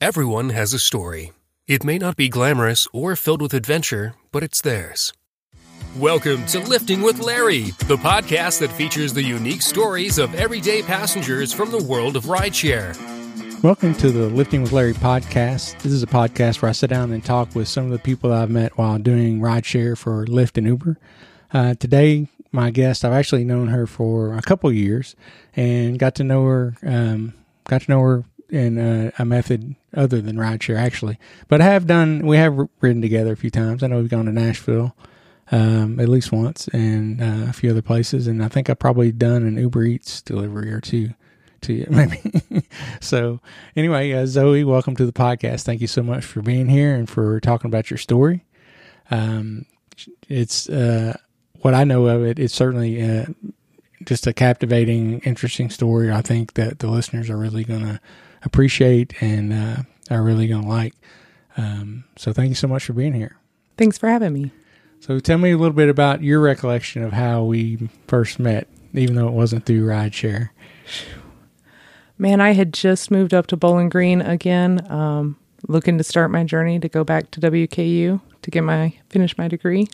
Everyone 0.00 0.50
has 0.50 0.72
a 0.72 0.78
story. 0.78 1.32
It 1.66 1.82
may 1.82 1.98
not 1.98 2.14
be 2.14 2.28
glamorous 2.28 2.86
or 2.92 3.16
filled 3.16 3.42
with 3.42 3.52
adventure, 3.52 4.14
but 4.30 4.44
it's 4.44 4.60
theirs. 4.60 5.12
Welcome 5.98 6.46
to 6.46 6.60
Lifting 6.60 7.02
with 7.02 7.18
Larry, 7.18 7.72
the 7.88 7.96
podcast 7.96 8.60
that 8.60 8.70
features 8.70 9.12
the 9.12 9.24
unique 9.24 9.60
stories 9.60 10.18
of 10.18 10.36
everyday 10.36 10.82
passengers 10.82 11.52
from 11.52 11.72
the 11.72 11.82
world 11.82 12.14
of 12.14 12.26
rideshare. 12.26 12.94
Welcome 13.60 13.92
to 13.94 14.12
the 14.12 14.28
Lifting 14.28 14.62
with 14.62 14.70
Larry 14.70 14.94
podcast. 14.94 15.82
This 15.82 15.90
is 15.90 16.04
a 16.04 16.06
podcast 16.06 16.62
where 16.62 16.68
I 16.68 16.72
sit 16.74 16.90
down 16.90 17.10
and 17.10 17.24
talk 17.24 17.52
with 17.56 17.66
some 17.66 17.86
of 17.86 17.90
the 17.90 17.98
people 17.98 18.32
I've 18.32 18.50
met 18.50 18.78
while 18.78 19.00
doing 19.00 19.40
rideshare 19.40 19.98
for 19.98 20.24
Lyft 20.26 20.58
and 20.58 20.68
Uber. 20.68 20.96
Uh, 21.52 21.74
today, 21.74 22.28
my 22.52 22.70
guest, 22.70 23.04
I've 23.04 23.12
actually 23.14 23.42
known 23.42 23.66
her 23.66 23.84
for 23.84 24.36
a 24.36 24.42
couple 24.42 24.70
years 24.70 25.16
and 25.56 25.98
got 25.98 26.14
to 26.14 26.22
know 26.22 26.44
her, 26.44 26.76
um, 26.84 27.34
got 27.64 27.82
to 27.82 27.90
know 27.90 28.00
her 28.02 28.24
in 28.50 28.78
a, 28.78 29.12
a, 29.18 29.24
method 29.24 29.74
other 29.94 30.20
than 30.20 30.36
rideshare, 30.36 30.78
actually. 30.78 31.18
But 31.48 31.60
I 31.60 31.66
have 31.66 31.86
done, 31.86 32.26
we 32.26 32.36
have 32.38 32.58
ridden 32.80 33.02
together 33.02 33.32
a 33.32 33.36
few 33.36 33.50
times. 33.50 33.82
I 33.82 33.88
know 33.88 33.98
we've 33.98 34.08
gone 34.08 34.24
to 34.26 34.32
Nashville 34.32 34.96
um, 35.50 35.98
at 36.00 36.08
least 36.08 36.32
once 36.32 36.68
and 36.68 37.20
uh, 37.22 37.50
a 37.50 37.52
few 37.52 37.70
other 37.70 37.82
places. 37.82 38.26
And 38.26 38.42
I 38.42 38.48
think 38.48 38.68
I've 38.68 38.78
probably 38.78 39.12
done 39.12 39.44
an 39.44 39.56
Uber 39.56 39.84
Eats 39.84 40.22
delivery 40.22 40.72
or 40.72 40.80
two 40.80 41.14
to 41.62 41.72
you, 41.72 41.86
maybe. 41.90 42.66
so, 43.00 43.40
anyway, 43.76 44.12
uh, 44.12 44.26
Zoe, 44.26 44.64
welcome 44.64 44.96
to 44.96 45.06
the 45.06 45.12
podcast. 45.12 45.62
Thank 45.62 45.80
you 45.80 45.86
so 45.86 46.02
much 46.02 46.24
for 46.24 46.42
being 46.42 46.68
here 46.68 46.94
and 46.94 47.08
for 47.08 47.40
talking 47.40 47.68
about 47.68 47.90
your 47.90 47.98
story. 47.98 48.44
Um, 49.10 49.66
it's 50.28 50.68
uh, 50.68 51.16
what 51.60 51.74
I 51.74 51.84
know 51.84 52.06
of 52.06 52.24
it. 52.24 52.38
It's 52.38 52.54
certainly 52.54 53.02
uh, 53.02 53.26
just 54.04 54.26
a 54.26 54.32
captivating, 54.32 55.20
interesting 55.20 55.70
story. 55.70 56.12
I 56.12 56.22
think 56.22 56.54
that 56.54 56.78
the 56.78 56.88
listeners 56.88 57.30
are 57.30 57.36
really 57.36 57.64
going 57.64 57.82
to 57.82 58.00
appreciate 58.42 59.20
and 59.22 59.52
uh, 59.52 59.76
are 60.10 60.22
really 60.22 60.46
going 60.46 60.62
to 60.62 60.68
like. 60.68 60.94
Um, 61.56 62.04
so, 62.16 62.32
thank 62.32 62.50
you 62.50 62.54
so 62.54 62.68
much 62.68 62.84
for 62.84 62.92
being 62.92 63.14
here. 63.14 63.36
Thanks 63.76 63.98
for 63.98 64.08
having 64.08 64.32
me. 64.32 64.52
So, 65.00 65.18
tell 65.18 65.38
me 65.38 65.50
a 65.52 65.58
little 65.58 65.74
bit 65.74 65.88
about 65.88 66.22
your 66.22 66.40
recollection 66.40 67.02
of 67.02 67.12
how 67.12 67.44
we 67.44 67.88
first 68.06 68.38
met, 68.38 68.68
even 68.94 69.16
though 69.16 69.28
it 69.28 69.34
wasn't 69.34 69.66
through 69.66 69.86
rideshare. 69.86 70.50
Man, 72.16 72.40
I 72.40 72.52
had 72.52 72.74
just 72.74 73.10
moved 73.10 73.32
up 73.32 73.46
to 73.48 73.56
Bowling 73.56 73.88
Green 73.88 74.20
again, 74.20 74.90
um, 74.90 75.36
looking 75.68 75.98
to 75.98 76.04
start 76.04 76.30
my 76.30 76.44
journey 76.44 76.80
to 76.80 76.88
go 76.88 77.04
back 77.04 77.30
to 77.32 77.40
WKU 77.40 78.20
to 78.42 78.50
get 78.50 78.62
my 78.62 78.94
finish 79.08 79.36
my 79.38 79.48
degree. 79.48 79.88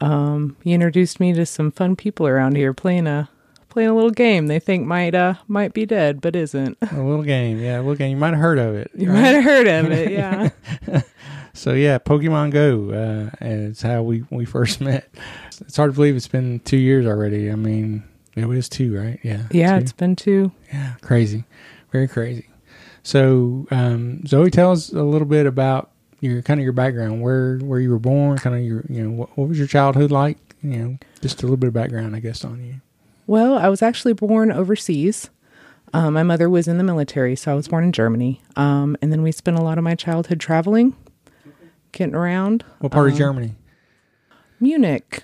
Um, 0.00 0.56
he 0.62 0.72
introduced 0.72 1.20
me 1.20 1.32
to 1.34 1.46
some 1.46 1.70
fun 1.70 1.96
people 1.96 2.26
around 2.26 2.56
here 2.56 2.72
playing 2.74 3.06
a 3.06 3.28
playing 3.74 3.88
a 3.88 3.94
little 3.94 4.10
game 4.10 4.46
they 4.46 4.60
think 4.60 4.86
might 4.86 5.16
uh 5.16 5.34
might 5.48 5.74
be 5.74 5.84
dead 5.84 6.20
but 6.20 6.36
isn't. 6.36 6.78
A 6.80 7.02
little 7.02 7.24
game, 7.24 7.58
yeah, 7.58 7.78
a 7.78 7.80
little 7.80 7.96
game. 7.96 8.12
You 8.12 8.16
might 8.16 8.30
have 8.30 8.38
heard 8.38 8.58
of 8.58 8.76
it. 8.76 8.90
You 8.94 9.08
right? 9.08 9.20
might 9.20 9.34
have 9.34 9.44
heard 9.44 9.66
of 9.66 9.90
it, 9.90 10.12
yeah. 10.12 11.02
so 11.54 11.72
yeah, 11.72 11.98
Pokemon 11.98 12.52
Go 12.52 12.92
uh, 12.92 13.44
is 13.44 13.82
how 13.82 14.02
we 14.02 14.24
we 14.30 14.44
first 14.44 14.80
met. 14.88 15.12
It's 15.60 15.76
hard 15.76 15.90
to 15.90 15.94
believe 15.94 16.14
it's 16.14 16.28
been 16.28 16.60
two 16.60 16.76
years 16.76 17.04
already. 17.04 17.50
I 17.50 17.56
mean, 17.56 18.04
it 18.36 18.46
was 18.46 18.68
two, 18.68 18.96
right? 18.96 19.18
Yeah. 19.24 19.42
Yeah, 19.50 19.72
two. 19.72 19.82
it's 19.82 19.92
been 19.92 20.14
two. 20.14 20.52
Yeah, 20.72 20.94
crazy, 21.02 21.44
very 21.90 22.06
crazy. 22.06 22.46
So, 23.02 23.66
um, 23.72 24.24
Zoe, 24.24 24.50
tell 24.50 24.70
us 24.70 24.92
a 24.92 25.02
little 25.02 25.26
bit 25.26 25.46
about 25.46 25.90
your 26.20 26.42
kind 26.42 26.60
of 26.60 26.64
your 26.64 26.72
background, 26.72 27.22
where 27.22 27.58
where 27.58 27.80
you 27.80 27.90
were 27.90 27.98
born, 27.98 28.38
kind 28.38 28.54
of 28.54 28.62
your 28.62 28.84
you 28.88 29.02
know 29.02 29.10
what, 29.10 29.36
what 29.36 29.48
was 29.48 29.58
your 29.58 29.66
childhood 29.66 30.12
like? 30.12 30.38
You 30.62 30.78
know, 30.78 30.98
just 31.20 31.42
a 31.42 31.46
little 31.46 31.56
bit 31.56 31.66
of 31.66 31.74
background, 31.74 32.14
I 32.14 32.20
guess, 32.20 32.44
on 32.44 32.64
you. 32.64 32.80
Well, 33.26 33.58
I 33.58 33.68
was 33.68 33.82
actually 33.82 34.12
born 34.12 34.52
overseas. 34.52 35.30
Um, 35.92 36.14
my 36.14 36.22
mother 36.22 36.50
was 36.50 36.66
in 36.66 36.76
the 36.76 36.84
military, 36.84 37.36
so 37.36 37.52
I 37.52 37.54
was 37.54 37.68
born 37.68 37.84
in 37.84 37.92
Germany. 37.92 38.42
Um, 38.56 38.96
and 39.00 39.12
then 39.12 39.22
we 39.22 39.30
spent 39.32 39.56
a 39.58 39.62
lot 39.62 39.78
of 39.78 39.84
my 39.84 39.94
childhood 39.94 40.40
traveling, 40.40 40.96
getting 41.92 42.14
around. 42.14 42.64
What 42.80 42.92
part 42.92 43.06
um, 43.06 43.12
of 43.12 43.18
Germany? 43.18 43.54
Munich. 44.60 45.22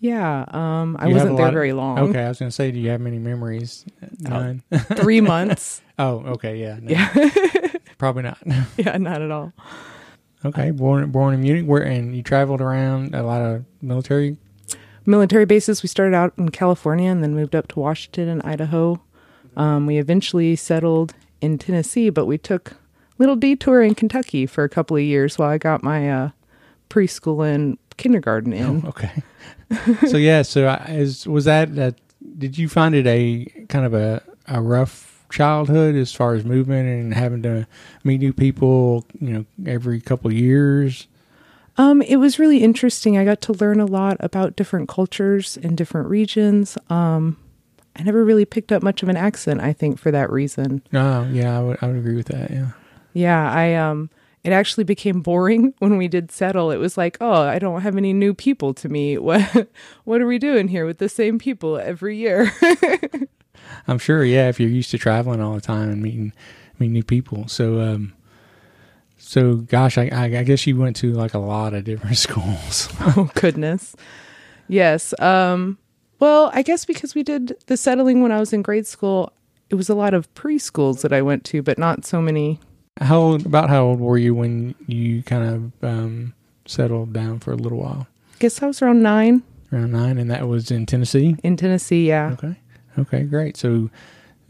Yeah, 0.00 0.44
um, 0.48 0.96
I 1.00 1.08
wasn't 1.08 1.36
there 1.36 1.50
very 1.50 1.72
long. 1.72 1.98
Okay, 1.98 2.22
I 2.22 2.28
was 2.28 2.38
going 2.38 2.48
to 2.48 2.54
say, 2.54 2.70
do 2.70 2.78
you 2.78 2.90
have 2.90 3.00
many 3.00 3.18
memories? 3.18 3.84
None. 4.20 4.62
Three 4.94 5.20
months. 5.20 5.82
oh, 5.98 6.18
okay, 6.20 6.56
yeah, 6.56 6.78
no. 6.80 6.90
yeah, 6.92 7.72
probably 7.98 8.22
not. 8.22 8.38
yeah, 8.76 8.96
not 8.96 9.22
at 9.22 9.32
all. 9.32 9.52
Okay, 10.44 10.70
born 10.70 11.10
born 11.10 11.34
in 11.34 11.40
Munich, 11.40 11.66
where 11.66 11.82
and 11.82 12.14
you 12.14 12.22
traveled 12.22 12.60
around 12.60 13.12
a 13.12 13.24
lot 13.24 13.42
of 13.42 13.64
military 13.82 14.36
military 15.08 15.46
bases. 15.46 15.82
We 15.82 15.88
started 15.88 16.14
out 16.14 16.34
in 16.36 16.50
California 16.50 17.10
and 17.10 17.22
then 17.22 17.34
moved 17.34 17.56
up 17.56 17.68
to 17.68 17.80
Washington 17.80 18.28
and 18.28 18.42
Idaho. 18.42 19.00
Um, 19.56 19.86
we 19.86 19.98
eventually 19.98 20.54
settled 20.54 21.14
in 21.40 21.58
Tennessee, 21.58 22.10
but 22.10 22.26
we 22.26 22.38
took 22.38 22.72
a 22.72 22.76
little 23.18 23.36
detour 23.36 23.82
in 23.82 23.94
Kentucky 23.94 24.46
for 24.46 24.62
a 24.64 24.68
couple 24.68 24.96
of 24.96 25.02
years 25.02 25.38
while 25.38 25.50
I 25.50 25.58
got 25.58 25.82
my 25.82 26.10
uh, 26.10 26.30
preschool 26.90 27.46
and 27.46 27.78
kindergarten 27.96 28.52
in. 28.52 28.82
Oh, 28.84 28.88
okay. 28.90 29.22
so 30.08 30.16
yeah, 30.16 30.42
so 30.42 30.68
is 30.88 31.26
was 31.26 31.44
that 31.46 31.74
that? 31.74 31.96
did 32.36 32.58
you 32.58 32.68
find 32.68 32.94
it 32.94 33.06
a 33.06 33.46
kind 33.68 33.84
of 33.84 33.94
a, 33.94 34.22
a 34.46 34.60
rough 34.60 35.24
childhood 35.30 35.94
as 35.94 36.12
far 36.12 36.34
as 36.34 36.44
movement 36.44 36.88
and 36.88 37.14
having 37.14 37.42
to 37.42 37.66
meet 38.04 38.18
new 38.18 38.32
people, 38.32 39.04
you 39.20 39.32
know, 39.32 39.44
every 39.66 40.00
couple 40.00 40.30
of 40.30 40.36
years? 40.36 41.06
Um, 41.78 42.02
it 42.02 42.16
was 42.16 42.38
really 42.38 42.62
interesting. 42.62 43.16
I 43.16 43.24
got 43.24 43.40
to 43.42 43.52
learn 43.54 43.80
a 43.80 43.86
lot 43.86 44.16
about 44.20 44.56
different 44.56 44.88
cultures 44.88 45.56
in 45.56 45.76
different 45.76 46.08
regions. 46.08 46.76
Um, 46.90 47.36
I 47.96 48.02
never 48.02 48.24
really 48.24 48.44
picked 48.44 48.72
up 48.72 48.82
much 48.82 49.02
of 49.02 49.08
an 49.08 49.16
accent. 49.16 49.60
I 49.60 49.72
think 49.72 49.98
for 49.98 50.10
that 50.10 50.30
reason. 50.30 50.82
Oh 50.92 51.24
yeah, 51.32 51.58
I 51.58 51.62
would 51.62 51.78
I 51.80 51.86
would 51.86 51.96
agree 51.96 52.16
with 52.16 52.26
that. 52.26 52.50
Yeah. 52.50 52.70
Yeah, 53.12 53.50
I 53.50 53.74
um 53.74 54.10
it 54.44 54.52
actually 54.52 54.84
became 54.84 55.20
boring 55.20 55.74
when 55.78 55.96
we 55.96 56.06
did 56.08 56.30
settle. 56.30 56.70
It 56.70 56.76
was 56.76 56.96
like, 56.96 57.16
oh, 57.20 57.42
I 57.42 57.58
don't 57.58 57.80
have 57.80 57.96
any 57.96 58.12
new 58.12 58.34
people 58.34 58.74
to 58.74 58.88
meet. 58.88 59.18
What 59.22 59.68
what 60.04 60.20
are 60.20 60.26
we 60.26 60.38
doing 60.38 60.68
here 60.68 60.86
with 60.86 60.98
the 60.98 61.08
same 61.08 61.38
people 61.38 61.78
every 61.78 62.16
year? 62.16 62.52
I'm 63.88 63.98
sure, 63.98 64.24
yeah, 64.24 64.48
if 64.48 64.60
you're 64.60 64.68
used 64.68 64.90
to 64.92 64.98
traveling 64.98 65.40
all 65.40 65.54
the 65.54 65.60
time 65.60 65.90
and 65.90 66.02
meeting 66.02 66.32
meeting 66.78 66.92
new 66.92 67.04
people. 67.04 67.48
So 67.48 67.80
um 67.80 68.12
so 69.28 69.56
gosh, 69.56 69.98
I 69.98 70.08
I 70.10 70.42
guess 70.42 70.66
you 70.66 70.76
went 70.78 70.96
to 70.96 71.12
like 71.12 71.34
a 71.34 71.38
lot 71.38 71.74
of 71.74 71.84
different 71.84 72.16
schools. 72.26 72.88
oh 73.00 73.30
goodness. 73.34 73.94
Yes. 74.68 75.12
Um 75.20 75.76
well, 76.18 76.50
I 76.54 76.62
guess 76.62 76.86
because 76.86 77.14
we 77.14 77.22
did 77.22 77.54
the 77.66 77.76
settling 77.76 78.22
when 78.22 78.32
I 78.32 78.40
was 78.40 78.54
in 78.54 78.62
grade 78.62 78.86
school, 78.86 79.34
it 79.68 79.74
was 79.74 79.90
a 79.90 79.94
lot 79.94 80.14
of 80.14 80.32
preschools 80.32 81.02
that 81.02 81.12
I 81.12 81.20
went 81.20 81.44
to, 81.44 81.62
but 81.62 81.76
not 81.76 82.06
so 82.06 82.22
many 82.22 82.58
how 83.00 83.20
old, 83.20 83.44
about 83.44 83.68
how 83.68 83.84
old 83.84 84.00
were 84.00 84.16
you 84.16 84.34
when 84.34 84.74
you 84.86 85.22
kind 85.22 85.44
of 85.44 85.84
um, 85.84 86.34
settled 86.66 87.12
down 87.12 87.38
for 87.38 87.52
a 87.52 87.56
little 87.56 87.78
while? 87.78 88.08
I 88.32 88.38
guess 88.38 88.62
I 88.62 88.66
was 88.66 88.80
around 88.80 89.02
nine. 89.02 89.42
Around 89.72 89.92
nine, 89.92 90.18
and 90.18 90.30
that 90.30 90.48
was 90.48 90.70
in 90.70 90.86
Tennessee. 90.86 91.36
In 91.44 91.56
Tennessee, 91.56 92.08
yeah. 92.08 92.30
Okay. 92.32 92.56
Okay, 92.98 93.22
great. 93.24 93.56
So 93.58 93.90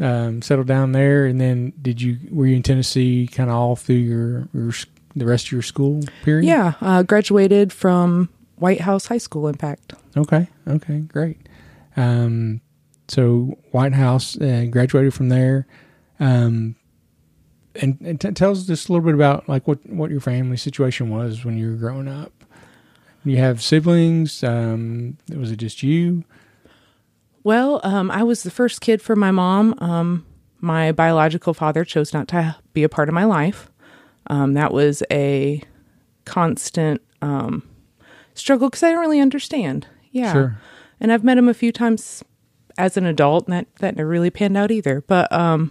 um, 0.01 0.43
settled 0.43 0.67
down 0.67 0.93
there, 0.93 1.27
and 1.27 1.41
then 1.41 1.73
did 1.81 2.01
you 2.01 2.19
were 2.31 2.47
you 2.47 2.57
in 2.57 2.63
Tennessee 2.63 3.27
kind 3.27 3.51
of 3.51 3.57
all 3.57 3.77
through 3.77 3.97
your, 3.97 4.49
your 4.53 4.73
the 5.17 5.27
rest 5.27 5.47
of 5.47 5.53
your 5.53 5.63
school 5.63 6.03
period? 6.23 6.47
Yeah, 6.47 6.75
uh, 6.81 7.03
graduated 7.03 7.73
from 7.73 8.29
White 8.57 8.81
House 8.81 9.07
High 9.07 9.19
School 9.19 9.49
Impact. 9.49 9.95
Okay. 10.17 10.49
Okay, 10.67 11.01
great. 11.01 11.39
Um, 11.97 12.61
so 13.09 13.59
White 13.73 13.95
House 13.95 14.39
uh, 14.41 14.67
graduated 14.71 15.15
from 15.15 15.29
there. 15.29 15.67
Um, 16.21 16.77
and, 17.75 18.01
and 18.01 18.21
t- 18.21 18.33
tell 18.33 18.51
us 18.51 18.65
just 18.65 18.89
a 18.89 18.93
little 18.93 19.05
bit 19.05 19.15
about 19.15 19.49
like 19.49 19.67
what 19.69 19.85
what 19.89 20.11
your 20.11 20.21
family 20.21 20.57
situation 20.57 21.11
was 21.11 21.45
when 21.45 21.57
you 21.57 21.71
were 21.71 21.77
growing 21.77 22.09
up. 22.09 22.33
You 23.25 23.37
have 23.39 23.63
siblings? 23.63 24.43
Um, 24.43 25.19
was 25.35 25.51
it 25.51 25.57
just 25.57 25.83
you? 25.83 26.25
Well, 27.45 27.81
um, 27.85 28.11
I 28.11 28.23
was 28.23 28.43
the 28.43 28.51
first 28.51 28.81
kid 28.81 29.01
for 29.01 29.17
my 29.17 29.31
mom. 29.31 29.75
Um, 29.79 30.27
my 30.61 30.93
biological 30.93 31.55
father 31.55 31.85
chose 31.85 32.13
not 32.13 32.29
to 32.29 32.57
be 32.73 32.83
a 32.83 32.89
part 32.89 33.09
of 33.09 33.15
my 33.15 33.25
life. 33.25 33.71
Um, 34.27 34.55
that 34.55 34.73
was 34.73 35.03
a 35.11 35.63
constant 36.25 37.01
um, 37.23 37.69
struggle 38.35 38.69
because 38.69 38.83
I 38.83 38.89
didn't 38.89 39.01
really 39.01 39.21
understand. 39.21 39.87
Yeah, 40.11 40.33
sure. 40.33 40.61
and 41.01 41.13
I've 41.13 41.25
met 41.25 41.39
him 41.39 41.49
a 41.49 41.55
few 41.55 41.73
times 41.73 42.25
as 42.77 42.97
an 42.97 43.07
adult, 43.07 43.47
and 43.47 43.55
that 43.55 43.67
that 43.77 43.97
never 43.97 44.09
really 44.09 44.31
panned 44.31 44.57
out 44.57 44.71
either. 44.71 45.03
But 45.07 45.31
um, 45.33 45.71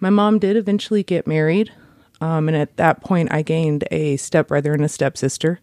my 0.00 0.10
mom 0.10 0.38
did 0.38 0.56
eventually 0.56 1.02
get 1.02 1.26
married. 1.26 1.72
Um, 2.20 2.48
and 2.48 2.56
at 2.56 2.76
that 2.78 3.00
point, 3.00 3.32
I 3.32 3.42
gained 3.42 3.84
a 3.90 4.16
stepbrother 4.16 4.72
and 4.74 4.84
a 4.84 4.88
stepsister. 4.88 5.60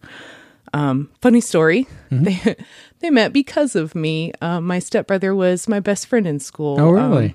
Um, 0.72 1.10
funny 1.20 1.40
story. 1.40 1.86
Mm-hmm. 2.10 2.24
They, 2.98 3.08
they 3.08 3.10
met 3.10 3.32
because 3.32 3.76
of 3.76 3.94
me. 3.94 4.32
Um, 4.40 4.66
my 4.66 4.78
stepbrother 4.78 5.34
was 5.34 5.68
my 5.68 5.80
best 5.80 6.06
friend 6.06 6.26
in 6.26 6.40
school. 6.40 6.80
Oh, 6.80 6.90
really? 6.90 7.26
Um, 7.26 7.34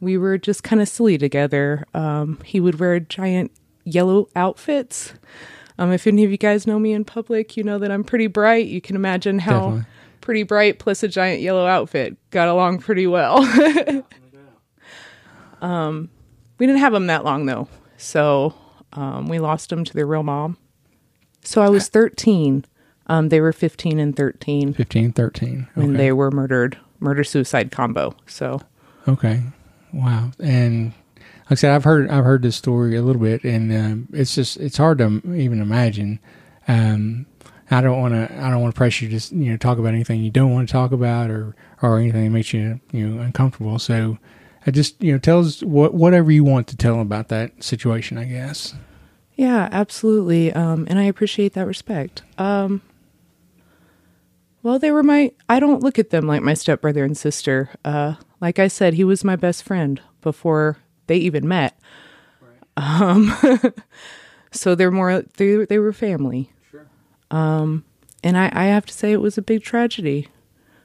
we 0.00 0.16
were 0.16 0.38
just 0.38 0.62
kind 0.62 0.80
of 0.80 0.88
silly 0.88 1.18
together. 1.18 1.84
Um, 1.92 2.40
he 2.44 2.60
would 2.60 2.78
wear 2.78 3.00
giant 3.00 3.50
yellow 3.84 4.28
outfits. 4.36 5.12
Um, 5.78 5.92
if 5.92 6.06
any 6.06 6.24
of 6.24 6.30
you 6.30 6.36
guys 6.36 6.66
know 6.66 6.78
me 6.78 6.92
in 6.92 7.04
public, 7.04 7.56
you 7.56 7.64
know 7.64 7.78
that 7.78 7.90
I'm 7.90 8.04
pretty 8.04 8.28
bright. 8.28 8.66
You 8.66 8.80
can 8.80 8.94
imagine 8.96 9.40
how 9.40 9.60
Definitely. 9.60 9.86
pretty 10.20 10.42
bright 10.44 10.78
plus 10.78 11.02
a 11.02 11.08
giant 11.08 11.40
yellow 11.42 11.66
outfit 11.66 12.16
got 12.30 12.48
along 12.48 12.78
pretty 12.78 13.06
well. 13.08 13.38
um, 15.60 16.08
we 16.58 16.66
didn't 16.66 16.80
have 16.80 16.94
him 16.94 17.08
that 17.08 17.24
long 17.24 17.46
though. 17.46 17.68
So 17.96 18.54
um, 18.92 19.28
we 19.28 19.38
lost 19.38 19.70
them 19.70 19.84
to 19.84 19.92
their 19.92 20.06
real 20.06 20.22
mom. 20.22 20.56
So 21.46 21.62
I 21.62 21.68
was 21.68 21.88
13. 21.88 22.64
Um, 23.08 23.28
they 23.28 23.40
were 23.40 23.52
15 23.52 24.00
and 24.00 24.16
13 24.16 24.72
15, 24.74 25.12
13. 25.12 25.68
when 25.74 25.90
Okay. 25.90 25.96
they 25.96 26.12
were 26.12 26.30
murdered, 26.30 26.76
murder 26.98 27.22
suicide 27.24 27.70
combo. 27.70 28.14
So 28.26 28.60
Okay. 29.08 29.42
Wow. 29.92 30.32
And 30.40 30.86
like 31.48 31.52
I 31.52 31.54
said, 31.54 31.70
I've 31.72 31.84
heard 31.84 32.10
I've 32.10 32.24
heard 32.24 32.42
this 32.42 32.56
story 32.56 32.96
a 32.96 33.02
little 33.02 33.22
bit, 33.22 33.44
and 33.44 33.72
um, 33.72 34.08
it's 34.12 34.34
just 34.34 34.56
it's 34.56 34.76
hard 34.76 34.98
to 34.98 35.22
even 35.34 35.60
imagine. 35.62 36.18
Um, 36.66 37.26
I 37.70 37.80
don't 37.80 38.00
want 38.00 38.14
to 38.14 38.36
I 38.42 38.50
don't 38.50 38.60
want 38.62 38.74
to 38.74 38.78
pressure 38.78 39.04
you 39.04 39.10
to 39.10 39.16
just, 39.16 39.30
you 39.32 39.52
know 39.52 39.56
talk 39.56 39.78
about 39.78 39.94
anything 39.94 40.22
you 40.24 40.30
don't 40.32 40.52
want 40.52 40.68
to 40.68 40.72
talk 40.72 40.90
about 40.90 41.30
or 41.30 41.54
or 41.82 41.98
anything 42.00 42.24
that 42.24 42.30
makes 42.30 42.52
you 42.52 42.80
you 42.90 43.08
know 43.08 43.22
uncomfortable. 43.22 43.78
So 43.78 44.18
I 44.66 44.72
just 44.72 45.00
you 45.00 45.12
know 45.12 45.18
tell 45.18 45.38
us 45.38 45.62
what 45.62 45.94
whatever 45.94 46.32
you 46.32 46.42
want 46.42 46.66
to 46.68 46.76
tell 46.76 47.00
about 47.00 47.28
that 47.28 47.62
situation. 47.62 48.18
I 48.18 48.24
guess. 48.24 48.74
Yeah, 49.36 49.68
absolutely. 49.70 50.52
Um, 50.52 50.86
and 50.88 50.98
I 50.98 51.04
appreciate 51.04 51.52
that 51.52 51.66
respect. 51.66 52.22
Um, 52.38 52.80
well, 54.62 54.78
they 54.78 54.90
were 54.90 55.02
my, 55.02 55.32
I 55.48 55.60
don't 55.60 55.82
look 55.82 55.98
at 55.98 56.10
them 56.10 56.26
like 56.26 56.42
my 56.42 56.54
stepbrother 56.54 57.04
and 57.04 57.16
sister. 57.16 57.70
Uh, 57.84 58.14
like 58.40 58.58
I 58.58 58.68
said, 58.68 58.94
he 58.94 59.04
was 59.04 59.22
my 59.24 59.36
best 59.36 59.62
friend 59.62 60.00
before 60.22 60.78
they 61.06 61.16
even 61.18 61.46
met. 61.46 61.78
Um, 62.78 63.34
so 64.50 64.74
they're 64.74 64.90
more, 64.90 65.22
they, 65.36 65.64
they 65.66 65.78
were 65.78 65.92
family. 65.92 66.50
Um, 67.30 67.84
and 68.24 68.36
I, 68.36 68.50
I 68.52 68.64
have 68.66 68.86
to 68.86 68.94
say 68.94 69.12
it 69.12 69.20
was 69.20 69.38
a 69.38 69.42
big 69.42 69.62
tragedy 69.62 70.28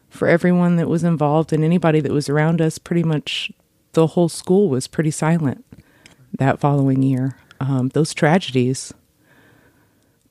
for 0.09 0.27
everyone 0.27 0.75
that 0.75 0.89
was 0.89 1.03
involved 1.03 1.53
and 1.53 1.63
anybody 1.63 2.01
that 2.01 2.11
was 2.11 2.29
around 2.29 2.61
us. 2.61 2.77
Pretty 2.77 3.03
much 3.03 3.51
the 3.93 4.07
whole 4.07 4.29
school 4.29 4.69
was 4.69 4.87
pretty 4.87 5.11
silent 5.11 5.65
that 6.37 6.59
following 6.59 7.01
year. 7.01 7.37
Um, 7.61 7.89
those 7.89 8.13
tragedies, 8.13 8.93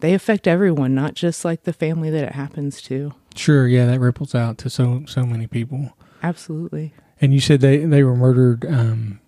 they 0.00 0.14
affect 0.14 0.48
everyone, 0.48 0.94
not 0.94 1.14
just 1.14 1.44
like 1.44 1.62
the 1.62 1.72
family 1.72 2.10
that 2.10 2.24
it 2.24 2.32
happens 2.32 2.82
to. 2.82 3.12
Sure. 3.36 3.68
Yeah, 3.68 3.86
that 3.86 4.00
ripples 4.00 4.34
out 4.34 4.58
to 4.58 4.70
so 4.70 5.04
so 5.06 5.24
many 5.24 5.46
people. 5.46 5.96
Absolutely. 6.22 6.92
And 7.20 7.32
you 7.32 7.40
said 7.40 7.60
they 7.60 7.78
they 7.78 8.02
were 8.02 8.16
murdered. 8.16 8.64
Um, 8.66 9.20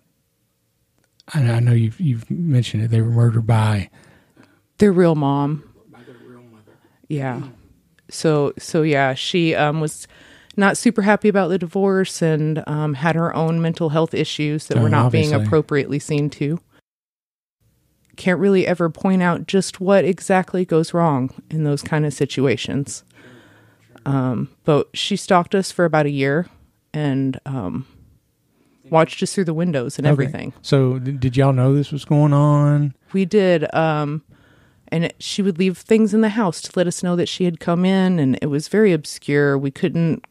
I, 1.33 1.39
I 1.43 1.59
know 1.59 1.71
you've 1.71 1.99
you've 1.99 2.29
mentioned 2.29 2.83
it. 2.83 2.89
They 2.91 3.01
were 3.01 3.09
murdered 3.11 3.47
by 3.47 3.89
Their 4.79 4.91
real 4.91 5.15
mom. 5.15 5.63
By 5.91 5.99
their 6.03 6.15
real 6.27 6.41
mother. 6.43 6.73
Yeah. 7.07 7.43
So 8.09 8.53
so 8.57 8.81
yeah, 8.81 9.13
she 9.13 9.55
um 9.55 9.79
was 9.79 10.07
not 10.57 10.77
super 10.77 11.01
happy 11.03 11.29
about 11.29 11.47
the 11.47 11.57
divorce 11.57 12.21
and 12.21 12.63
um, 12.67 12.93
had 12.95 13.15
her 13.15 13.35
own 13.35 13.59
mental 13.61 13.89
health 13.89 14.13
issues 14.13 14.67
that 14.67 14.77
Oh, 14.77 14.83
were 14.83 14.89
not 14.89 15.11
being 15.11 15.33
appropriately 15.33 15.97
seen 15.97 16.29
to. 16.31 16.59
Can't 18.15 18.39
really 18.39 18.67
ever 18.67 18.89
point 18.89 19.23
out 19.23 19.47
just 19.47 19.79
what 19.81 20.05
exactly 20.05 20.65
goes 20.65 20.93
wrong 20.93 21.31
in 21.49 21.63
those 21.63 21.81
kind 21.81 22.05
of 22.05 22.13
situations. 22.13 23.03
Um, 24.05 24.49
but 24.65 24.89
she 24.93 25.15
stalked 25.15 25.55
us 25.55 25.71
for 25.71 25.85
about 25.85 26.05
a 26.05 26.09
year 26.11 26.47
and 26.93 27.39
um, 27.45 27.87
watched 28.89 29.23
us 29.23 29.33
through 29.33 29.45
the 29.45 29.53
windows 29.53 29.97
and 29.97 30.05
Okay. 30.05 30.11
everything. 30.11 30.53
So 30.61 30.99
did 30.99 31.35
y'all 31.37 31.53
know 31.53 31.73
this 31.73 31.91
was 31.91 32.05
going 32.05 32.33
on? 32.33 32.93
we 33.13 33.25
did 33.25 33.71
um 33.75 34.23
and 34.87 35.05
it, 35.05 35.15
she 35.19 35.41
would 35.43 35.57
leave 35.59 35.77
things 35.77 36.13
in 36.15 36.21
the 36.21 36.29
house 36.29 36.61
to 36.63 36.71
let 36.75 36.87
us 36.87 37.01
know 37.03 37.15
that 37.15 37.29
she 37.29 37.45
had 37.45 37.59
come 37.59 37.85
in 37.85 38.17
and 38.19 38.37
it 38.41 38.47
was 38.47 38.67
very 38.67 38.91
obscure 38.91 39.55
we 39.57 39.69
couldn't 39.71 40.25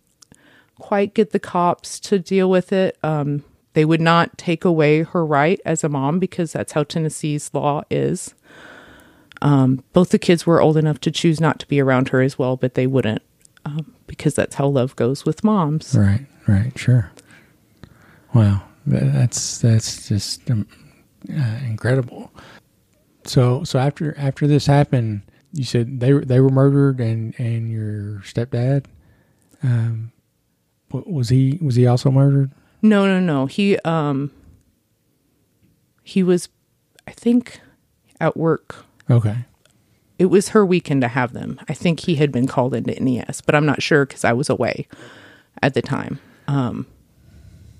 quite 0.78 1.14
get 1.14 1.30
the 1.30 1.38
cops 1.38 2.00
to 2.00 2.18
deal 2.18 2.50
with 2.50 2.72
it 2.72 2.98
um 3.04 3.44
they 3.74 3.84
would 3.84 4.00
not 4.00 4.36
take 4.38 4.64
away 4.64 5.02
her 5.02 5.24
right 5.24 5.60
as 5.64 5.82
a 5.84 5.88
mom 5.88 6.18
because 6.18 6.52
that's 6.52 6.72
how 6.72 6.82
Tennessee's 6.84 7.50
law 7.54 7.82
is 7.90 8.34
um 9.40 9.82
both 9.92 10.10
the 10.10 10.18
kids 10.18 10.46
were 10.46 10.60
old 10.60 10.76
enough 10.76 11.00
to 11.00 11.10
choose 11.10 11.40
not 11.40 11.58
to 11.58 11.66
be 11.66 11.80
around 11.80 12.08
her 12.10 12.20
as 12.20 12.38
well 12.38 12.56
but 12.56 12.74
they 12.74 12.86
wouldn't 12.86 13.22
um, 13.64 13.92
because 14.06 14.34
that's 14.34 14.56
how 14.56 14.66
love 14.66 14.94
goes 14.96 15.24
with 15.24 15.42
moms 15.44 15.94
Right, 15.96 16.26
right, 16.46 16.76
sure. 16.78 17.10
Wow, 18.34 18.62
that's 18.86 19.58
that's 19.58 20.08
just 20.08 20.50
um, 20.50 20.66
uh, 21.30 21.58
incredible. 21.66 22.32
So 23.24 23.62
so 23.62 23.78
after 23.78 24.16
after 24.18 24.46
this 24.46 24.64
happened, 24.66 25.22
you 25.52 25.64
said 25.64 26.00
they 26.00 26.12
were 26.14 26.24
they 26.24 26.40
were 26.40 26.48
murdered, 26.48 26.98
and 26.98 27.34
and 27.38 27.70
your 27.70 28.20
stepdad, 28.20 28.86
um, 29.62 30.12
wa- 30.90 31.02
was 31.06 31.28
he 31.28 31.58
was 31.60 31.74
he 31.76 31.86
also 31.86 32.10
murdered? 32.10 32.50
No, 32.82 33.06
no, 33.06 33.20
no. 33.20 33.46
He 33.46 33.78
um 33.78 34.30
he 36.02 36.22
was 36.22 36.48
I 37.06 37.12
think 37.12 37.60
at 38.20 38.36
work. 38.36 38.84
Okay, 39.10 39.36
It 40.18 40.26
was 40.26 40.50
her 40.50 40.64
weekend 40.64 41.02
to 41.02 41.08
have 41.08 41.32
them. 41.32 41.60
I 41.68 41.74
think 41.74 42.00
he 42.00 42.14
had 42.16 42.30
been 42.32 42.46
called 42.46 42.74
into 42.74 42.94
NES, 43.02 43.40
but 43.40 43.54
I'm 43.54 43.66
not 43.66 43.82
sure 43.82 44.06
cuz 44.06 44.24
I 44.24 44.32
was 44.32 44.48
away 44.50 44.86
at 45.62 45.74
the 45.74 45.82
time. 45.82 46.18
Um 46.48 46.86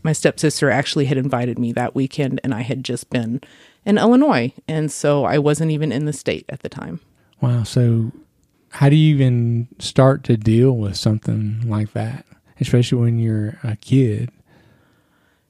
my 0.05 0.13
stepsister 0.13 0.69
actually 0.69 1.05
had 1.07 1.17
invited 1.17 1.59
me 1.61 1.73
that 1.73 1.95
weekend 1.95 2.41
and 2.43 2.53
I 2.53 2.63
had 2.63 2.83
just 2.85 3.09
been 3.11 3.41
in 3.85 3.99
Illinois 3.99 4.53
and 4.67 4.91
so 4.91 5.25
I 5.25 5.39
wasn't 5.39 5.71
even 5.71 5.93
in 5.93 6.07
the 6.07 6.13
state 6.13 6.45
at 6.49 6.61
the 6.61 6.69
time. 6.69 7.01
wow. 7.41 7.63
So 7.63 8.11
how 8.71 8.89
do 8.89 8.97
you 8.97 9.15
even 9.15 9.69
start 9.79 10.25
to 10.25 10.37
deal 10.37 10.73
with 10.77 10.97
something 10.97 11.63
like 11.69 11.93
that, 11.93 12.25
especially 12.61 12.99
when 13.01 13.19
you're 13.19 13.59
a 13.63 13.77
kid? 13.77 14.31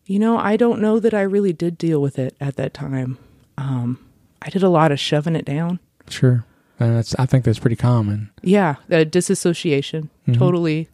You 0.04 0.19
know, 0.19 0.37
I 0.37 0.56
don't 0.56 0.81
know 0.81 0.99
that 1.00 1.14
I 1.14 1.22
really 1.22 1.52
did 1.52 1.78
deal 1.78 2.02
with 2.02 2.19
it 2.19 2.34
at 2.40 2.56
that 2.56 2.75
time. 2.75 3.19
Um 3.56 3.99
I 4.44 4.50
did 4.50 4.62
a 4.62 4.69
lot 4.69 4.90
of 4.90 4.99
shoving 4.99 5.37
it 5.37 5.44
down. 5.44 5.78
Sure, 6.08 6.44
and 6.81 6.96
that's 6.96 7.14
I 7.19 7.26
think 7.26 7.44
that's 7.44 7.60
pretty 7.60 7.76
common. 7.76 8.31
Yeah, 8.43 8.75
the 8.88 9.04
disassociation, 9.04 10.10
totally, 10.32 10.88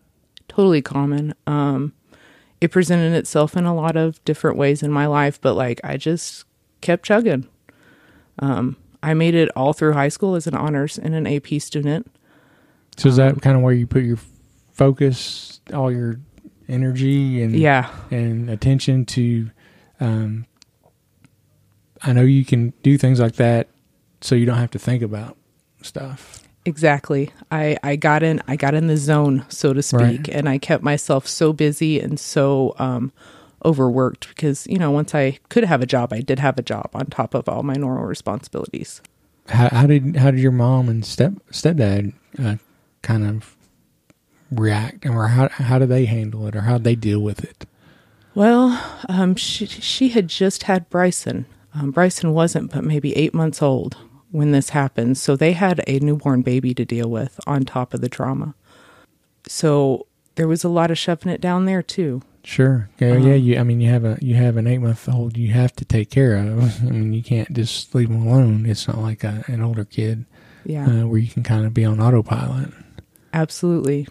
totally 0.48 0.82
common. 0.82 1.32
Um, 1.46 1.94
it 2.60 2.70
presented 2.70 3.14
itself 3.16 3.56
in 3.56 3.64
a 3.64 3.74
lot 3.74 3.96
of 3.96 4.22
different 4.26 4.58
ways 4.58 4.82
in 4.82 4.90
my 4.92 5.06
life, 5.06 5.40
but 5.40 5.54
like 5.54 5.80
I 5.82 5.96
just 5.96 6.44
kept 6.82 7.06
chugging. 7.06 7.48
Um, 8.38 8.76
I 9.02 9.14
made 9.14 9.34
it 9.34 9.48
all 9.56 9.72
through 9.72 9.94
high 9.94 10.08
school 10.10 10.34
as 10.34 10.46
an 10.46 10.54
honors 10.54 10.98
and 10.98 11.14
an 11.14 11.26
AP 11.26 11.58
student. 11.60 12.06
So 12.98 13.08
is 13.08 13.18
Um, 13.18 13.28
that 13.34 13.40
kind 13.42 13.56
of 13.56 13.62
where 13.62 13.72
you 13.72 13.86
put 13.86 14.02
your 14.02 14.18
focus, 14.72 15.60
all 15.72 15.90
your 15.90 16.20
energy 16.68 17.42
and 17.42 17.54
Yeah, 17.56 17.90
and 18.10 18.48
attention 18.50 19.04
to? 19.06 19.50
Um, 20.00 20.46
I 22.02 22.12
know 22.12 22.22
you 22.22 22.44
can 22.44 22.72
do 22.82 22.96
things 22.96 23.18
like 23.20 23.34
that, 23.36 23.68
so 24.20 24.34
you 24.34 24.46
don't 24.46 24.58
have 24.58 24.70
to 24.72 24.78
think 24.78 25.02
about 25.02 25.36
stuff. 25.82 26.40
exactly. 26.64 27.30
I 27.50 27.76
I 27.82 27.96
got 27.96 28.22
in 28.22 28.40
I 28.46 28.56
got 28.56 28.74
in 28.74 28.86
the 28.86 28.96
zone, 28.96 29.44
so 29.48 29.72
to 29.72 29.82
speak, 29.82 30.00
Right. 30.00 30.28
and 30.28 30.48
I 30.48 30.58
kept 30.58 30.84
myself 30.84 31.26
so 31.26 31.52
busy 31.52 31.98
and 32.00 32.18
so 32.20 32.74
um, 32.78 33.12
overworked 33.64 34.28
because 34.28 34.66
you 34.68 34.78
know 34.78 34.90
once 34.92 35.14
I 35.14 35.38
could 35.48 35.64
have 35.64 35.82
a 35.82 35.86
job, 35.86 36.12
I 36.12 36.20
did 36.20 36.38
have 36.38 36.58
a 36.58 36.62
job 36.62 36.90
on 36.94 37.06
top 37.06 37.34
of 37.34 37.48
all 37.48 37.62
my 37.64 37.74
normal 37.74 38.04
responsibilities. 38.04 39.00
How, 39.48 39.68
how 39.70 39.86
did 39.86 40.16
how 40.16 40.30
did 40.30 40.40
your 40.40 40.52
mom 40.52 40.88
and 40.88 41.04
step 41.04 41.32
stepdad 41.50 42.12
uh, 42.38 42.56
kind 43.02 43.24
of 43.26 43.56
react, 44.50 45.06
or 45.06 45.28
how 45.28 45.48
how 45.48 45.78
did 45.78 45.88
they 45.88 46.06
handle 46.06 46.46
it, 46.46 46.56
or 46.56 46.62
how 46.62 46.74
did 46.78 46.84
they 46.84 46.94
deal 46.96 47.20
with 47.20 47.44
it? 47.44 47.66
Well, 48.34 48.82
um, 49.08 49.34
she 49.36 49.66
she 49.66 50.10
had 50.10 50.28
just 50.28 50.64
had 50.64 50.88
Bryson. 50.90 51.46
Um, 51.74 51.90
Bryson 51.90 52.32
wasn't, 52.32 52.72
but 52.72 52.84
maybe 52.84 53.16
eight 53.16 53.34
months 53.34 53.60
old 53.62 53.96
when 54.30 54.52
this 54.52 54.70
happened. 54.70 55.18
So 55.18 55.36
they 55.36 55.52
had 55.52 55.82
a 55.86 55.98
newborn 56.00 56.42
baby 56.42 56.74
to 56.74 56.84
deal 56.84 57.08
with 57.10 57.38
on 57.46 57.64
top 57.64 57.94
of 57.94 58.00
the 58.00 58.08
trauma. 58.08 58.54
So 59.46 60.06
there 60.34 60.48
was 60.48 60.64
a 60.64 60.68
lot 60.68 60.90
of 60.90 60.98
shoving 60.98 61.32
it 61.32 61.40
down 61.40 61.64
there 61.64 61.82
too. 61.82 62.22
Sure. 62.44 62.88
Yeah, 62.98 63.12
Uh-huh. 63.12 63.28
yeah. 63.28 63.34
You, 63.34 63.58
I 63.58 63.62
mean, 63.62 63.80
you 63.80 63.90
have 63.90 64.04
a 64.04 64.18
you 64.20 64.34
have 64.34 64.56
an 64.56 64.66
eight 64.66 64.78
month 64.78 65.08
old 65.08 65.36
you 65.36 65.52
have 65.52 65.74
to 65.76 65.84
take 65.84 66.10
care 66.10 66.36
of. 66.36 66.82
I 66.86 66.90
mean, 66.90 67.12
you 67.12 67.22
can't 67.22 67.52
just 67.52 67.94
leave 67.94 68.08
them 68.08 68.26
alone. 68.26 68.66
It's 68.66 68.86
not 68.88 68.98
like 68.98 69.24
a, 69.24 69.44
an 69.48 69.62
older 69.62 69.84
kid 69.84 70.24
Yeah, 70.64 70.86
uh, 70.86 71.06
where 71.06 71.18
you 71.18 71.28
can 71.28 71.42
kind 71.42 71.66
of 71.66 71.74
be 71.74 71.84
on 71.84 72.00
autopilot. 72.00 72.70
absolutely. 73.32 74.08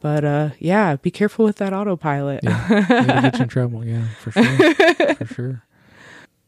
But 0.00 0.24
uh, 0.24 0.50
yeah, 0.58 0.96
be 0.96 1.10
careful 1.10 1.44
with 1.44 1.56
that 1.56 1.72
autopilot. 1.72 2.40
Yeah, 2.44 2.66
it'll 3.00 3.22
get 3.22 3.36
you 3.36 3.42
in 3.42 3.48
trouble. 3.48 3.84
Yeah, 3.84 4.04
for 4.20 4.30
sure, 4.30 5.14
for 5.16 5.26
sure. 5.34 5.62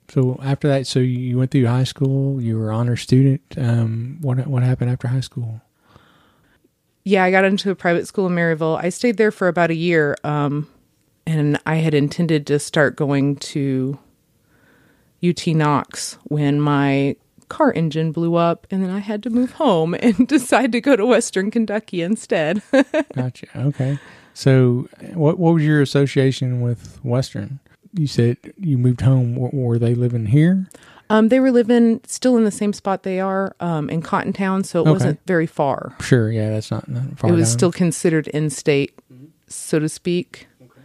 So 0.09 0.39
after 0.43 0.69
that, 0.69 0.87
so 0.87 1.01
you 1.01 1.39
went 1.39 1.51
through 1.51 1.67
high 1.67 1.85
school. 1.85 2.41
You 2.41 2.59
were 2.59 2.73
honor 2.73 2.97
student. 2.97 3.43
Um, 3.57 4.19
what 4.21 4.47
what 4.47 4.63
happened 4.63 4.91
after 4.91 5.09
high 5.09 5.21
school? 5.21 5.63
yeah, 7.05 7.25
I 7.25 7.31
got 7.31 7.45
into 7.45 7.71
a 7.71 7.75
private 7.75 8.07
school 8.07 8.27
in 8.27 8.35
Maryville. 8.35 8.83
I 8.83 8.91
stayed 8.91 9.17
there 9.17 9.31
for 9.31 9.49
about 9.49 9.71
a 9.71 9.75
year, 9.75 10.17
um, 10.23 10.69
and 11.27 11.59
I 11.67 11.77
had 11.77 11.95
intended 11.95 12.47
to 12.49 12.59
start 12.59 12.97
going 12.97 13.37
to 13.37 13.99
UT 15.27 15.47
Knox 15.49 16.19
when 16.25 16.61
my 16.61 17.17
car 17.51 17.73
engine 17.75 18.13
blew 18.13 18.37
up, 18.37 18.67
and 18.71 18.83
then 18.83 18.89
I 18.91 19.01
had 19.01 19.23
to 19.25 19.31
move 19.31 19.53
home 19.53 19.93
and 19.95 20.27
decide 20.29 20.73
to 20.73 20.81
go 20.81 20.97
to 20.97 21.05
Western 21.05 21.51
Kentucky 21.51 22.01
instead. 22.01 22.63
Gotcha. 23.15 23.47
Okay. 23.55 23.99
So 24.33 24.89
what 25.13 25.39
what 25.39 25.55
was 25.55 25.63
your 25.65 25.83
association 25.83 26.63
with 26.63 26.99
Western? 27.05 27.59
You 27.93 28.07
said 28.07 28.39
you 28.57 28.79
moved 28.79 29.03
home. 29.03 29.35
W- 29.35 29.51
Were 29.53 29.79
they 29.79 29.95
living 29.95 30.27
here? 30.27 30.69
Um, 31.11 31.29
they 31.29 31.41
were 31.41 31.51
living 31.51 32.01
still 32.07 32.37
in 32.37 32.45
the 32.45 32.53
same 32.53 32.73
spot 32.73 33.03
they 33.03 33.19
are 33.19 33.55
um, 33.59 33.91
in 33.91 34.01
Cottontown, 34.01 34.65
so 34.65 34.79
it 34.79 34.83
Okay. 34.83 34.91
wasn't 34.93 35.21
very 35.27 35.47
far. 35.47 35.93
Sure, 36.01 36.31
yeah, 36.31 36.51
that's 36.51 36.71
not, 36.71 36.87
not 36.89 37.19
far 37.19 37.31
it 37.31 37.33
was 37.35 37.49
down. 37.49 37.59
still 37.59 37.73
considered 37.73 38.29
in 38.29 38.49
state, 38.49 38.97
so 39.49 39.81
to 39.81 39.89
speak. 39.89 40.47
Okay. 40.63 40.81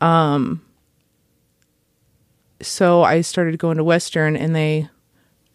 Um, 0.00 0.62
so 2.60 3.02
I 3.02 3.20
started 3.20 3.58
going 3.58 3.76
to 3.76 3.84
Western, 3.84 4.36
and 4.36 4.56
they 4.56 4.88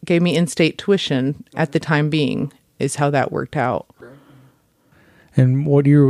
gave 0.04 0.22
me 0.22 0.36
in-state 0.36 0.78
tuition 0.78 1.44
at 1.56 1.72
the 1.72 1.80
time 1.80 2.10
being. 2.10 2.52
Is 2.80 2.96
how 2.96 3.10
that 3.12 3.32
worked 3.32 3.56
out. 3.56 3.88
And 5.38 5.66
what 5.66 5.86
year? 5.86 6.10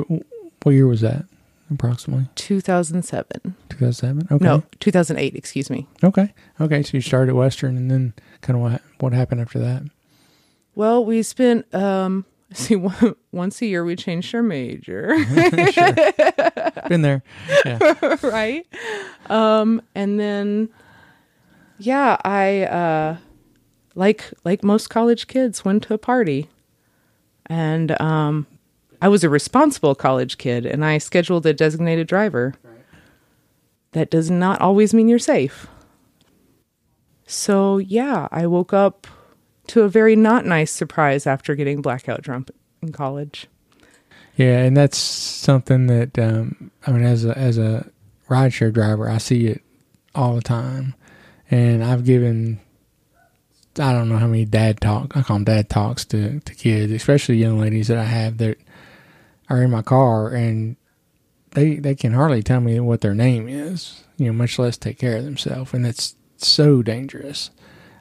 What 0.64 0.72
year 0.72 0.88
was 0.88 1.02
that? 1.02 1.26
Approximately 1.72 2.28
2007. 2.36 3.56
2007. 3.70 4.28
Okay. 4.32 4.44
No, 4.44 4.64
2008. 4.80 5.36
Excuse 5.36 5.70
me. 5.70 5.88
Okay. 6.04 6.34
Okay. 6.60 6.84
So 6.84 6.92
you 6.98 7.02
started 7.02 7.30
at 7.32 7.36
Western, 7.36 7.78
and 7.78 7.92
then 7.92 8.14
kind 8.42 8.58
of 8.58 8.62
what 8.62 8.82
what 9.00 9.14
happened 9.14 9.42
after 9.42 9.60
that? 9.60 9.84
Well, 10.76 11.06
we 11.06 11.22
spent 11.22 11.72
um, 11.76 12.26
see 12.54 12.76
one, 12.76 13.16
once 13.32 13.62
a 13.62 13.66
year 13.66 13.84
we 13.84 13.96
changed 13.96 14.34
our 14.36 14.44
major. 14.44 15.16
Been 16.88 17.02
there. 17.02 17.24
Yeah. 17.66 18.18
right? 18.24 18.66
Um, 19.30 19.82
and 19.96 20.20
then, 20.20 20.70
yeah, 21.78 22.18
I 22.24 22.64
uh, 22.64 23.18
like 23.96 24.32
like 24.44 24.64
most 24.64 24.90
college 24.90 25.28
kids 25.28 25.64
went 25.64 25.84
to 25.84 25.94
a 25.94 25.98
party, 25.98 26.50
and 27.46 28.00
um, 28.02 28.48
I 29.02 29.08
was 29.08 29.24
a 29.24 29.30
responsible 29.30 29.96
college 29.96 30.38
kid, 30.38 30.66
and 30.66 30.84
I 30.84 30.98
scheduled 30.98 31.46
a 31.46 31.54
designated 31.54 32.08
driver. 32.08 32.54
That 33.92 34.10
does 34.10 34.32
not 34.32 34.60
always 34.60 34.94
mean 34.94 35.08
you're 35.08 35.20
safe. 35.20 35.68
So 37.28 37.78
yeah, 37.78 38.28
I 38.32 38.48
woke 38.48 38.74
up 38.74 39.06
to 39.68 39.82
a 39.82 39.90
very 39.90 40.16
not 40.16 40.46
nice 40.46 40.72
surprise 40.72 41.28
after 41.28 41.56
getting 41.56 41.82
blackout 41.82 42.22
drunk 42.22 42.50
in 42.82 42.92
college. 42.92 43.48
Yeah, 44.36 44.64
and 44.64 44.76
that's 44.76 44.98
something 44.98 45.88
that 45.88 46.18
um, 46.18 46.72
I 46.88 46.92
mean, 46.92 47.04
as 47.04 47.24
a 47.24 47.38
as 47.38 47.58
a 47.58 47.90
rideshare 48.30 48.74
driver, 48.74 49.10
I 49.10 49.20
see 49.20 49.48
it 49.48 49.62
all 50.16 50.36
the 50.36 50.42
time, 50.42 50.96
and 51.52 51.84
I've 51.84 52.04
given 52.04 52.60
I 53.80 53.92
don't 53.92 54.10
know 54.10 54.18
how 54.18 54.28
many 54.28 54.46
dad 54.46 54.80
talk 54.82 55.18
I 55.18 55.24
call 55.24 55.38
them 55.38 55.46
dad 55.46 55.70
talks 55.70 56.06
to 56.06 56.40
to 56.40 56.56
kids, 56.56 56.92
especially 56.92 57.38
young 57.38 57.60
ladies 57.60 57.88
that 57.88 57.98
I 57.98 58.04
have 58.04 58.38
that 58.38 58.58
are 59.50 59.64
in 59.64 59.72
my 59.72 59.82
car, 59.82 60.30
and 60.30 60.76
they 61.52 61.76
they 61.76 61.96
can 61.96 62.14
hardly 62.14 62.44
tell 62.44 62.62
me 62.62 62.80
what 62.80 63.02
their 63.02 63.16
name 63.16 63.48
is, 63.48 64.04
you 64.18 64.28
know, 64.28 64.34
much 64.34 64.60
less 64.60 64.78
take 64.78 65.00
care 65.00 65.18
of 65.18 65.26
themselves, 65.26 65.74
and 65.74 65.86
it's 65.86 66.16
so 66.38 66.82
dangerous, 66.82 67.50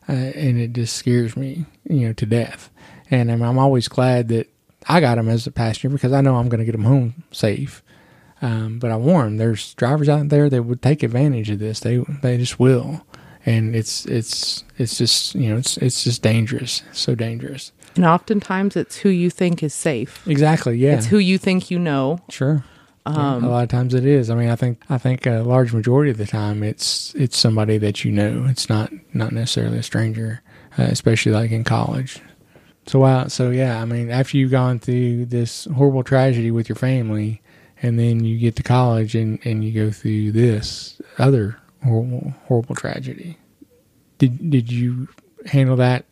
uh, 0.08 0.12
and 0.12 0.60
it 0.60 0.72
just 0.72 0.96
scares 0.96 1.36
me, 1.36 1.66
you 1.88 2.08
know, 2.08 2.12
to 2.14 2.26
death. 2.26 2.70
And 3.10 3.30
I'm, 3.30 3.42
I'm 3.42 3.58
always 3.58 3.88
glad 3.88 4.28
that 4.28 4.48
I 4.88 5.00
got 5.00 5.16
them 5.16 5.28
as 5.28 5.46
a 5.46 5.50
passenger 5.50 5.90
because 5.90 6.12
I 6.12 6.20
know 6.22 6.36
I'm 6.36 6.48
going 6.48 6.60
to 6.60 6.64
get 6.64 6.72
them 6.72 6.84
home 6.84 7.24
safe. 7.30 7.82
Um, 8.40 8.80
but 8.80 8.90
I 8.90 8.96
warn, 8.96 9.36
there's 9.36 9.74
drivers 9.74 10.08
out 10.08 10.28
there 10.28 10.50
that 10.50 10.64
would 10.64 10.82
take 10.82 11.04
advantage 11.04 11.48
of 11.50 11.60
this. 11.60 11.78
They 11.80 11.98
they 12.22 12.38
just 12.38 12.58
will, 12.58 13.06
and 13.44 13.74
it's 13.74 14.06
it's 14.06 14.64
it's 14.78 14.98
just 14.98 15.34
you 15.34 15.50
know 15.50 15.56
it's 15.56 15.76
it's 15.78 16.04
just 16.04 16.22
dangerous, 16.22 16.82
so 16.92 17.14
dangerous. 17.14 17.72
And 17.96 18.04
oftentimes 18.04 18.76
it's 18.76 18.98
who 18.98 19.10
you 19.10 19.30
think 19.30 19.62
is 19.62 19.74
safe. 19.74 20.26
Exactly. 20.26 20.76
Yeah. 20.76 20.96
It's 20.96 21.06
who 21.06 21.18
you 21.18 21.36
think 21.38 21.70
you 21.70 21.78
know. 21.78 22.20
Sure. 22.30 22.64
Yeah, 23.04 23.38
a 23.38 23.48
lot 23.48 23.64
of 23.64 23.68
times 23.68 23.94
it 23.94 24.06
is. 24.06 24.30
I 24.30 24.36
mean, 24.36 24.48
I 24.48 24.54
think 24.54 24.80
I 24.88 24.96
think 24.96 25.26
a 25.26 25.42
large 25.42 25.72
majority 25.72 26.12
of 26.12 26.18
the 26.18 26.26
time 26.26 26.62
it's 26.62 27.12
it's 27.16 27.36
somebody 27.36 27.76
that 27.78 28.04
you 28.04 28.12
know. 28.12 28.46
It's 28.48 28.68
not 28.68 28.92
not 29.12 29.32
necessarily 29.32 29.78
a 29.78 29.82
stranger, 29.82 30.40
uh, 30.78 30.84
especially 30.84 31.32
like 31.32 31.50
in 31.50 31.64
college. 31.64 32.20
So 32.86 33.00
wow. 33.00 33.26
So 33.26 33.50
yeah, 33.50 33.82
I 33.82 33.86
mean, 33.86 34.10
after 34.10 34.36
you've 34.36 34.52
gone 34.52 34.78
through 34.78 35.26
this 35.26 35.64
horrible 35.76 36.04
tragedy 36.04 36.52
with 36.52 36.68
your 36.68 36.76
family, 36.76 37.42
and 37.82 37.98
then 37.98 38.22
you 38.22 38.38
get 38.38 38.54
to 38.56 38.62
college 38.62 39.16
and 39.16 39.40
and 39.44 39.64
you 39.64 39.72
go 39.72 39.90
through 39.90 40.30
this 40.30 41.02
other 41.18 41.58
horrible 41.84 42.34
horrible 42.46 42.74
tragedy. 42.74 43.38
Did 44.18 44.50
did 44.50 44.70
you 44.70 45.08
handle 45.46 45.76
that 45.76 46.04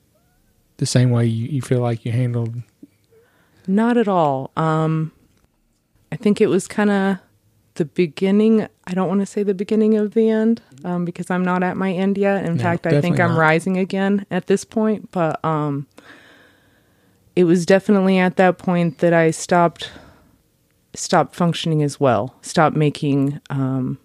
the 0.79 0.87
same 0.87 1.11
way 1.11 1.27
you, 1.27 1.49
you 1.49 1.62
feel 1.62 1.81
like 1.81 2.05
you 2.05 2.12
handled? 2.12 2.55
Not 3.67 3.97
at 3.97 4.09
all. 4.09 4.50
Um, 4.57 5.12
I 6.11 6.17
think 6.17 6.41
it 6.41 6.49
was 6.49 6.67
kind 6.67 6.91
of 6.91 7.19
the 7.75 7.85
beginning. 7.85 8.67
I 8.87 8.95
don't 8.95 9.07
want 9.09 9.21
to 9.21 9.27
say 9.27 9.43
the 9.45 9.55
beginning 9.55 9.97
of 9.97 10.15
the 10.15 10.29
end 10.29 10.61
um, 10.85 11.05
because 11.05 11.31
I'm 11.31 11.45
not 11.45 11.62
at 11.62 11.77
my 11.77 11.93
end 11.93 12.19
yet. 12.19 12.45
In 12.45 12.57
No, 12.57 12.62
fact, 12.62 12.87
I 12.87 13.00
think 13.00 13.21
I'm 13.21 13.31
not. 13.33 13.39
rising 13.39 13.77
again 13.77 14.27
at 14.31 14.49
this 14.49 14.65
point. 14.65 15.11
But 15.12 15.43
um, 15.45 15.87
it 17.37 17.45
was 17.45 17.65
definitely 17.65 18.19
at 18.19 18.37
that 18.37 18.59
point 18.59 18.99
that 18.99 19.12
I 19.12 19.31
stopped 19.31 19.91
stopped 20.95 21.37
functioning 21.37 21.83
as 21.85 22.00
well. 22.00 22.35
Stopped 22.43 22.75
making 22.77 23.41
um, 23.50 23.99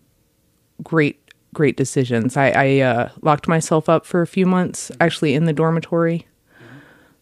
great 0.83 1.19
great 1.55 1.75
decisions. 1.75 2.37
I, 2.37 2.49
I 2.49 2.79
uh, 2.81 3.09
locked 3.21 3.47
myself 3.47 3.89
up 3.89 4.05
for 4.05 4.21
a 4.21 4.27
few 4.27 4.45
months, 4.45 4.91
actually 5.01 5.33
in 5.33 5.45
the 5.45 5.53
dormitory. 5.53 6.27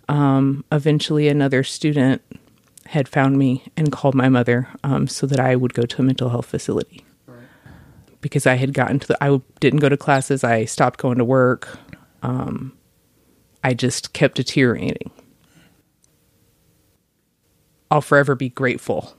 Um, 0.09 0.65
eventually, 0.71 1.29
another 1.29 1.63
student 1.63 2.21
had 2.87 3.07
found 3.07 3.37
me 3.37 3.63
and 3.77 3.93
called 3.93 4.15
my 4.15 4.27
mother 4.27 4.67
um, 4.83 5.07
so 5.07 5.25
that 5.25 5.39
I 5.39 5.55
would 5.55 5.73
go 5.73 5.83
to 5.83 6.01
a 6.01 6.03
mental 6.03 6.29
health 6.29 6.47
facility. 6.47 7.05
Because 8.19 8.45
I 8.45 8.55
had 8.55 8.73
gotten 8.73 8.99
to 8.99 9.07
the, 9.07 9.23
I 9.23 9.41
didn't 9.59 9.79
go 9.79 9.89
to 9.89 9.97
classes. 9.97 10.43
I 10.43 10.65
stopped 10.65 10.99
going 10.99 11.17
to 11.17 11.25
work. 11.25 11.77
Um, 12.21 12.77
I 13.63 13.73
just 13.73 14.13
kept 14.13 14.35
deteriorating. 14.35 15.11
I'll 17.91 18.01
forever 18.01 18.35
be 18.35 18.49
grateful 18.49 19.15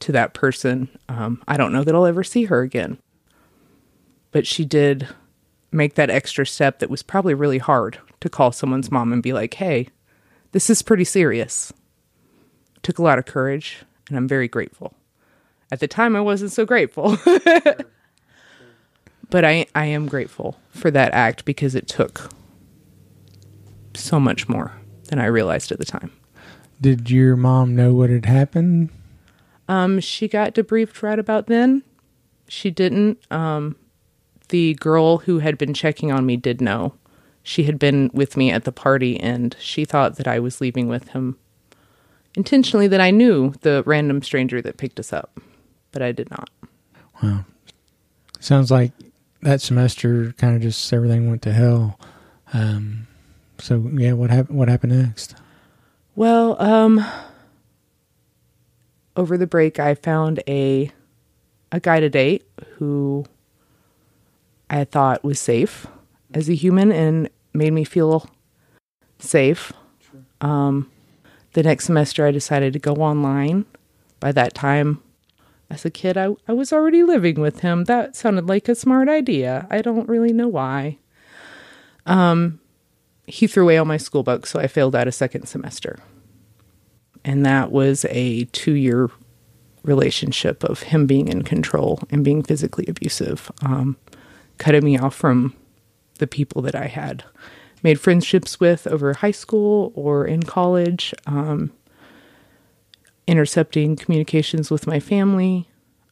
to 0.00 0.12
that 0.12 0.34
person. 0.34 0.88
Um, 1.08 1.42
I 1.48 1.56
don't 1.56 1.72
know 1.72 1.82
that 1.82 1.94
I'll 1.94 2.06
ever 2.06 2.24
see 2.24 2.44
her 2.44 2.60
again. 2.60 2.98
But 4.36 4.46
she 4.46 4.66
did 4.66 5.08
make 5.72 5.94
that 5.94 6.10
extra 6.10 6.46
step 6.46 6.80
that 6.80 6.90
was 6.90 7.02
probably 7.02 7.32
really 7.32 7.56
hard 7.56 7.98
to 8.20 8.28
call 8.28 8.52
someone's 8.52 8.90
mom 8.90 9.10
and 9.10 9.22
be 9.22 9.32
like, 9.32 9.54
hey, 9.54 9.88
this 10.52 10.68
is 10.68 10.82
pretty 10.82 11.04
serious. 11.04 11.72
Took 12.82 12.98
a 12.98 13.02
lot 13.02 13.18
of 13.18 13.24
courage, 13.24 13.78
and 14.08 14.18
I'm 14.18 14.28
very 14.28 14.46
grateful. 14.46 14.92
At 15.72 15.80
the 15.80 15.88
time, 15.88 16.14
I 16.14 16.20
wasn't 16.20 16.52
so 16.52 16.66
grateful. 16.66 17.16
but 19.30 19.46
I, 19.46 19.64
I 19.74 19.86
am 19.86 20.06
grateful 20.06 20.60
for 20.68 20.90
that 20.90 21.14
act 21.14 21.46
because 21.46 21.74
it 21.74 21.88
took 21.88 22.30
so 23.94 24.20
much 24.20 24.50
more 24.50 24.72
than 25.04 25.18
I 25.18 25.24
realized 25.28 25.72
at 25.72 25.78
the 25.78 25.86
time. 25.86 26.12
Did 26.78 27.10
your 27.10 27.36
mom 27.36 27.74
know 27.74 27.94
what 27.94 28.10
had 28.10 28.26
happened? 28.26 28.90
Um, 29.66 29.98
she 29.98 30.28
got 30.28 30.54
debriefed 30.54 31.02
right 31.02 31.18
about 31.18 31.46
then. 31.46 31.84
She 32.48 32.70
didn't. 32.70 33.18
Um, 33.32 33.76
the 34.48 34.74
girl 34.74 35.18
who 35.18 35.38
had 35.40 35.58
been 35.58 35.74
checking 35.74 36.12
on 36.12 36.26
me 36.26 36.36
did 36.36 36.60
know. 36.60 36.94
She 37.42 37.64
had 37.64 37.78
been 37.78 38.10
with 38.12 38.36
me 38.36 38.50
at 38.50 38.64
the 38.64 38.72
party 38.72 39.18
and 39.20 39.56
she 39.58 39.84
thought 39.84 40.16
that 40.16 40.26
I 40.26 40.40
was 40.40 40.60
leaving 40.60 40.88
with 40.88 41.08
him 41.08 41.38
intentionally, 42.36 42.88
that 42.88 43.00
I 43.00 43.10
knew 43.10 43.54
the 43.62 43.82
random 43.86 44.22
stranger 44.22 44.60
that 44.62 44.76
picked 44.76 45.00
us 45.00 45.12
up, 45.12 45.40
but 45.92 46.02
I 46.02 46.12
did 46.12 46.30
not. 46.30 46.50
Wow. 47.22 47.44
Sounds 48.40 48.70
like 48.70 48.92
that 49.42 49.60
semester 49.60 50.34
kind 50.38 50.54
of 50.54 50.62
just 50.62 50.92
everything 50.92 51.30
went 51.30 51.42
to 51.42 51.52
hell. 51.52 51.98
Um, 52.52 53.06
so 53.58 53.90
yeah, 53.94 54.12
what 54.12 54.30
happened? 54.30 54.58
What 54.58 54.68
happened 54.68 55.00
next? 55.00 55.34
Well, 56.14 56.60
um, 56.60 57.04
over 59.16 59.38
the 59.38 59.46
break, 59.46 59.78
I 59.78 59.94
found 59.94 60.42
a 60.46 60.90
a 61.72 61.80
guy 61.80 62.00
to 62.00 62.08
date 62.08 62.46
who 62.74 63.24
I 64.68 64.84
thought 64.84 65.24
was 65.24 65.40
safe 65.40 65.86
as 66.34 66.48
a 66.48 66.54
human 66.54 66.92
and 66.92 67.28
made 67.54 67.72
me 67.72 67.84
feel 67.84 68.28
safe. 69.18 69.72
Um, 70.40 70.90
the 71.52 71.62
next 71.62 71.86
semester, 71.86 72.26
I 72.26 72.30
decided 72.30 72.72
to 72.72 72.78
go 72.78 72.94
online. 72.94 73.64
By 74.20 74.32
that 74.32 74.54
time, 74.54 75.02
as 75.70 75.84
a 75.84 75.90
kid, 75.90 76.16
I, 76.16 76.34
I 76.46 76.52
was 76.52 76.72
already 76.72 77.02
living 77.02 77.40
with 77.40 77.60
him. 77.60 77.84
That 77.84 78.16
sounded 78.16 78.46
like 78.46 78.68
a 78.68 78.74
smart 78.74 79.08
idea. 79.08 79.66
I 79.70 79.82
don't 79.82 80.08
really 80.08 80.32
know 80.32 80.48
why. 80.48 80.98
Um, 82.04 82.60
he 83.26 83.46
threw 83.46 83.64
away 83.64 83.78
all 83.78 83.84
my 83.84 83.96
school 83.96 84.22
books, 84.22 84.50
so 84.50 84.60
I 84.60 84.66
failed 84.68 84.94
out 84.94 85.08
a 85.08 85.12
second 85.12 85.46
semester. 85.46 85.98
And 87.24 87.44
that 87.44 87.72
was 87.72 88.06
a 88.08 88.44
two 88.46 88.74
year 88.74 89.10
relationship 89.82 90.62
of 90.64 90.82
him 90.82 91.06
being 91.06 91.28
in 91.28 91.42
control 91.42 92.00
and 92.10 92.24
being 92.24 92.42
physically 92.42 92.86
abusive, 92.86 93.50
um, 93.62 93.96
cutting 94.58 94.84
me 94.84 94.98
off 94.98 95.14
from 95.14 95.54
the 96.18 96.26
people 96.26 96.62
that 96.62 96.74
I 96.74 96.86
had 96.86 97.24
made 97.82 98.00
friendships 98.00 98.58
with 98.58 98.86
over 98.86 99.12
high 99.14 99.30
school 99.30 99.92
or 99.94 100.26
in 100.26 100.42
college, 100.42 101.14
um, 101.26 101.72
intercepting 103.26 103.96
communications 103.96 104.70
with 104.70 104.86
my 104.86 104.98
family, 104.98 105.68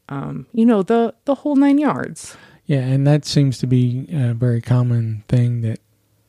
um, 0.08 0.46
you 0.52 0.66
know, 0.66 0.82
the, 0.82 1.14
the 1.24 1.36
whole 1.36 1.56
nine 1.56 1.78
yards. 1.78 2.36
Yeah, 2.66 2.80
and 2.80 3.06
that 3.06 3.24
seems 3.24 3.58
to 3.58 3.66
be 3.66 4.06
a 4.12 4.34
very 4.34 4.60
common 4.60 5.24
thing 5.28 5.62
that 5.62 5.80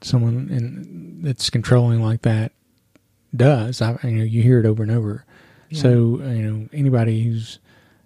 someone 0.01 0.49
in, 0.49 1.21
that's 1.21 1.49
controlling 1.49 2.01
like 2.01 2.23
that 2.23 2.51
does. 3.35 3.81
I, 3.81 3.97
you 4.03 4.11
know, 4.11 4.23
you 4.23 4.41
hear 4.41 4.59
it 4.59 4.65
over 4.65 4.83
and 4.83 4.91
over. 4.91 5.25
Yeah. 5.69 5.81
So 5.81 5.89
you 5.89 6.41
know, 6.41 6.69
anybody 6.73 7.23
who's 7.23 7.59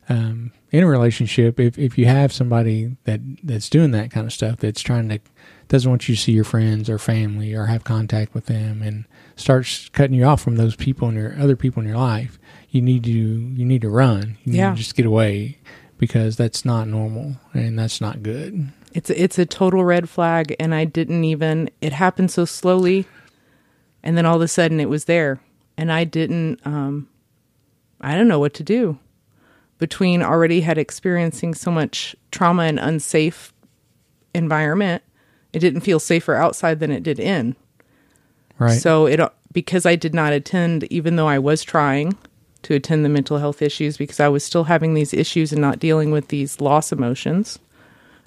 um, 0.10 0.52
in 0.72 0.84
a 0.84 0.88
relationship, 0.88 1.60
if 1.60 1.78
if 1.78 1.98
you 1.98 2.06
have 2.08 2.34
somebody 2.34 2.96
that 3.06 3.22
that's 3.44 3.70
doing 3.70 3.92
that 3.92 4.12
kind 4.12 4.26
of 4.26 4.34
stuff, 4.34 4.58
that's 4.58 4.82
trying 4.82 5.10
to 5.10 5.20
doesn't 5.68 5.90
want 5.90 6.10
you 6.10 6.16
to 6.16 6.22
see 6.22 6.32
your 6.32 6.44
friends 6.44 6.90
or 6.90 6.98
family 6.98 7.54
or 7.54 7.68
have 7.68 7.84
contact 7.84 8.34
with 8.34 8.48
them, 8.48 8.82
and 8.82 9.06
starts 9.36 9.88
cutting 9.90 10.16
you 10.16 10.26
off 10.26 10.42
from 10.42 10.56
those 10.58 10.76
people 10.76 11.08
and 11.08 11.18
your 11.18 11.36
other 11.40 11.56
people 11.56 11.82
in 11.82 11.88
your 11.88 11.98
life, 11.98 12.40
you 12.70 12.82
need 12.82 13.04
to 13.04 13.12
you 13.12 13.66
need 13.66 13.82
to 13.82 13.90
run. 13.90 14.38
You 14.44 14.54
need 14.54 14.58
Yeah. 14.60 14.72
to 14.72 14.76
just 14.78 14.96
get 14.96 15.06
away 15.06 15.58
because 15.98 16.38
that's 16.38 16.64
not 16.66 16.88
normal 16.88 17.36
and 17.54 17.78
that's 17.78 18.02
not 18.02 18.24
good. 18.24 18.70
It's 18.94 19.10
it's 19.12 19.38
a 19.38 19.46
total 19.46 19.84
red 19.84 20.10
flag, 20.10 20.56
and 20.60 20.74
I 20.74 20.86
didn't 20.86 21.24
even. 21.24 21.70
It 21.82 21.94
happened 21.94 22.32
so 22.32 22.46
slowly, 22.46 23.06
and 24.02 24.18
then 24.18 24.26
all 24.26 24.36
of 24.38 24.42
a 24.42 24.48
sudden 24.48 24.80
it 24.80 24.90
was 24.90 25.06
there, 25.06 25.40
and 25.78 25.92
I 25.92 26.04
didn't. 26.06 26.60
Um, 26.66 27.08
I 28.02 28.16
don't 28.16 28.28
know 28.28 28.40
what 28.40 28.56
to 28.56 28.64
do. 28.64 28.98
Between 29.80 30.22
already 30.22 30.62
had 30.62 30.78
experiencing 30.78 31.54
so 31.54 31.72
much 31.72 32.16
trauma 32.32 32.64
and 32.64 32.80
unsafe 32.80 33.54
environment, 34.36 35.02
it 35.54 35.60
didn't 35.60 35.82
feel 35.82 36.00
safer 36.00 36.36
outside 36.36 36.80
than 36.80 36.92
it 36.92 37.02
did 37.02 37.20
in. 37.20 37.56
Right. 38.60 38.80
So 38.80 39.08
it 39.08 39.20
because 39.52 39.86
I 39.86 39.96
did 39.96 40.14
not 40.14 40.34
attend, 40.34 40.84
even 40.92 41.16
though 41.16 41.28
I 41.28 41.40
was 41.40 41.64
trying 41.64 42.16
to 42.62 42.76
attend 42.76 43.04
the 43.04 43.10
mental 43.10 43.38
health 43.38 43.62
issues, 43.62 43.98
because 43.98 44.20
I 44.20 44.28
was 44.28 44.44
still 44.44 44.66
having 44.66 44.94
these 44.94 45.14
issues 45.14 45.52
and 45.52 45.62
not 45.62 45.80
dealing 45.80 46.12
with 46.12 46.28
these 46.28 46.62
loss 46.62 46.92
emotions. 46.92 47.58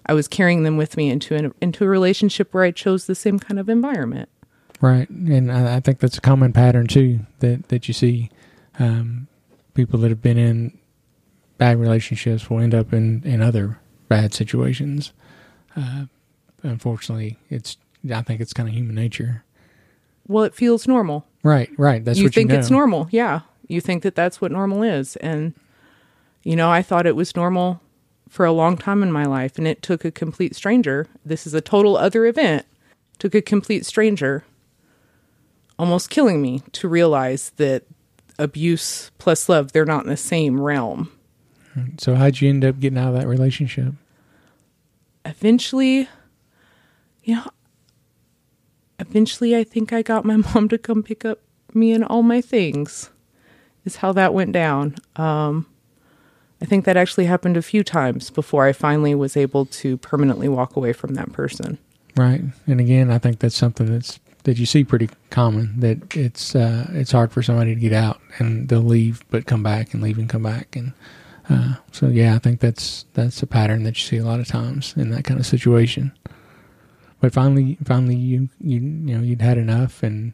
I 0.06 0.14
was 0.14 0.26
carrying 0.26 0.64
them 0.64 0.76
with 0.76 0.96
me 0.96 1.10
into 1.10 1.36
an, 1.36 1.54
into 1.60 1.84
a 1.84 1.88
relationship 1.88 2.52
where 2.52 2.64
I 2.64 2.72
chose 2.72 3.06
the 3.06 3.14
same 3.14 3.38
kind 3.38 3.60
of 3.60 3.68
environment. 3.68 4.28
Right, 4.80 5.08
and 5.08 5.52
I, 5.52 5.76
I 5.76 5.80
think 5.80 6.00
that's 6.00 6.18
a 6.18 6.20
common 6.22 6.52
pattern 6.52 6.88
too 6.88 7.20
that 7.38 7.68
that 7.68 7.86
you 7.88 7.94
see. 7.94 8.30
Um, 8.78 9.28
people 9.74 9.98
that 10.00 10.10
have 10.10 10.22
been 10.22 10.38
in 10.38 10.78
bad 11.62 11.78
relationships 11.78 12.50
will 12.50 12.58
end 12.58 12.74
up 12.74 12.92
in 12.92 13.22
in 13.24 13.40
other 13.40 13.78
bad 14.08 14.34
situations. 14.34 15.12
Uh, 15.76 16.06
unfortunately, 16.64 17.38
it's 17.50 17.76
I 18.12 18.22
think 18.22 18.40
it's 18.40 18.52
kind 18.52 18.68
of 18.68 18.74
human 18.74 18.96
nature. 18.96 19.44
Well, 20.26 20.42
it 20.42 20.56
feels 20.56 20.88
normal. 20.88 21.24
Right, 21.44 21.70
right. 21.78 22.04
That's 22.04 22.18
you 22.18 22.24
what 22.24 22.34
think 22.34 22.50
you 22.50 22.54
know. 22.54 22.58
it's 22.58 22.70
normal, 22.70 23.08
yeah. 23.12 23.42
You 23.68 23.80
think 23.80 24.02
that 24.02 24.16
that's 24.16 24.40
what 24.40 24.50
normal 24.50 24.82
is, 24.82 25.14
and 25.16 25.54
you 26.42 26.56
know, 26.56 26.68
I 26.68 26.82
thought 26.82 27.06
it 27.06 27.14
was 27.14 27.36
normal 27.36 27.80
for 28.28 28.44
a 28.44 28.50
long 28.50 28.76
time 28.76 29.04
in 29.04 29.12
my 29.12 29.24
life, 29.24 29.56
and 29.56 29.68
it 29.68 29.82
took 29.82 30.04
a 30.04 30.10
complete 30.10 30.56
stranger. 30.56 31.06
This 31.24 31.46
is 31.46 31.54
a 31.54 31.60
total 31.60 31.96
other 31.96 32.26
event. 32.26 32.66
Took 33.20 33.36
a 33.36 33.42
complete 33.42 33.86
stranger, 33.86 34.44
almost 35.78 36.10
killing 36.10 36.42
me, 36.42 36.62
to 36.72 36.88
realize 36.88 37.50
that 37.56 37.84
abuse 38.36 39.12
plus 39.18 39.48
love 39.48 39.70
they're 39.70 39.84
not 39.84 40.02
in 40.02 40.10
the 40.10 40.16
same 40.16 40.60
realm. 40.60 41.12
So 41.98 42.14
how'd 42.14 42.40
you 42.40 42.48
end 42.48 42.64
up 42.64 42.80
getting 42.80 42.98
out 42.98 43.14
of 43.14 43.20
that 43.20 43.26
relationship? 43.26 43.94
eventually, 45.24 46.08
you 47.24 47.36
know, 47.36 47.50
eventually 48.98 49.56
I 49.56 49.64
think 49.64 49.92
I 49.92 50.02
got 50.02 50.24
my 50.24 50.36
mom 50.54 50.68
to 50.68 50.78
come 50.78 51.02
pick 51.02 51.24
up 51.24 51.40
me 51.74 51.92
and 51.92 52.04
all 52.04 52.22
my 52.22 52.40
things. 52.40 53.10
Is 53.84 53.96
how 53.96 54.12
that 54.12 54.32
went 54.32 54.52
down. 54.52 54.94
Um, 55.16 55.66
I 56.60 56.66
think 56.66 56.84
that 56.84 56.96
actually 56.96 57.24
happened 57.24 57.56
a 57.56 57.62
few 57.62 57.82
times 57.82 58.30
before 58.30 58.64
I 58.64 58.72
finally 58.72 59.12
was 59.12 59.36
able 59.36 59.66
to 59.66 59.96
permanently 59.96 60.48
walk 60.48 60.76
away 60.76 60.92
from 60.92 61.14
that 61.14 61.32
person. 61.32 61.78
Right, 62.16 62.42
and 62.68 62.78
again, 62.78 63.10
I 63.10 63.18
think 63.18 63.40
that's 63.40 63.56
something 63.56 63.86
that's 63.86 64.20
that 64.44 64.56
you 64.58 64.66
see 64.66 64.84
pretty 64.84 65.10
common. 65.30 65.80
That 65.80 66.16
it's 66.16 66.54
uh, 66.54 66.90
it's 66.92 67.10
hard 67.10 67.32
for 67.32 67.42
somebody 67.42 67.74
to 67.74 67.80
get 67.80 67.92
out, 67.92 68.20
and 68.38 68.68
they'll 68.68 68.82
leave 68.82 69.24
but 69.30 69.46
come 69.46 69.64
back 69.64 69.92
and 69.92 70.00
leave 70.00 70.18
and 70.18 70.28
come 70.28 70.44
back, 70.44 70.76
and 70.76 70.92
uh, 71.48 71.74
so 71.90 72.08
yeah, 72.08 72.34
I 72.34 72.38
think 72.38 72.60
that's 72.60 73.06
that's 73.14 73.42
a 73.42 73.46
pattern 73.46 73.82
that 73.84 73.96
you 73.96 74.02
see 74.02 74.16
a 74.18 74.24
lot 74.24 74.40
of 74.40 74.46
times 74.46 74.94
in 74.96 75.10
that 75.10 75.24
kind 75.24 75.40
of 75.40 75.46
situation. 75.46 76.12
But 77.20 77.32
finally, 77.32 77.78
finally, 77.84 78.16
you 78.16 78.48
you 78.60 78.80
you 78.80 78.80
know 78.80 79.20
you'd 79.22 79.42
had 79.42 79.58
enough, 79.58 80.02
and 80.02 80.32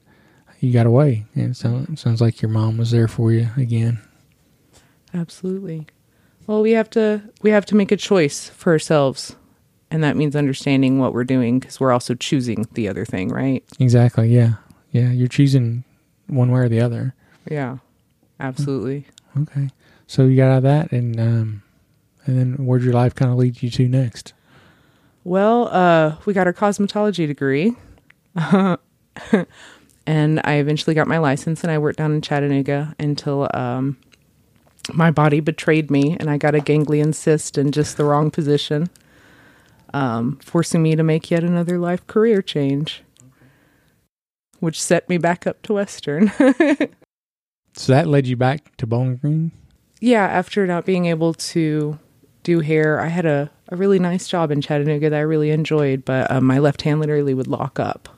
you 0.61 0.73
got 0.73 0.87
away. 0.87 1.27
And 1.35 1.57
sounds, 1.57 1.89
it 1.89 1.99
sounds 1.99 2.21
like 2.21 2.43
your 2.43 2.51
mom 2.51 2.79
was 2.79 2.91
there 2.91 3.09
for 3.09 3.33
you 3.33 3.49
again. 3.57 4.01
Absolutely. 5.15 5.87
Well, 6.47 6.63
we 6.63 6.73
have 6.73 6.91
to 6.91 7.23
we 7.43 7.51
have 7.51 7.67
to 7.67 7.75
make 7.75 7.93
a 7.93 7.97
choice 7.97 8.49
for 8.49 8.73
ourselves, 8.73 9.37
and 9.91 10.03
that 10.03 10.17
means 10.17 10.37
understanding 10.37 10.99
what 10.99 11.13
we're 11.15 11.25
doing 11.25 11.59
because 11.59 11.81
we're 11.81 11.93
also 11.93 12.15
choosing 12.15 12.67
the 12.73 12.89
other 12.89 13.05
thing, 13.05 13.29
right? 13.29 13.65
Exactly. 13.79 14.29
Yeah. 14.29 14.55
Yeah. 14.91 15.11
You're 15.11 15.29
choosing 15.29 15.85
one 16.27 16.51
way 16.51 16.61
or 16.61 16.69
the 16.69 16.81
other. 16.81 17.15
Yeah, 17.51 17.79
absolutely. 18.41 19.07
Okay. 19.39 19.71
So 20.09 20.25
you 20.25 20.37
got 20.37 20.51
out 20.51 20.57
of 20.57 20.63
that, 20.65 20.91
and 20.91 21.21
um, 21.21 21.63
and 22.27 22.39
then 22.39 22.67
where'd 22.67 22.83
your 22.83 22.95
life 22.95 23.15
kind 23.15 23.31
of 23.31 23.39
lead 23.39 23.63
you 23.63 23.71
to 23.71 23.89
next? 23.89 24.33
Well, 25.23 25.69
uh, 25.69 26.17
we 26.25 26.33
got 26.33 26.47
our 26.47 26.53
cosmetology 26.53 27.27
degree. 27.27 27.77
and 30.07 30.41
I 30.45 30.55
eventually 30.55 30.95
got 30.95 31.07
my 31.07 31.19
license 31.19 31.63
and 31.63 31.71
I 31.71 31.79
worked 31.79 31.99
down 31.99 32.13
in 32.13 32.23
Chattanooga 32.23 32.95
until 32.99 33.49
um, 33.53 33.99
my 34.93 35.11
body 35.11 35.41
betrayed 35.41 35.91
me 35.91 36.17
and 36.19 36.31
I 36.31 36.39
got 36.39 36.55
a 36.55 36.61
ganglion 36.61 37.13
cyst 37.13 37.59
in 37.59 37.73
just 37.73 37.97
the 37.97 38.05
wrong 38.05 38.31
position, 38.31 38.89
um, 39.93 40.39
forcing 40.43 40.83
me 40.83 40.97
to 40.97 41.03
make 41.03 41.31
yet 41.31 41.45
another 41.45 41.79
life 41.79 42.07
career 42.07 42.41
change, 42.41 43.03
which 44.61 44.81
set 44.81 45.09
me 45.09 45.19
back 45.19 45.47
up 45.47 45.61
to 45.63 45.75
Western. 45.75 46.33
So 47.79 47.93
that 47.93 48.09
led 48.09 48.27
you 48.27 48.37
back 48.37 48.77
to 48.79 48.89
Bowling 48.89 49.17
Green. 49.17 49.53
Yeah, 50.01 50.25
after 50.25 50.67
not 50.67 50.85
being 50.85 51.07
able 51.07 51.35
to 51.35 51.99
do 52.43 52.61
hair, 52.61 53.01
I 53.01 53.09
had 53.09 53.27
a, 53.27 53.51
a 53.69 53.77
really 53.77 53.99
nice 53.99 54.29
job 54.29 54.51
in 54.51 54.61
Chattanooga 54.61 55.11
that 55.11 55.17
I 55.17 55.21
really 55.21 55.51
enjoyed, 55.51 56.05
but 56.05 56.31
um, 56.31 56.45
my 56.45 56.59
left 56.59 56.83
hand 56.83 57.01
literally 57.01 57.35
would 57.35 57.49
lock 57.49 57.79
up. 57.79 58.09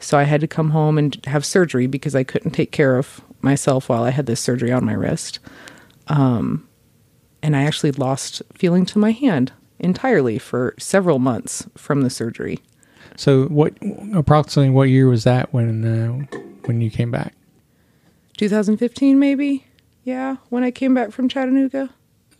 So 0.00 0.16
I 0.16 0.22
had 0.22 0.40
to 0.42 0.46
come 0.46 0.70
home 0.70 0.96
and 0.96 1.22
have 1.26 1.44
surgery 1.44 1.86
because 1.86 2.14
I 2.14 2.22
couldn't 2.22 2.52
take 2.52 2.70
care 2.70 2.96
of 2.96 3.20
myself 3.42 3.88
while 3.88 4.04
I 4.04 4.10
had 4.10 4.26
this 4.26 4.40
surgery 4.40 4.70
on 4.70 4.84
my 4.84 4.92
wrist. 4.92 5.40
Um, 6.06 6.68
and 7.42 7.56
I 7.56 7.62
actually 7.62 7.92
lost 7.92 8.42
feeling 8.54 8.86
to 8.86 8.98
my 8.98 9.12
hand 9.12 9.52
entirely 9.78 10.38
for 10.38 10.74
several 10.78 11.18
months 11.18 11.66
from 11.76 12.02
the 12.02 12.10
surgery. 12.10 12.60
So 13.16 13.46
what 13.46 13.74
approximately 14.14 14.70
what 14.70 14.88
year 14.88 15.08
was 15.08 15.24
that 15.24 15.52
when 15.52 15.84
uh, 15.84 16.38
when 16.66 16.80
you 16.80 16.90
came 16.90 17.10
back? 17.10 17.34
2015, 18.36 19.18
maybe? 19.18 19.64
Yeah, 20.08 20.36
when 20.48 20.64
I 20.64 20.70
came 20.70 20.94
back 20.94 21.12
from 21.12 21.28
Chattanooga. 21.28 21.90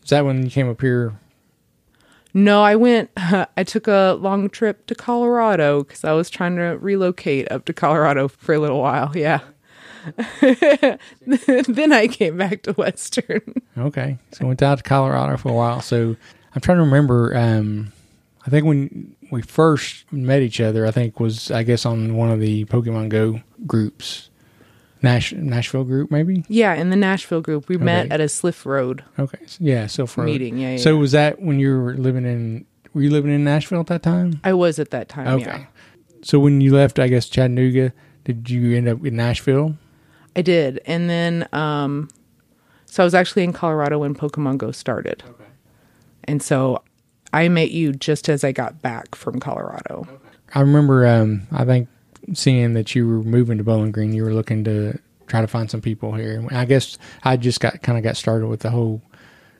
Is 0.03 0.09
that 0.09 0.25
when 0.25 0.43
you 0.43 0.49
came 0.49 0.67
up 0.67 0.81
here? 0.81 1.19
No, 2.33 2.63
I 2.63 2.75
went, 2.75 3.11
I 3.15 3.63
took 3.63 3.85
a 3.85 4.17
long 4.19 4.49
trip 4.49 4.87
to 4.87 4.95
Colorado 4.95 5.83
because 5.83 6.03
I 6.03 6.13
was 6.13 6.31
trying 6.31 6.55
to 6.55 6.79
relocate 6.81 7.51
up 7.51 7.65
to 7.65 7.73
Colorado 7.73 8.27
for 8.27 8.55
a 8.55 8.59
little 8.59 8.79
while. 8.79 9.15
Yeah. 9.15 9.41
then 10.41 11.93
I 11.93 12.07
came 12.07 12.37
back 12.37 12.63
to 12.63 12.73
Western. 12.73 13.61
Okay, 13.77 14.17
so 14.31 14.47
went 14.47 14.63
out 14.63 14.79
to 14.79 14.83
Colorado 14.83 15.37
for 15.37 15.49
a 15.49 15.53
while. 15.53 15.81
So 15.81 16.15
I'm 16.55 16.61
trying 16.61 16.79
to 16.79 16.83
remember. 16.85 17.37
Um, 17.37 17.93
I 18.47 18.49
think 18.49 18.65
when 18.65 19.15
we 19.29 19.43
first 19.43 20.11
met 20.11 20.41
each 20.41 20.59
other, 20.59 20.87
I 20.87 20.91
think 20.91 21.19
was 21.19 21.51
I 21.51 21.61
guess 21.61 21.85
on 21.85 22.15
one 22.15 22.31
of 22.31 22.39
the 22.39 22.65
Pokemon 22.65 23.09
Go 23.09 23.41
groups, 23.67 24.28
Nash 25.01 25.31
Nashville 25.33 25.83
group 25.85 26.11
maybe. 26.11 26.43
Yeah, 26.49 26.73
in 26.73 26.89
the 26.89 26.95
Nashville 26.95 27.41
group, 27.41 27.69
we 27.69 27.77
met 27.77 28.11
at 28.11 28.19
a 28.19 28.25
Silph 28.25 28.65
Road 28.65 29.03
Okay, 29.17 29.39
yeah, 29.59 29.85
Silph 29.85 30.17
Road 30.17 30.25
meeting. 30.25 30.57
Yeah, 30.57 30.71
yeah. 30.71 30.77
So 30.77 30.97
was 30.97 31.11
that 31.13 31.41
when 31.41 31.59
you 31.59 31.79
were 31.79 31.93
living 31.95 32.25
in? 32.25 32.65
Were 32.93 33.01
you 33.01 33.09
living 33.11 33.31
in 33.33 33.43
Nashville 33.43 33.79
at 33.79 33.87
that 33.87 34.03
time? 34.03 34.41
I 34.43 34.53
was 34.53 34.79
at 34.79 34.89
that 34.91 35.09
time. 35.09 35.27
Okay. 35.27 35.45
Yeah. 35.45 35.65
So 36.21 36.39
when 36.39 36.59
you 36.59 36.73
left, 36.75 36.99
I 36.99 37.07
guess 37.07 37.29
Chattanooga, 37.29 37.93
did 38.25 38.49
you 38.49 38.75
end 38.75 38.87
up 38.89 39.05
in 39.05 39.15
Nashville? 39.15 39.77
I 40.35 40.41
did. 40.41 40.81
And 40.85 41.09
then, 41.09 41.47
um, 41.53 42.09
so 42.85 43.03
I 43.03 43.05
was 43.05 43.13
actually 43.13 43.43
in 43.43 43.53
Colorado 43.53 43.99
when 43.99 44.15
Pokemon 44.15 44.57
Go 44.57 44.71
started. 44.71 45.23
Okay. 45.27 45.43
and 46.25 46.41
so 46.43 46.83
I 47.31 47.47
met 47.47 47.71
you 47.71 47.93
just 47.93 48.27
as 48.27 48.43
I 48.43 48.51
got 48.51 48.81
back 48.81 49.15
from 49.15 49.39
Colorado. 49.39 50.07
I 50.55 50.61
remember, 50.61 51.05
um, 51.07 51.47
I 51.51 51.63
think 51.63 51.87
seeing 52.33 52.73
that 52.73 52.95
you 52.95 53.07
were 53.07 53.23
moving 53.23 53.57
to 53.57 53.63
Bowling 53.63 53.91
Green, 53.91 54.13
you 54.13 54.23
were 54.23 54.33
looking 54.33 54.63
to 54.65 54.97
try 55.27 55.41
to 55.41 55.47
find 55.47 55.69
some 55.69 55.81
people 55.81 56.13
here. 56.13 56.45
I 56.51 56.65
guess 56.65 56.97
I 57.23 57.37
just 57.37 57.59
got 57.59 57.81
kind 57.81 57.97
of 57.97 58.03
got 58.03 58.17
started 58.17 58.47
with 58.47 58.61
the 58.61 58.69
whole 58.69 59.01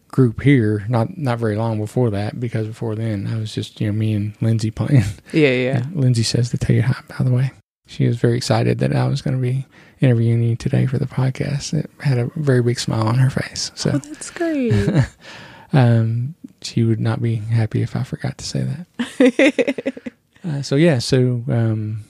group 0.07 0.41
here. 0.41 0.85
Not 0.89 1.17
not 1.17 1.39
very 1.39 1.55
long 1.55 1.79
before 1.79 2.09
that, 2.11 2.39
because 2.39 2.67
before 2.67 2.95
then 2.95 3.27
I 3.27 3.37
was 3.37 3.53
just 3.53 3.79
you 3.79 3.87
know 3.87 3.93
me 3.93 4.13
and 4.13 4.35
Lindsay 4.41 4.71
playing. 4.71 5.03
Yeah, 5.31 5.51
yeah. 5.51 5.85
Lindsay 5.93 6.23
says 6.23 6.49
to 6.51 6.57
tell 6.57 6.75
you 6.75 6.81
hi, 6.81 7.01
by 7.17 7.23
the 7.23 7.31
way. 7.31 7.51
She 7.87 8.07
was 8.07 8.17
very 8.17 8.37
excited 8.37 8.77
that 8.79 8.95
I 8.95 9.07
was 9.07 9.23
going 9.23 9.35
to 9.35 9.41
be 9.41 9.65
interviewing 9.99 10.43
you 10.43 10.55
today 10.55 10.85
for 10.85 10.99
the 10.99 11.07
podcast. 11.07 11.73
It 11.73 11.89
had 12.01 12.19
a 12.19 12.29
very 12.35 12.61
big 12.61 12.79
smile 12.79 13.07
on 13.07 13.15
her 13.15 13.31
face. 13.31 13.71
So. 13.73 13.93
Oh, 13.95 13.97
that's 13.97 14.29
great. 14.29 14.73
Um, 15.73 16.35
she 16.61 16.83
would 16.83 16.99
not 16.99 17.21
be 17.21 17.35
happy 17.35 17.81
if 17.81 17.95
I 17.95 18.03
forgot 18.03 18.37
to 18.39 18.45
say 18.45 18.63
that. 18.63 19.93
uh, 20.43 20.61
so 20.61 20.75
yeah, 20.75 20.99
so 20.99 21.43
um, 21.47 22.03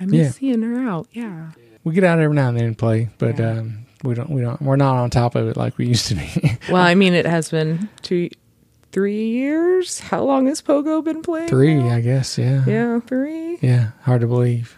I 0.00 0.04
miss 0.06 0.14
Yeah. 0.14 0.30
seeing 0.30 0.62
her 0.62 0.88
out. 0.88 1.08
Yeah. 1.12 1.50
We 1.84 1.94
get 1.94 2.04
out 2.04 2.18
every 2.18 2.34
now 2.34 2.48
and 2.48 2.58
then 2.58 2.64
and 2.66 2.78
play, 2.78 3.08
but 3.18 3.38
Yeah. 3.38 3.58
um, 3.58 3.78
we 4.04 4.14
don't. 4.14 4.30
We 4.30 4.40
don't. 4.42 4.60
We're 4.60 4.76
not 4.76 4.96
on 4.96 5.10
top 5.10 5.34
of 5.36 5.48
it 5.48 5.56
like 5.56 5.78
we 5.78 5.86
used 5.86 6.08
to 6.08 6.14
be. 6.16 6.58
Well, 6.70 6.82
I 6.82 6.94
mean, 6.94 7.14
it 7.14 7.26
has 7.26 7.50
been 7.50 7.88
two, 8.02 8.28
three 8.92 9.28
years. 9.28 10.00
How 10.00 10.22
long 10.24 10.46
has 10.46 10.60
Pogo 10.60 11.02
been 11.04 11.22
playing? 11.22 11.48
Three, 11.48 11.74
now? 11.74 11.94
I 11.94 12.00
guess. 12.00 12.36
Yeah. 12.38 12.64
Yeah, 12.66 13.00
three. 13.00 13.58
Yeah. 13.62 13.90
Hard 14.02 14.20
to 14.22 14.26
believe. 14.26 14.76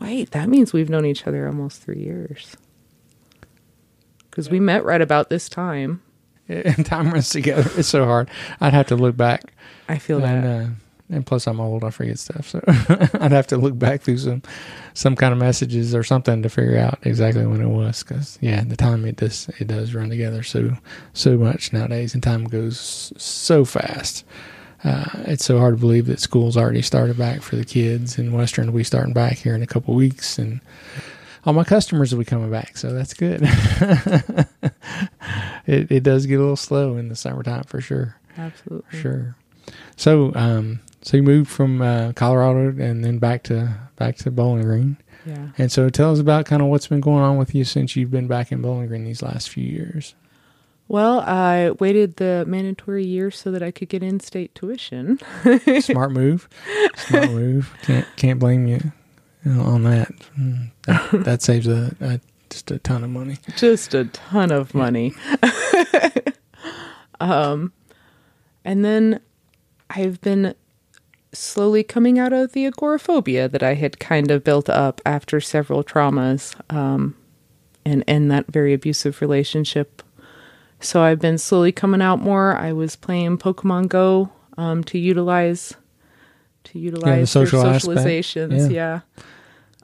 Wait, 0.00 0.30
that 0.32 0.48
means 0.48 0.72
we've 0.72 0.88
known 0.90 1.04
each 1.06 1.26
other 1.26 1.46
almost 1.46 1.82
three 1.82 1.98
years. 2.00 2.56
Because 4.30 4.50
we 4.50 4.60
met 4.60 4.84
right 4.84 5.00
about 5.00 5.30
this 5.30 5.48
time. 5.48 6.02
And 6.48 6.86
time 6.86 7.10
runs 7.10 7.30
together. 7.30 7.68
It's 7.76 7.88
so 7.88 8.04
hard. 8.04 8.30
I'd 8.60 8.72
have 8.74 8.86
to 8.88 8.96
look 8.96 9.16
back. 9.16 9.52
I 9.88 9.98
feel 9.98 10.22
and 10.24 10.44
that. 10.44 10.62
uh, 10.62 10.68
and 11.08 11.24
plus 11.24 11.46
I'm 11.46 11.60
old, 11.60 11.84
I 11.84 11.90
forget 11.90 12.18
stuff. 12.18 12.48
So 12.48 12.60
I'd 13.20 13.32
have 13.32 13.46
to 13.48 13.56
look 13.56 13.78
back 13.78 14.02
through 14.02 14.18
some 14.18 14.42
some 14.94 15.16
kind 15.16 15.32
of 15.32 15.38
messages 15.38 15.94
or 15.94 16.02
something 16.02 16.42
to 16.42 16.48
figure 16.48 16.78
out 16.78 16.98
exactly 17.02 17.46
when 17.46 17.60
it 17.60 17.68
was. 17.68 18.02
Because 18.02 18.38
yeah, 18.40 18.62
the 18.64 18.76
time 18.76 19.04
it 19.04 19.16
does 19.16 19.48
it 19.58 19.68
does 19.68 19.94
run 19.94 20.08
together 20.08 20.42
so 20.42 20.76
so 21.12 21.36
much 21.36 21.72
nowadays, 21.72 22.14
and 22.14 22.22
time 22.22 22.44
goes 22.44 23.12
so 23.16 23.64
fast. 23.64 24.24
Uh, 24.84 25.06
it's 25.26 25.44
so 25.44 25.58
hard 25.58 25.74
to 25.74 25.80
believe 25.80 26.06
that 26.06 26.20
school's 26.20 26.56
already 26.56 26.82
started 26.82 27.16
back 27.16 27.42
for 27.42 27.56
the 27.56 27.64
kids 27.64 28.18
in 28.18 28.32
Western. 28.32 28.72
We 28.72 28.84
starting 28.84 29.14
back 29.14 29.38
here 29.38 29.54
in 29.54 29.62
a 29.62 29.66
couple 29.66 29.94
weeks, 29.94 30.38
and 30.38 30.60
all 31.44 31.54
my 31.54 31.64
customers 31.64 32.12
will 32.12 32.18
be 32.20 32.24
coming 32.24 32.50
back, 32.50 32.76
so 32.76 32.92
that's 32.92 33.14
good. 33.14 33.40
it 35.66 35.90
it 35.90 36.02
does 36.02 36.26
get 36.26 36.36
a 36.36 36.40
little 36.40 36.56
slow 36.56 36.96
in 36.96 37.08
the 37.08 37.16
summertime 37.16 37.64
for 37.64 37.80
sure. 37.80 38.16
Absolutely. 38.36 39.00
Sure. 39.00 39.34
So, 39.96 40.32
um, 40.34 40.80
so 41.06 41.16
you 41.16 41.22
moved 41.22 41.48
from 41.48 41.80
uh, 41.80 42.12
Colorado 42.14 42.68
and 42.82 43.04
then 43.04 43.18
back 43.18 43.44
to 43.44 43.78
back 43.96 44.16
to 44.16 44.30
Bowling 44.32 44.62
Green, 44.62 44.96
Yeah. 45.24 45.48
and 45.56 45.70
so 45.70 45.88
tell 45.88 46.10
us 46.12 46.18
about 46.18 46.46
kind 46.46 46.60
of 46.62 46.68
what's 46.68 46.88
been 46.88 47.00
going 47.00 47.22
on 47.22 47.36
with 47.36 47.54
you 47.54 47.62
since 47.64 47.94
you've 47.94 48.10
been 48.10 48.26
back 48.26 48.50
in 48.50 48.60
Bowling 48.60 48.88
Green 48.88 49.04
these 49.04 49.22
last 49.22 49.48
few 49.48 49.64
years. 49.64 50.14
Well, 50.88 51.20
I 51.20 51.70
waited 51.80 52.16
the 52.16 52.44
mandatory 52.46 53.04
year 53.04 53.30
so 53.30 53.50
that 53.52 53.62
I 53.62 53.70
could 53.70 53.88
get 53.88 54.02
in-state 54.02 54.54
tuition. 54.54 55.18
Smart 55.80 56.12
move. 56.12 56.48
Smart 56.96 57.30
move. 57.30 57.72
Can't 57.82 58.06
can't 58.16 58.38
blame 58.40 58.66
you 58.66 58.80
on 59.46 59.82
that. 59.84 60.12
That, 60.86 61.24
that 61.24 61.42
saves 61.42 61.66
a, 61.68 61.94
a 62.00 62.20
just 62.50 62.70
a 62.70 62.78
ton 62.78 63.02
of 63.04 63.10
money. 63.10 63.38
Just 63.56 63.94
a 63.94 64.04
ton 64.06 64.50
of 64.52 64.74
money. 64.74 65.12
um, 67.20 67.72
and 68.64 68.84
then 68.84 69.20
I've 69.90 70.20
been 70.20 70.54
slowly 71.36 71.82
coming 71.82 72.18
out 72.18 72.32
of 72.32 72.52
the 72.52 72.66
agoraphobia 72.66 73.48
that 73.48 73.62
I 73.62 73.74
had 73.74 73.98
kind 73.98 74.30
of 74.30 74.44
built 74.44 74.68
up 74.68 75.00
after 75.04 75.40
several 75.40 75.84
traumas 75.84 76.54
um, 76.74 77.16
and 77.84 78.02
in 78.06 78.28
that 78.28 78.46
very 78.46 78.72
abusive 78.72 79.20
relationship. 79.20 80.02
So 80.80 81.02
I've 81.02 81.20
been 81.20 81.38
slowly 81.38 81.72
coming 81.72 82.02
out 82.02 82.20
more. 82.20 82.56
I 82.56 82.72
was 82.72 82.96
playing 82.96 83.38
Pokemon 83.38 83.88
Go 83.88 84.30
um, 84.58 84.84
to 84.84 84.98
utilize 84.98 85.74
to 86.64 86.78
utilize 86.78 87.32
their 87.32 87.46
social 87.46 87.62
socializations. 87.62 88.70
Yeah. 88.70 89.00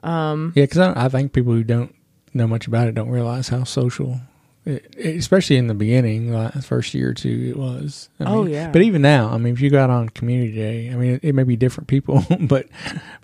Yeah. 0.03 0.37
Yeah, 0.55 0.63
because 0.63 0.79
I, 0.79 1.05
I 1.05 1.09
think 1.09 1.31
people 1.31 1.53
who 1.53 1.63
don't 1.63 1.95
know 2.33 2.47
much 2.47 2.67
about 2.67 2.87
it 2.87 2.95
don't 2.95 3.09
realize 3.09 3.47
how 3.47 3.63
social, 3.63 4.19
it, 4.65 4.95
especially 5.17 5.57
in 5.57 5.67
the 5.67 5.73
beginning, 5.73 6.31
like 6.33 6.53
the 6.53 6.61
first 6.61 6.93
year 6.93 7.09
or 7.09 7.13
two, 7.13 7.47
it 7.49 7.57
was. 7.57 8.09
I 8.19 8.23
Oh, 8.25 8.43
mean, 8.43 8.53
yeah. 8.53 8.71
But 8.71 8.81
even 8.83 9.01
now, 9.01 9.29
I 9.29 9.37
mean, 9.37 9.53
if 9.53 9.61
you 9.61 9.69
go 9.69 9.81
out 9.83 9.89
on 9.89 10.09
Community 10.09 10.53
Day, 10.53 10.89
I 10.91 10.95
mean, 10.95 11.13
it, 11.15 11.23
it 11.23 11.33
may 11.33 11.43
be 11.43 11.55
different 11.55 11.87
people, 11.87 12.25
but 12.39 12.67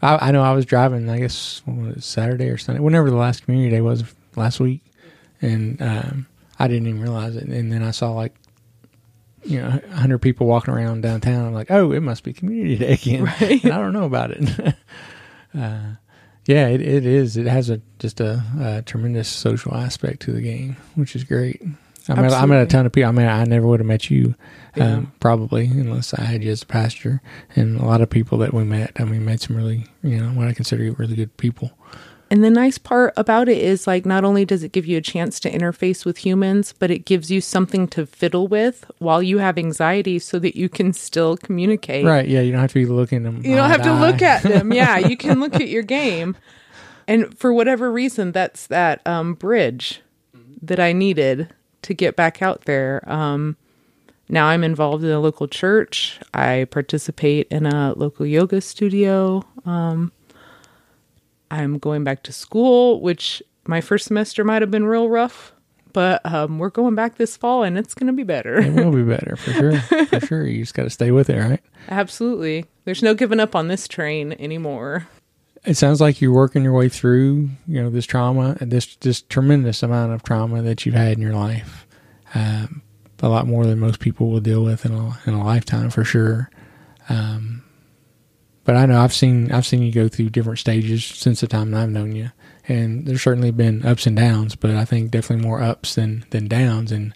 I, 0.02 0.30
I 0.30 0.32
know 0.32 0.42
I 0.44 0.54
was 0.54 0.66
driving. 0.66 1.10
I 1.10 1.20
guess 1.20 1.62
what 1.66 1.78
was 1.78 1.98
it, 1.98 2.04
Saturday 2.04 2.50
or 2.50 2.58
Sunday, 2.58 2.82
whenever 2.82 3.10
the 3.10 3.16
last 3.16 3.46
Community 3.46 3.72
Day 3.76 3.82
was 3.82 4.04
last 4.36 4.60
week, 4.60 4.82
and 5.42 5.82
um, 5.82 6.28
I 6.60 6.68
didn't 6.68 6.88
even 6.88 7.02
realize 7.02 7.36
it. 7.36 7.44
And 7.46 7.72
then 7.72 7.84
I 7.84 7.92
saw 7.92 8.12
like. 8.12 8.34
You 9.46 9.62
know, 9.62 9.80
hundred 9.94 10.18
people 10.18 10.48
walking 10.48 10.74
around 10.74 11.00
downtown. 11.00 11.46
I'm 11.48 11.54
like, 11.54 11.72
oh, 11.72 11.94
it 11.94 12.02
must 12.02 12.26
be 12.26 12.34
Community 12.34 12.76
Day 12.80 12.94
again. 12.96 13.24
Right. 13.24 13.64
And 13.64 13.72
I 13.72 13.78
don't 13.78 13.94
know 13.94 14.04
about 14.04 14.32
it. 14.32 14.76
uh, 15.58 15.80
yeah, 16.46 16.68
it, 16.68 16.82
it 16.82 17.06
is. 17.06 17.38
It 17.38 17.46
has 17.48 17.70
a 17.70 17.82
just 18.00 18.20
a, 18.20 18.44
a 18.60 18.82
tremendous 18.82 19.28
social 19.28 19.76
aspect 19.76 20.22
to 20.24 20.32
the 20.32 20.42
game, 20.42 20.78
which 20.96 21.16
is 21.16 21.24
great. 21.24 21.62
I 22.08 22.20
met, 22.22 22.34
I 22.34 22.46
met 22.48 22.64
a 22.64 22.66
ton 22.66 22.88
of 22.88 22.92
people. 22.92 23.08
I 23.10 23.12
mean, 23.12 23.28
I 23.28 23.44
never 23.44 23.68
would 23.68 23.82
have 23.82 23.86
met 23.88 24.10
you, 24.10 24.34
Yeah. 24.76 24.94
um, 24.96 25.12
probably, 25.20 25.66
unless 25.68 26.12
I 26.16 26.22
had 26.24 26.44
you 26.44 26.52
as 26.52 26.64
a 26.64 26.66
pastor. 26.66 27.22
And 27.56 27.80
a 27.80 27.86
lot 27.86 28.02
of 28.02 28.10
people 28.10 28.40
that 28.40 28.52
we 28.52 28.64
met, 28.64 28.94
I 29.00 29.04
mean, 29.04 29.26
met 29.26 29.42
some 29.42 29.56
really, 29.56 29.86
you 30.02 30.18
know, 30.20 30.30
what 30.30 30.48
I 30.48 30.54
consider 30.54 30.92
really 30.94 31.16
good 31.16 31.38
people. 31.38 31.70
And 32.32 32.44
the 32.44 32.50
nice 32.52 32.78
part 32.78 33.14
about 33.18 33.50
it 33.50 33.58
is 33.58 33.88
like 33.88 34.06
not 34.06 34.24
only 34.24 34.46
does 34.46 34.62
it 34.62 34.72
give 34.72 34.86
you 34.86 34.98
a 34.98 35.02
chance 35.02 35.40
to 35.40 35.52
interface 35.52 36.06
with 36.06 36.18
humans, 36.18 36.74
but 36.78 36.92
it 36.92 37.06
gives 37.06 37.32
you 37.32 37.42
something 37.42 37.88
to 37.90 38.06
fiddle 38.06 38.48
with 38.48 38.90
while 39.00 39.24
you 39.24 39.40
have 39.40 39.58
anxiety 39.58 40.20
so 40.20 40.38
that 40.40 40.56
you 40.56 40.70
can 40.70 40.94
still 40.94 41.38
communicate. 41.38 42.06
Right? 42.06 42.28
Yeah, 42.28 42.42
you 42.42 42.52
don't 42.52 42.62
have 42.62 42.72
to 42.72 42.76
be 42.76 42.86
looking 42.86 43.18
at 43.20 43.24
them. 43.24 43.42
You 43.44 43.56
don't 43.56 43.70
have 43.70 43.82
to 43.84 43.94
look 43.94 44.22
at 44.22 44.44
them. 44.44 44.72
Yeah, 44.80 44.98
you 44.98 45.18
can 45.18 45.40
look 45.40 45.56
at 45.56 45.68
your 45.68 45.82
game. 45.84 46.38
And 47.08 47.36
for 47.38 47.52
whatever 47.52 47.92
reason, 47.92 48.32
that's 48.32 48.68
that 48.68 49.06
um, 49.08 49.34
bridge 49.34 50.02
that 50.62 50.80
I 50.80 50.94
needed 50.94 51.50
to 51.82 51.94
get 51.94 52.16
back 52.16 52.42
out 52.42 52.66
there. 52.66 53.04
Um, 53.12 53.58
now 54.30 54.48
I'm 54.48 54.64
involved 54.64 55.04
in 55.04 55.10
a 55.10 55.20
local 55.20 55.48
church. 55.48 56.20
I 56.34 56.68
participate 56.70 57.48
in 57.50 57.66
a 57.66 57.94
local 57.96 58.26
yoga 58.26 58.62
studio. 58.62 59.44
Um, 59.66 60.12
I'm 61.52 61.78
going 61.78 62.04
back 62.04 62.24
to 62.24 62.32
school, 62.32 63.02
which 63.02 63.42
my 63.66 63.82
first 63.82 64.06
semester 64.06 64.44
might 64.44 64.62
have 64.62 64.72
been 64.72 64.86
real 64.86 65.10
rough, 65.10 65.54
but 65.94 66.26
um, 66.26 66.60
we're 66.60 66.70
going 66.70 66.96
back 66.96 67.16
this 67.16 67.38
fall 67.38 67.64
and 67.64 67.78
it's 67.78 67.94
going 67.94 68.08
to 68.08 68.14
be 68.14 68.24
better. 68.24 68.60
It 68.60 68.74
will 68.74 68.92
be 68.92 69.04
better 69.04 69.36
for 69.38 69.52
sure. 69.52 69.80
For 70.08 70.20
sure, 70.20 70.48
you 70.48 70.62
just 70.62 70.74
got 70.74 70.84
to 70.84 70.90
stay 70.90 71.12
with 71.12 71.30
it, 71.30 71.40
right? 71.40 71.62
Absolutely. 71.90 72.66
There's 72.86 73.04
no 73.04 73.14
giving 73.14 73.40
up 73.40 73.56
on 73.56 73.68
this 73.68 73.88
train 73.88 74.34
anymore. 74.34 75.08
It 75.66 75.76
sounds 75.76 76.00
like 76.00 76.22
you're 76.22 76.34
working 76.34 76.64
your 76.64 76.74
way 76.74 76.90
through, 76.90 77.50
you 77.68 77.82
know, 77.82 77.90
this 77.90 78.06
trauma, 78.06 78.58
this 78.62 78.96
this 78.98 79.22
tremendous 79.22 79.84
amount 79.84 80.14
of 80.14 80.24
trauma 80.24 80.62
that 80.62 80.86
you've 80.86 80.96
had 80.96 81.14
in 81.14 81.22
your 81.22 81.34
life. 81.34 81.86
Um, 82.34 82.82
a 83.22 83.28
lot 83.28 83.48
more 83.48 83.66
than 83.66 83.80
most 83.80 84.00
people 84.00 84.30
will 84.30 84.40
deal 84.40 84.64
with 84.64 84.86
in 84.86 84.94
a 84.94 85.20
in 85.26 85.34
a 85.34 85.44
lifetime, 85.44 85.90
for 85.90 86.06
sure. 86.06 86.50
Um, 87.10 87.64
but 88.70 88.78
I 88.78 88.86
know 88.86 89.02
I've 89.02 89.16
seen 89.16 89.52
I've 89.52 89.66
seen 89.66 89.82
you 89.82 89.92
go 89.92 90.08
through 90.08 90.30
different 90.30 90.60
stages 90.60 91.04
since 91.04 91.42
the 91.42 91.48
time 91.48 91.72
that 91.72 91.82
I've 91.82 91.90
known 91.90 92.16
you, 92.16 92.30
and 92.68 93.04
there's 93.08 93.24
certainly 93.24 93.50
been 93.50 93.84
ups 93.84 94.06
and 94.06 94.16
downs, 94.16 94.56
but 94.56 94.70
I 94.70 94.86
think 94.86 95.10
definitely 95.10 95.44
more 95.44 95.60
ups 95.60 95.96
than 95.96 96.24
than 96.30 96.48
downs, 96.48 96.92
and 96.92 97.16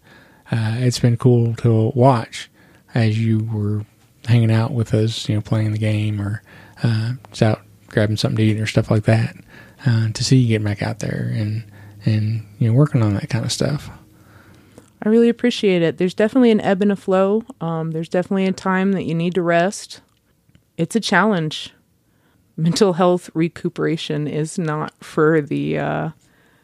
uh, 0.52 0.78
it's 0.80 0.98
been 0.98 1.16
cool 1.16 1.54
to 1.58 1.92
watch 1.94 2.50
as 2.96 3.24
you 3.24 3.48
were 3.54 3.86
hanging 4.26 4.52
out 4.52 4.72
with 4.72 4.96
us, 4.96 5.30
you 5.30 5.36
know, 5.36 5.42
playing 5.42 5.74
the 5.74 5.78
game 5.78 6.20
or 6.20 6.42
uh, 6.82 7.12
just 7.30 7.44
out 7.44 7.62
grabbing 7.88 8.18
something 8.18 8.38
to 8.38 8.44
eat 8.44 8.60
or 8.60 8.66
stuff 8.66 8.90
like 8.90 9.04
that. 9.04 9.36
Uh, 9.86 10.10
to 10.10 10.24
see 10.24 10.38
you 10.38 10.48
get 10.48 10.64
back 10.64 10.82
out 10.82 11.02
there 11.02 11.32
and 11.36 11.64
and 12.04 12.48
you 12.58 12.68
know 12.68 12.74
working 12.74 13.04
on 13.04 13.14
that 13.14 13.30
kind 13.30 13.46
of 13.46 13.52
stuff. 13.52 13.92
I 15.04 15.10
really 15.10 15.30
appreciate 15.30 15.84
it. 15.84 16.00
There's 16.00 16.16
definitely 16.16 16.50
an 16.50 16.62
ebb 16.62 16.82
and 16.82 16.92
a 16.92 16.96
flow. 16.96 17.44
Um, 17.62 17.92
there's 17.92 18.10
definitely 18.10 18.48
a 18.48 18.54
time 18.54 18.94
that 18.94 19.04
you 19.04 19.14
need 19.14 19.36
to 19.36 19.44
rest. 19.44 20.02
It's 20.84 20.98
a 20.98 21.00
challenge. 21.00 21.72
Mental 22.58 22.92
health 22.94 23.30
recuperation 23.34 24.28
is 24.28 24.60
not 24.60 24.94
for 25.02 25.40
the 25.42 25.80
uh, 25.80 26.10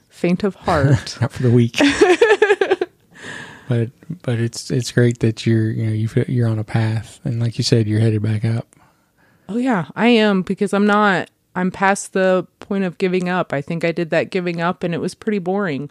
faint 0.09 0.43
of 0.43 0.55
heart. 0.55 1.17
not 1.21 1.31
for 1.31 1.41
the 1.43 1.49
weak. 1.49 1.77
but 3.69 3.89
but 4.23 4.39
it's 4.39 4.69
it's 4.71 4.91
great 4.91 5.19
that 5.19 5.45
you're 5.45 5.69
you 5.71 5.85
know 5.85 5.91
you 5.93 6.07
feel 6.09 6.25
you're 6.27 6.49
on 6.49 6.59
a 6.59 6.63
path 6.63 7.19
and 7.23 7.39
like 7.39 7.57
you 7.57 7.63
said 7.63 7.87
you're 7.87 7.99
headed 8.01 8.21
back 8.21 8.43
up. 8.43 8.67
oh 9.47 9.57
yeah, 9.57 9.85
I 9.95 10.07
am 10.07 10.41
because 10.41 10.73
I'm 10.73 10.85
not. 10.85 11.29
I'm 11.55 11.71
past 11.71 12.13
the 12.13 12.45
point 12.59 12.83
of 12.83 12.97
giving 12.99 13.27
up. 13.29 13.53
I 13.53 13.61
think 13.61 13.83
I 13.85 13.91
did 13.91 14.09
that 14.11 14.29
giving 14.31 14.59
up, 14.61 14.83
and 14.83 14.93
it 14.93 14.99
was 14.99 15.15
pretty 15.15 15.39
boring 15.39 15.89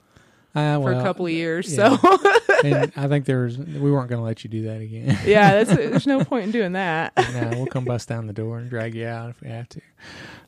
Uh, 0.55 0.79
for 0.81 0.93
a 0.93 1.03
couple 1.03 1.27
of 1.27 1.33
years. 1.33 1.75
yeah. 1.77 1.97
So 1.97 2.19
and 2.65 2.93
I 2.97 3.09
think 3.09 3.25
there 3.25 3.43
was 3.43 3.59
we 3.59 3.91
weren't 3.91 4.09
going 4.09 4.21
to 4.21 4.25
let 4.25 4.45
you 4.45 4.51
do 4.51 4.63
that 4.65 4.81
again. 4.81 5.19
yeah, 5.25 5.63
that's, 5.63 5.71
there's 5.77 6.07
no 6.07 6.25
point 6.25 6.47
in 6.47 6.51
doing 6.51 6.73
that. 6.73 7.13
no, 7.17 7.51
we'll 7.55 7.67
come 7.67 7.85
bust 7.85 8.09
down 8.09 8.27
the 8.27 8.33
door 8.33 8.59
and 8.59 8.69
drag 8.69 8.95
you 8.95 9.07
out 9.07 9.31
if 9.31 9.41
we 9.41 9.49
have 9.49 9.69
to. 9.71 9.81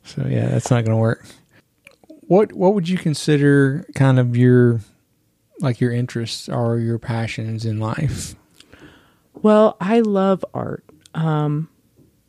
So 0.04 0.26
yeah, 0.26 0.48
that's 0.48 0.70
not 0.70 0.84
going 0.84 0.96
to 0.96 1.00
work. 1.00 1.26
What 2.22 2.52
what 2.52 2.74
would 2.74 2.88
you 2.88 2.98
consider 2.98 3.86
kind 3.94 4.18
of 4.18 4.36
your 4.36 4.80
like 5.60 5.80
your 5.80 5.92
interests 5.92 6.48
or 6.48 6.78
your 6.78 6.98
passions 6.98 7.64
in 7.64 7.80
life? 7.80 8.34
Well, 9.34 9.76
I 9.80 10.00
love 10.00 10.44
art. 10.52 10.84
Um, 11.14 11.68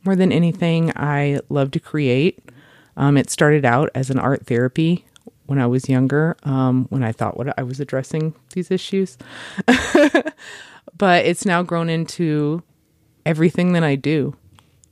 more 0.04 0.16
than 0.16 0.32
anything, 0.32 0.92
I 0.96 1.40
love 1.48 1.70
to 1.72 1.80
create. 1.80 2.40
Um, 2.96 3.16
it 3.16 3.30
started 3.30 3.64
out 3.64 3.90
as 3.94 4.10
an 4.10 4.18
art 4.18 4.46
therapy 4.46 5.04
when 5.52 5.60
I 5.60 5.66
was 5.66 5.86
younger, 5.86 6.34
um, 6.44 6.86
when 6.88 7.02
I 7.02 7.12
thought 7.12 7.36
what 7.36 7.52
I 7.58 7.62
was 7.62 7.78
addressing 7.78 8.34
these 8.54 8.70
issues. 8.70 9.18
but 10.96 11.26
it's 11.26 11.44
now 11.44 11.62
grown 11.62 11.90
into 11.90 12.62
everything 13.26 13.74
that 13.74 13.84
I 13.84 13.96
do. 13.96 14.34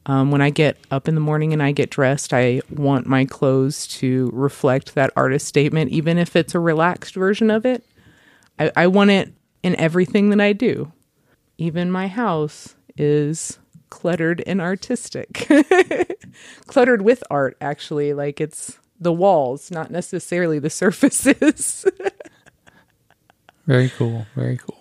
Um, 0.05 0.31
when 0.31 0.42
I 0.42 0.51
get 0.51 0.77
up 0.90 1.09
in 1.09 1.14
the 1.14 1.20
morning 1.23 1.55
and 1.55 1.62
I 1.62 1.73
get 1.73 1.88
dressed, 1.88 2.35
I 2.35 2.61
want 2.68 3.07
my 3.07 3.25
clothes 3.25 3.87
to 4.01 4.29
reflect 4.35 4.94
that 4.96 5.14
artist 5.16 5.46
statement, 5.46 5.92
even 5.92 6.18
if 6.18 6.37
it's 6.37 6.55
a 6.55 6.61
relaxed 6.61 7.14
version 7.14 7.51
of 7.51 7.64
it. 7.64 7.83
I, 8.59 8.70
I 8.77 8.87
want 8.88 9.12
it 9.12 9.33
in 9.62 9.75
everything 9.77 10.29
that 10.29 10.42
I 10.42 10.53
do. 10.53 10.92
Even 11.57 11.90
my 11.90 12.07
house 12.07 12.75
is 12.99 13.59
cluttered 13.88 14.42
and 14.46 14.61
artistic. 14.61 15.51
cluttered 16.66 17.01
with 17.01 17.25
art, 17.31 17.57
actually. 17.62 18.12
Like 18.12 18.42
it's 18.42 18.79
the 19.01 19.13
walls, 19.13 19.71
not 19.71 19.91
necessarily 19.91 20.59
the 20.59 20.71
surfaces. 20.83 21.87
very 23.67 23.89
cool. 23.89 24.27
Very 24.35 24.59
cool. 24.59 24.77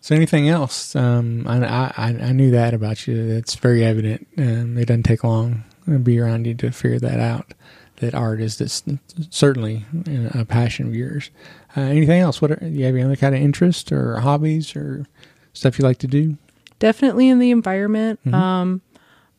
So, 0.00 0.14
anything 0.14 0.48
else? 0.48 0.94
Um, 0.94 1.46
I, 1.48 1.64
I 1.66 2.16
I 2.20 2.32
knew 2.32 2.52
that 2.52 2.74
about 2.74 3.08
you. 3.08 3.16
It's 3.16 3.56
very 3.56 3.84
evident. 3.84 4.28
Um, 4.38 4.78
it 4.78 4.86
doesn't 4.86 5.02
take 5.02 5.24
long 5.24 5.64
to 5.86 5.98
be 5.98 6.20
around 6.20 6.46
you 6.46 6.54
to 6.54 6.70
figure 6.70 7.00
that 7.00 7.18
out. 7.18 7.54
That 7.96 8.14
art 8.14 8.40
is 8.40 8.58
this 8.58 8.82
certainly 9.30 9.86
a 10.34 10.44
passion 10.44 10.86
of 10.86 10.94
yours. 10.94 11.30
Uh, 11.76 11.80
anything 11.80 12.20
else? 12.20 12.42
What 12.42 12.50
are, 12.50 12.56
do 12.56 12.68
you 12.68 12.84
have 12.84 12.94
any 12.94 13.02
other 13.02 13.16
kind 13.16 13.34
of 13.34 13.40
interest 13.40 13.90
or 13.90 14.20
hobbies 14.20 14.76
or 14.76 15.06
stuff 15.54 15.78
you 15.78 15.84
like 15.84 15.98
to 15.98 16.06
do? 16.06 16.36
Definitely 16.78 17.30
in 17.30 17.38
the 17.38 17.50
environment. 17.50 18.20
Mm-hmm. 18.26 18.34
Um, 18.34 18.82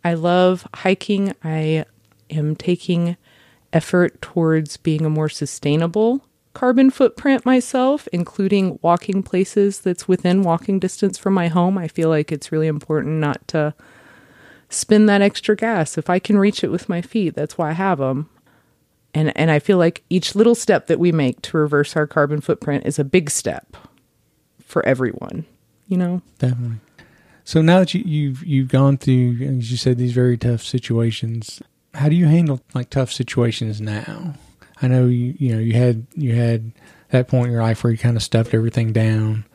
I 0.04 0.16
love 0.16 0.68
hiking. 0.74 1.34
I 1.44 1.86
am 2.32 2.56
taking 2.56 3.16
effort 3.73 4.21
towards 4.21 4.77
being 4.77 5.06
a 5.06 5.10
more 5.10 5.30
sustainable 5.30 6.23
carbon 6.58 6.89
footprint 6.89 7.45
myself, 7.45 8.08
including 8.12 8.80
walking 8.82 9.21
places 9.21 9.80
that's 9.80 10.08
within 10.08 10.41
walking 10.41 10.80
distance 10.80 11.15
from 11.15 11.36
my 11.36 11.47
home. 11.49 11.77
I 11.77 11.88
feel 11.88 12.10
like 12.10 12.32
it's 12.32 12.51
really 12.51 12.65
important 12.65 13.19
not 13.19 13.47
to 13.49 13.75
spin 14.67 15.06
that 15.06 15.21
extra 15.21 15.56
gas. 15.56 15.99
If 15.99 16.10
I 16.10 16.17
can 16.17 16.39
reach 16.39 16.63
it 16.63 16.71
with 16.71 16.89
my 16.89 16.99
feet, 16.99 17.36
that's 17.36 17.60
why 17.60 17.69
I 17.69 17.73
have 17.73 17.99
them. 17.99 18.27
And 19.13 19.32
and 19.38 19.51
I 19.51 19.60
feel 19.60 19.77
like 19.77 20.03
each 20.10 20.34
little 20.34 20.56
step 20.56 20.88
that 20.88 20.99
we 20.99 21.12
make 21.12 21.43
to 21.43 21.58
reverse 21.58 21.95
our 21.95 22.08
carbon 22.08 22.41
footprint 22.41 22.88
is 22.88 22.97
a 22.97 23.03
big 23.03 23.30
step 23.30 23.77
for 24.60 24.84
everyone, 24.84 25.45
you 25.88 25.97
know? 25.97 26.23
Definitely. 26.39 26.77
So 27.43 27.62
now 27.62 27.80
that 27.80 27.93
you, 27.93 28.01
you've 28.03 28.43
you've 28.43 28.69
gone 28.69 28.97
through, 28.97 29.38
as 29.41 29.69
you 29.69 29.77
said, 29.77 29.99
these 29.99 30.13
very 30.13 30.38
tough 30.38 30.63
situations, 30.63 31.62
how 31.97 32.10
do 32.10 32.15
you 32.15 32.27
handle 32.27 32.62
like 32.73 32.89
tough 32.89 33.12
situations 33.12 33.81
now? 33.81 34.36
I 34.81 34.88
know 34.88 35.07
you 35.07 35.33
you 35.38 35.53
know 35.53 35.60
you 35.60 35.73
had 35.73 36.05
you 36.15 36.36
had 36.36 36.71
that 37.10 37.27
point 37.27 37.47
in 37.47 37.53
your 37.53 37.63
life 37.63 37.83
where 37.83 37.91
you 37.91 37.97
kind 37.97 38.15
of 38.15 38.23
stuffed 38.23 38.53
everything 38.53 38.93
down, 38.93 39.45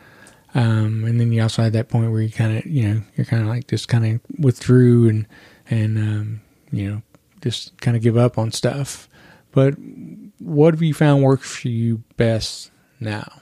um, 0.54 1.04
and 1.04 1.20
then 1.20 1.32
you 1.32 1.42
also 1.42 1.62
had 1.62 1.72
that 1.74 1.88
point 1.88 2.10
where 2.10 2.20
you 2.20 2.30
kind 2.30 2.58
of 2.58 2.66
you 2.66 2.88
know 2.88 3.02
you're 3.16 3.26
kind 3.26 3.42
of 3.42 3.48
like 3.48 3.68
just 3.68 3.88
kind 3.88 4.04
of 4.04 4.20
withdrew 4.38 5.08
and 5.08 5.26
and 5.70 5.98
um, 5.98 6.40
you 6.72 6.90
know 6.90 7.02
just 7.40 7.80
kind 7.80 7.96
of 7.96 8.02
give 8.02 8.16
up 8.16 8.38
on 8.38 8.50
stuff. 8.50 9.08
But 9.52 9.74
what 10.38 10.74
have 10.74 10.82
you 10.82 10.94
found 10.94 11.22
works 11.22 11.56
for 11.56 11.68
you 11.68 12.02
best 12.16 12.70
now? 12.98 13.40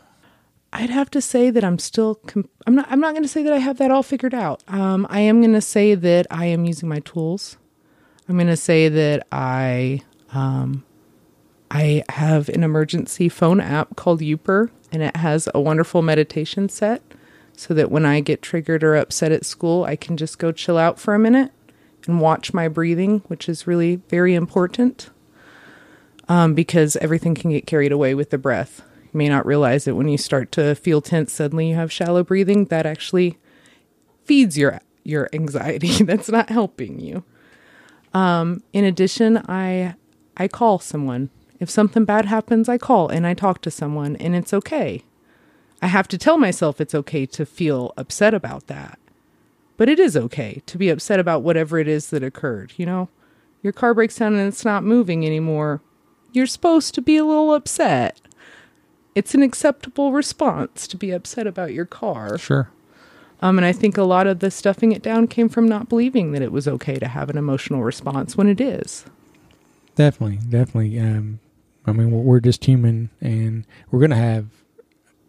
I'd 0.73 0.91
have 0.91 1.11
to 1.13 1.21
say 1.21 1.51
that 1.51 1.65
I'm 1.65 1.79
still. 1.79 2.17
Comp- 2.17 2.51
I'm 2.67 2.75
not. 2.75 2.87
I'm 2.91 3.01
not 3.01 3.13
going 3.13 3.23
to 3.25 3.29
say 3.29 3.43
that 3.43 3.53
I 3.53 3.59
have 3.59 3.79
that 3.79 3.91
all 3.91 4.03
figured 4.03 4.35
out. 4.35 4.63
Um, 4.69 5.07
I 5.09 5.21
am 5.21 5.41
going 5.41 5.55
to 5.55 5.61
say 5.61 5.95
that 5.95 6.27
I 6.31 6.45
am 6.47 6.65
using 6.65 6.89
my 6.89 7.01
tools. 7.01 7.57
I'm 8.31 8.37
going 8.37 8.47
to 8.47 8.57
say 8.57 8.89
that 8.89 9.27
I 9.33 10.03
um, 10.33 10.85
I 11.69 12.05
have 12.11 12.49
an 12.49 12.63
emergency 12.63 13.29
phone 13.29 13.61
app 13.61 13.97
called 13.97 14.21
Youper, 14.21 14.71
and 14.93 15.03
it 15.03 15.17
has 15.17 15.49
a 15.53 15.61
wonderful 15.61 16.01
meditation 16.01 16.69
set 16.69 17.03
so 17.57 17.75
that 17.75 17.91
when 17.91 18.07
I 18.07 18.21
get 18.21 18.41
triggered 18.41 18.85
or 18.85 18.95
upset 18.95 19.33
at 19.33 19.45
school, 19.45 19.83
I 19.83 19.97
can 19.97 20.17
just 20.17 20.39
go 20.39 20.53
chill 20.53 20.79
out 20.79 21.01
for 21.01 21.13
a 21.13 21.19
minute 21.19 21.51
and 22.07 22.21
watch 22.21 22.55
my 22.55 22.69
breathing, 22.69 23.19
which 23.27 23.49
is 23.49 23.67
really 23.67 23.97
very 23.97 24.37
important 24.37 25.11
um, 26.29 26.55
because 26.55 26.95
everything 26.99 27.35
can 27.35 27.51
get 27.51 27.67
carried 27.67 27.91
away 27.91 28.15
with 28.15 28.31
the 28.31 28.39
breath. 28.39 28.81
You 29.13 29.19
may 29.19 29.29
not 29.29 29.45
realize 29.45 29.89
it 29.89 29.97
when 29.97 30.07
you 30.09 30.17
start 30.17 30.53
to 30.53 30.77
feel 30.77 31.01
tense. 31.01 31.33
Suddenly, 31.33 31.71
you 31.71 31.75
have 31.75 31.91
shallow 31.91 32.23
breathing 32.23 32.67
that 32.67 32.87
actually 32.87 33.39
feeds 34.25 34.57
your 34.57 34.79
your 35.03 35.29
anxiety. 35.33 35.89
That's 36.05 36.29
not 36.29 36.49
helping 36.49 37.01
you. 37.01 37.25
Um, 38.13 38.63
in 38.73 38.85
addition, 38.85 39.39
I 39.49 39.95
I 40.37 40.49
call 40.49 40.79
someone 40.79 41.31
if 41.61 41.69
something 41.69 42.07
bad 42.07 42.25
happens, 42.25 42.69
I 42.69 42.79
call 42.79 43.09
and 43.09 43.27
I 43.27 43.35
talk 43.35 43.61
to 43.63 43.71
someone, 43.71 44.17
and 44.17 44.35
it's 44.35 44.55
okay. 44.55 45.05
I 45.83 45.87
have 45.89 46.09
to 46.09 46.19
tell 46.19 46.39
myself 46.39 46.81
it's 46.81 46.95
okay 46.95 47.27
to 47.27 47.47
feel 47.47 47.93
upset 47.99 48.33
about 48.33 48.67
that. 48.67 48.99
But 49.77 49.89
it 49.89 49.99
is 49.99 50.17
okay 50.17 50.63
to 50.67 50.79
be 50.79 50.89
upset 50.89 51.21
about 51.21 51.43
whatever 51.43 51.79
it 51.79 51.87
is 51.87 52.11
that 52.11 52.25
occurred. 52.25 52.73
You 52.77 52.87
know, 52.87 53.09
your 53.63 53.75
car 53.75 53.95
breaks 53.95 54.17
down 54.17 54.35
and 54.35 54.49
it's 54.49 54.65
not 54.65 54.85
moving 54.85 55.25
anymore. 55.25 55.83
You're 56.33 56.47
supposed 56.47 56.95
to 56.95 57.03
be 57.03 57.17
a 57.17 57.25
little 57.25 57.53
upset. 57.55 58.21
It's 59.15 59.35
an 59.35 59.43
acceptable 59.43 60.13
response 60.13 60.87
to 60.89 60.97
be 60.97 61.11
upset 61.11 61.47
about 61.47 61.73
your 61.73 61.87
car. 61.87 62.39
Sure. 62.39 62.71
Um, 63.43 63.59
and 63.59 63.65
I 63.65 63.73
think 63.73 63.97
a 63.97 64.03
lot 64.03 64.27
of 64.27 64.41
the 64.41 64.51
stuffing 64.51 64.93
it 64.93 65.03
down 65.03 65.27
came 65.27 65.49
from 65.49 65.67
not 65.67 65.89
believing 65.89 66.33
that 66.33 66.43
it 66.43 66.53
was 66.53 66.69
okay 66.69 66.99
to 66.99 67.09
have 67.09 67.31
an 67.31 67.39
emotional 67.39 67.83
response 67.83 68.37
when 68.37 68.49
it 68.49 68.61
is. 68.61 69.05
Definitely, 69.95 70.39
definitely. 70.49 70.99
Um, 70.99 71.41
I 71.87 71.93
mean, 71.93 72.11
we're, 72.11 72.21
we're 72.21 72.41
just 72.41 72.65
human 72.65 73.11
and 73.21 73.67
we're 73.91 74.01
going 74.01 74.11
to 74.11 74.17
have 74.17 74.49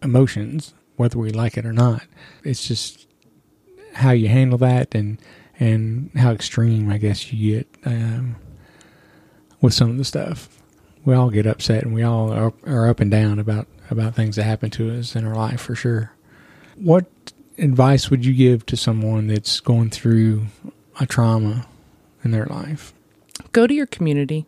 emotions, 0.03 0.73
whether 0.97 1.17
we 1.17 1.31
like 1.31 1.57
it 1.57 1.65
or 1.65 1.73
not. 1.73 2.03
It's 2.43 2.67
just 2.67 3.07
how 3.93 4.11
you 4.11 4.27
handle 4.27 4.57
that 4.59 4.93
and, 4.93 5.19
and 5.59 6.11
how 6.15 6.31
extreme, 6.31 6.89
I 6.89 6.97
guess, 6.97 7.31
you 7.31 7.59
get 7.59 7.67
um, 7.85 8.35
with 9.61 9.73
some 9.73 9.89
of 9.89 9.97
the 9.97 10.05
stuff. 10.05 10.49
We 11.05 11.15
all 11.15 11.29
get 11.29 11.47
upset 11.47 11.83
and 11.83 11.93
we 11.93 12.03
all 12.03 12.31
are, 12.31 12.53
are 12.65 12.89
up 12.89 12.99
and 12.99 13.09
down 13.09 13.39
about, 13.39 13.67
about 13.89 14.15
things 14.15 14.35
that 14.35 14.43
happen 14.43 14.69
to 14.71 14.97
us 14.97 15.15
in 15.15 15.25
our 15.25 15.35
life 15.35 15.61
for 15.61 15.75
sure. 15.75 16.11
What 16.75 17.05
advice 17.57 18.09
would 18.09 18.25
you 18.25 18.33
give 18.33 18.65
to 18.67 18.77
someone 18.77 19.27
that's 19.27 19.59
going 19.59 19.89
through 19.89 20.47
a 20.99 21.05
trauma 21.05 21.67
in 22.23 22.31
their 22.31 22.45
life? 22.45 22.93
Go 23.51 23.67
to 23.67 23.73
your 23.73 23.87
community. 23.87 24.45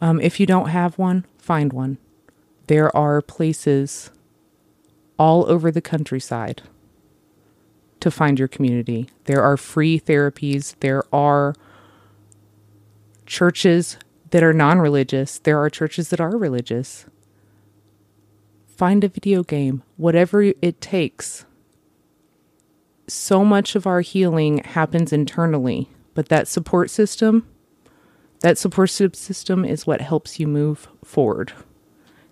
Um, 0.00 0.20
if 0.20 0.38
you 0.38 0.46
don't 0.46 0.68
have 0.68 0.98
one, 0.98 1.24
find 1.38 1.72
one. 1.72 1.98
There 2.66 2.94
are 2.96 3.20
places 3.22 4.10
all 5.18 5.50
over 5.50 5.70
the 5.70 5.80
countryside 5.80 6.62
to 8.00 8.10
find 8.10 8.38
your 8.38 8.48
community. 8.48 9.08
There 9.24 9.42
are 9.42 9.56
free 9.56 9.98
therapies. 9.98 10.74
There 10.80 11.02
are 11.12 11.54
churches 13.26 13.98
that 14.30 14.42
are 14.42 14.52
non 14.52 14.78
religious. 14.78 15.38
There 15.38 15.58
are 15.58 15.70
churches 15.70 16.10
that 16.10 16.20
are 16.20 16.36
religious. 16.36 17.06
Find 18.76 19.02
a 19.02 19.08
video 19.08 19.42
game, 19.42 19.82
whatever 19.96 20.42
it 20.42 20.80
takes. 20.80 21.44
So 23.08 23.44
much 23.44 23.74
of 23.74 23.86
our 23.86 24.00
healing 24.02 24.58
happens 24.58 25.12
internally, 25.12 25.88
but 26.14 26.28
that 26.28 26.46
support 26.46 26.90
system 26.90 27.46
that 28.40 28.58
support 28.58 28.90
system 28.90 29.64
is 29.64 29.86
what 29.86 30.00
helps 30.00 30.38
you 30.38 30.46
move 30.46 30.88
forward. 31.04 31.52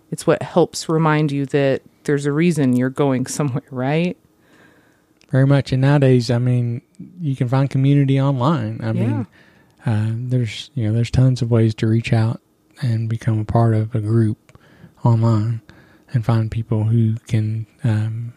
It's 0.09 0.25
what 0.25 0.41
helps 0.41 0.87
remind 0.87 1.31
you 1.31 1.45
that 1.47 1.81
there's 2.03 2.25
a 2.25 2.31
reason 2.31 2.75
you're 2.75 2.89
going 2.89 3.25
somewhere, 3.27 3.63
right? 3.71 4.17
Very 5.29 5.45
much. 5.45 5.73
And 5.73 5.81
nowadays, 5.81 6.31
I 6.31 6.37
mean, 6.37 6.81
you 7.19 7.35
can 7.35 7.49
find 7.49 7.69
community 7.69 8.19
online. 8.19 8.79
I 8.81 8.87
yeah. 8.87 8.93
mean, 8.93 9.27
uh, 9.85 10.11
there's 10.29 10.71
you 10.73 10.87
know 10.87 10.93
there's 10.93 11.11
tons 11.11 11.41
of 11.41 11.51
ways 11.51 11.75
to 11.75 11.87
reach 11.87 12.13
out 12.13 12.41
and 12.81 13.09
become 13.09 13.39
a 13.39 13.45
part 13.45 13.73
of 13.75 13.93
a 13.93 13.99
group 13.99 14.57
online 15.03 15.61
and 16.13 16.23
find 16.23 16.49
people 16.49 16.85
who 16.85 17.15
can 17.27 17.67
um, 17.83 18.33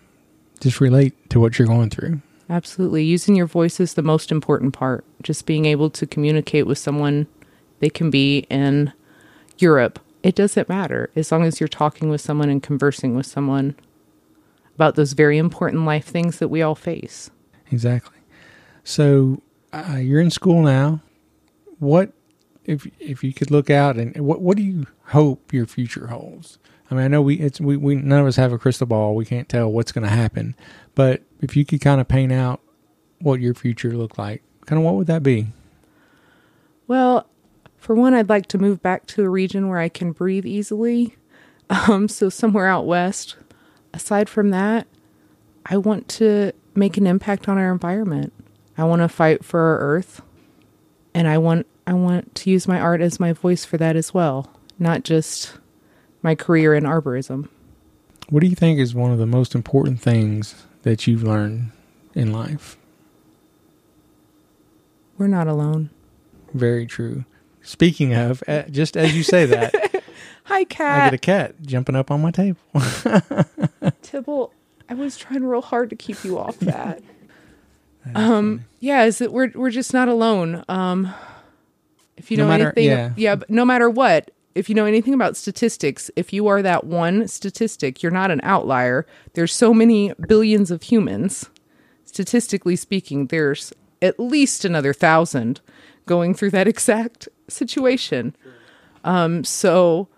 just 0.59 0.81
relate 0.81 1.31
to 1.31 1.39
what 1.39 1.59
you're 1.59 1.69
going 1.69 1.91
through. 1.91 2.21
Absolutely. 2.51 3.05
Using 3.05 3.37
your 3.37 3.47
voice 3.47 3.79
is 3.79 3.95
the 3.95 4.03
most 4.03 4.33
important 4.33 4.75
part. 4.75 5.05
Just 5.23 5.47
being 5.47 5.67
able 5.67 5.89
to 5.91 6.05
communicate 6.05 6.67
with 6.67 6.79
someone 6.79 7.29
they 7.79 7.89
can 7.89 8.11
be 8.11 8.41
in 8.51 8.93
Europe. 9.59 10.01
It 10.25 10.35
doesn't 10.35 10.69
matter 10.69 11.11
as 11.15 11.31
long 11.31 11.45
as 11.45 11.61
you're 11.61 11.69
talking 11.69 12.11
with 12.11 12.21
someone 12.21 12.51
and 12.51 12.61
conversing 12.63 13.15
with 13.15 13.27
someone 13.27 13.77
about 14.75 14.97
those 14.97 15.13
very 15.13 15.39
important 15.39 15.85
life 15.85 16.05
things 16.05 16.41
that 16.41 16.49
we 16.49 16.61
all 16.61 16.75
face. 16.75 17.31
Exactly. 17.71 18.19
So 18.83 19.41
uh, 19.73 19.99
you're 20.01 20.21
in 20.21 20.31
school 20.31 20.63
now. 20.63 21.01
What 21.79 22.13
if 22.65 22.87
if 22.99 23.23
you 23.23 23.33
could 23.33 23.51
look 23.51 23.71
out 23.71 23.97
and 23.97 24.15
what 24.21 24.41
what 24.43 24.57
do 24.57 24.63
you 24.65 24.87
hope 25.07 25.53
your 25.53 25.67
future 25.67 26.09
holds? 26.09 26.59
I 26.91 26.95
mean, 26.95 27.05
I 27.05 27.09
know 27.09 27.23
we 27.23 27.37
it's 27.37 27.61
we, 27.61 27.77
we 27.77 27.95
none 27.95 28.21
of 28.21 28.27
us 28.27 28.37
have 28.37 28.53
a 28.53 28.59
crystal 28.59 28.87
ball. 28.87 29.15
We 29.15 29.25
can't 29.25 29.49
tell 29.49 29.71
what's 29.71 29.93
going 29.93 30.05
to 30.05 30.11
happen. 30.11 30.57
But 30.95 31.23
if 31.41 31.57
you 31.57 31.65
could 31.65 31.81
kind 31.81 32.01
of 32.01 32.09
paint 32.09 32.33
out 32.33 32.61
what 33.21 33.41
your 33.41 33.55
future 33.55 33.93
looked 33.93 34.19
like, 34.19 34.43
kind 34.67 34.79
of 34.79 34.85
what 34.85 34.95
would 34.95 35.07
that 35.07 35.23
be? 35.23 35.49
Well, 36.87 37.27
for 37.77 37.95
one, 37.95 38.15
I'd 38.15 38.29
like 38.29 38.47
to 38.47 38.59
move 38.59 38.83
back 38.83 39.07
to 39.09 39.25
a 39.25 39.29
region 39.29 39.69
where 39.69 39.79
I 39.79 39.89
can 39.89 40.13
breathe 40.13 40.47
easily. 40.47 41.17
Um, 41.89 42.09
so 42.09 42.29
somewhere 42.29 42.67
out 42.67 42.85
west. 42.85 43.37
Aside 43.95 44.29
from 44.29 44.51
that, 44.51 44.89
I 45.65 45.77
want 45.77 46.09
to 46.09 46.51
make 46.75 46.97
an 46.97 47.07
impact 47.07 47.49
on 47.49 47.59
our 47.59 47.71
environment. 47.71 48.33
I 48.77 48.83
want 48.83 49.03
to 49.03 49.09
fight 49.09 49.45
for 49.45 49.61
our 49.61 49.79
earth, 49.79 50.21
and 51.15 51.29
I 51.29 51.39
want 51.39 51.69
I 51.87 51.93
want 51.93 52.35
to 52.35 52.51
use 52.51 52.67
my 52.67 52.81
art 52.81 53.01
as 53.01 53.21
my 53.21 53.33
voice 53.33 53.65
for 53.65 53.77
that 53.77 53.95
as 53.95 54.13
well, 54.13 54.53
not 54.81 55.05
just 55.05 55.53
my 56.23 56.35
career 56.35 56.75
in 56.75 56.83
arborism. 56.83 57.49
What 58.31 58.41
do 58.41 58.49
you 58.49 58.57
think 58.57 58.81
is 58.81 58.93
one 58.93 59.13
of 59.13 59.19
the 59.19 59.27
most 59.27 59.55
important 59.55 60.01
things 60.01 60.67
that 60.83 61.07
you've 61.07 61.23
learned 61.23 61.71
in 62.15 62.33
life? 62.33 62.77
We're 65.19 65.27
not 65.29 65.47
alone. 65.49 65.91
Very 66.55 66.87
true. 66.87 67.25
Speaking 67.63 68.15
of, 68.15 68.43
uh, 68.49 68.63
just 68.71 68.97
as 68.97 69.15
you 69.17 69.23
say 69.23 69.45
that, 69.47 70.03
Hi, 70.45 70.65
cat. 70.65 71.01
I 71.03 71.05
get 71.07 71.15
a 71.15 71.19
cat 71.19 71.55
jumping 71.63 71.95
up 71.95 72.11
on 72.11 72.21
my 72.23 72.31
table. 72.31 72.59
Tibble, 74.03 74.53
I 74.89 74.95
was 74.95 75.17
trying 75.17 75.45
real 75.45 75.61
hard 75.61 75.91
to 75.91 75.97
keep 75.97 76.25
you 76.25 76.39
off 76.39 76.59
that. 76.61 77.03
um, 78.15 78.65
yeah, 78.81 79.05
is 79.05 79.19
that 79.19 79.33
we're 79.33 79.53
we're 79.55 79.71
just 79.71 79.93
not 79.93 80.09
alone. 80.09 80.65
Um, 80.69 81.13
if 82.17 82.31
you 82.31 82.39
No 82.39 82.45
know 82.45 82.49
matter- 82.49 82.73
anything, 82.77 82.85
yeah. 82.87 83.13
yeah, 83.17 83.37
but 83.37 83.51
no 83.51 83.65
matter 83.65 83.89
what, 83.89 84.31
if 84.55 84.69
you 84.69 84.75
know 84.75 84.85
anything 84.85 85.15
about 85.15 85.37
statistics, 85.37 86.11
if 86.17 86.33
you 86.33 86.47
are 86.49 86.63
that 86.63 86.85
one 86.85 87.29
statistic, 87.29 88.03
you're 88.03 88.13
not 88.13 88.31
an 88.31 88.41
outlier. 88.43 89.07
There's 89.35 89.55
so 89.55 89.73
many 89.73 90.13
billions 90.27 90.71
of 90.71 90.83
humans. 90.83 91.49
Statistically 92.05 92.77
speaking, 92.77 93.27
there's 93.27 93.73
at 94.03 94.19
least 94.19 94.65
another 94.65 94.93
thousand 94.93 95.61
going 96.07 96.35
through 96.35 96.51
that 96.51 96.69
exact 96.75 97.29
situation. 97.49 98.35
Um, 99.05 99.45
so 99.45 100.09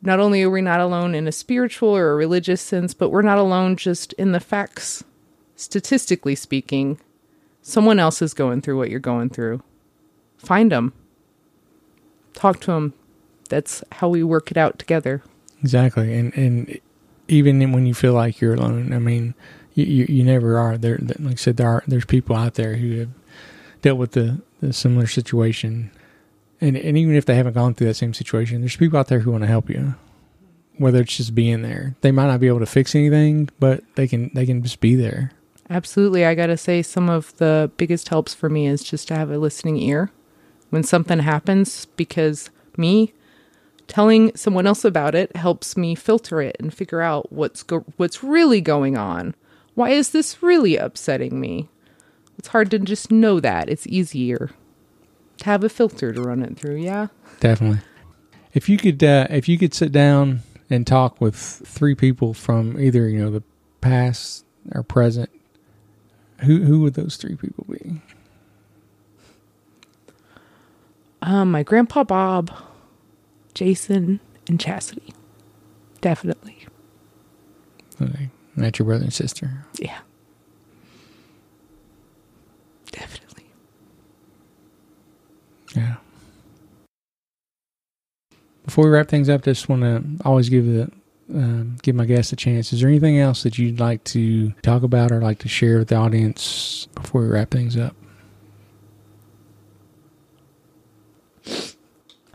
not 0.00 0.18
only 0.18 0.42
are 0.42 0.50
we 0.50 0.62
not 0.62 0.80
alone 0.80 1.14
in 1.14 1.28
a 1.28 1.32
spiritual 1.32 1.90
or 1.90 2.10
a 2.10 2.16
religious 2.16 2.60
sense, 2.60 2.94
but 2.94 3.10
we're 3.10 3.22
not 3.22 3.38
alone 3.38 3.76
just 3.76 4.12
in 4.14 4.32
the 4.32 4.40
facts. 4.40 5.04
Statistically 5.54 6.34
speaking, 6.34 6.98
someone 7.60 8.00
else 8.00 8.20
is 8.20 8.34
going 8.34 8.62
through 8.62 8.78
what 8.78 8.90
you're 8.90 8.98
going 8.98 9.28
through. 9.28 9.62
Find 10.38 10.72
them, 10.72 10.92
talk 12.32 12.60
to 12.62 12.66
them. 12.72 12.94
That's 13.52 13.84
how 13.92 14.08
we 14.08 14.22
work 14.22 14.50
it 14.50 14.56
out 14.56 14.78
together. 14.78 15.22
Exactly, 15.60 16.18
and 16.18 16.32
and 16.34 16.80
even 17.28 17.70
when 17.72 17.84
you 17.84 17.92
feel 17.92 18.14
like 18.14 18.40
you're 18.40 18.54
alone, 18.54 18.94
I 18.94 18.98
mean, 18.98 19.34
you 19.74 19.84
you, 19.84 20.06
you 20.08 20.24
never 20.24 20.56
are. 20.56 20.78
There, 20.78 20.98
like 21.18 21.32
I 21.32 21.34
said, 21.34 21.58
there 21.58 21.68
are 21.68 21.84
there's 21.86 22.06
people 22.06 22.34
out 22.34 22.54
there 22.54 22.76
who 22.76 23.00
have 23.00 23.10
dealt 23.82 23.98
with 23.98 24.12
the, 24.12 24.40
the 24.60 24.72
similar 24.72 25.06
situation, 25.06 25.90
and 26.62 26.78
and 26.78 26.96
even 26.96 27.14
if 27.14 27.26
they 27.26 27.34
haven't 27.34 27.52
gone 27.52 27.74
through 27.74 27.88
that 27.88 27.94
same 27.94 28.14
situation, 28.14 28.62
there's 28.62 28.76
people 28.76 28.98
out 28.98 29.08
there 29.08 29.20
who 29.20 29.32
want 29.32 29.42
to 29.42 29.48
help 29.48 29.68
you. 29.68 29.96
Whether 30.78 31.02
it's 31.02 31.18
just 31.18 31.34
being 31.34 31.60
there, 31.60 31.94
they 32.00 32.10
might 32.10 32.28
not 32.28 32.40
be 32.40 32.48
able 32.48 32.60
to 32.60 32.66
fix 32.66 32.94
anything, 32.94 33.50
but 33.60 33.84
they 33.96 34.08
can 34.08 34.30
they 34.32 34.46
can 34.46 34.62
just 34.62 34.80
be 34.80 34.96
there. 34.96 35.32
Absolutely. 35.68 36.24
I 36.24 36.34
got 36.34 36.46
to 36.46 36.56
say, 36.56 36.80
some 36.82 37.10
of 37.10 37.36
the 37.36 37.70
biggest 37.76 38.08
helps 38.08 38.34
for 38.34 38.48
me 38.48 38.66
is 38.66 38.82
just 38.82 39.08
to 39.08 39.14
have 39.14 39.30
a 39.30 39.38
listening 39.38 39.76
ear 39.76 40.10
when 40.70 40.82
something 40.82 41.20
happens, 41.20 41.84
because 41.96 42.48
me 42.78 43.12
telling 43.88 44.34
someone 44.36 44.66
else 44.66 44.84
about 44.84 45.14
it 45.14 45.34
helps 45.36 45.76
me 45.76 45.94
filter 45.94 46.40
it 46.40 46.56
and 46.58 46.72
figure 46.72 47.00
out 47.00 47.32
what's 47.32 47.62
go- 47.62 47.84
what's 47.96 48.22
really 48.22 48.60
going 48.60 48.96
on. 48.96 49.34
Why 49.74 49.90
is 49.90 50.10
this 50.10 50.42
really 50.42 50.76
upsetting 50.76 51.40
me? 51.40 51.68
It's 52.38 52.48
hard 52.48 52.70
to 52.72 52.78
just 52.78 53.10
know 53.10 53.40
that. 53.40 53.68
It's 53.68 53.86
easier 53.86 54.50
to 55.38 55.44
have 55.44 55.64
a 55.64 55.68
filter 55.68 56.12
to 56.12 56.22
run 56.22 56.42
it 56.42 56.56
through. 56.56 56.76
Yeah. 56.76 57.08
Definitely. 57.40 57.80
If 58.54 58.68
you 58.68 58.76
could, 58.76 59.02
uh, 59.02 59.26
if 59.30 59.48
you 59.48 59.58
could 59.58 59.74
sit 59.74 59.92
down 59.92 60.40
and 60.68 60.86
talk 60.86 61.20
with 61.20 61.36
three 61.36 61.94
people 61.94 62.34
from 62.34 62.80
either 62.80 63.08
you 63.08 63.18
know 63.18 63.30
the 63.30 63.42
past 63.80 64.44
or 64.72 64.82
present, 64.82 65.30
who 66.40 66.62
who 66.62 66.80
would 66.80 66.94
those 66.94 67.16
three 67.16 67.36
people 67.36 67.66
be? 67.68 68.00
Um, 71.22 71.52
my 71.52 71.62
grandpa 71.62 72.02
Bob, 72.02 72.52
Jason, 73.54 74.20
and 74.48 74.58
Chastity. 74.58 75.12
Definitely. 76.00 76.66
Okay, 78.00 78.30
that's 78.56 78.78
your 78.78 78.86
brother 78.86 79.04
and 79.04 79.12
sister. 79.12 79.64
Yeah. 79.78 79.98
Definitely. 82.90 83.46
Yeah. 85.76 85.96
Before 88.64 88.84
we 88.84 88.90
wrap 88.90 89.08
things 89.08 89.28
up, 89.28 89.42
just 89.42 89.68
want 89.68 89.82
to 89.82 90.04
always 90.26 90.48
give 90.48 90.66
the 90.66 90.90
um, 91.32 91.76
give 91.82 91.94
my 91.94 92.04
guests 92.04 92.32
a 92.32 92.36
chance. 92.36 92.72
Is 92.72 92.80
there 92.80 92.88
anything 92.88 93.18
else 93.18 93.42
that 93.44 93.58
you'd 93.58 93.80
like 93.80 94.04
to 94.04 94.52
talk 94.62 94.82
about 94.82 95.12
or 95.12 95.20
like 95.20 95.38
to 95.40 95.48
share 95.48 95.78
with 95.78 95.88
the 95.88 95.96
audience 95.96 96.88
before 96.94 97.22
we 97.22 97.28
wrap 97.28 97.50
things 97.50 97.76
up? 97.76 97.94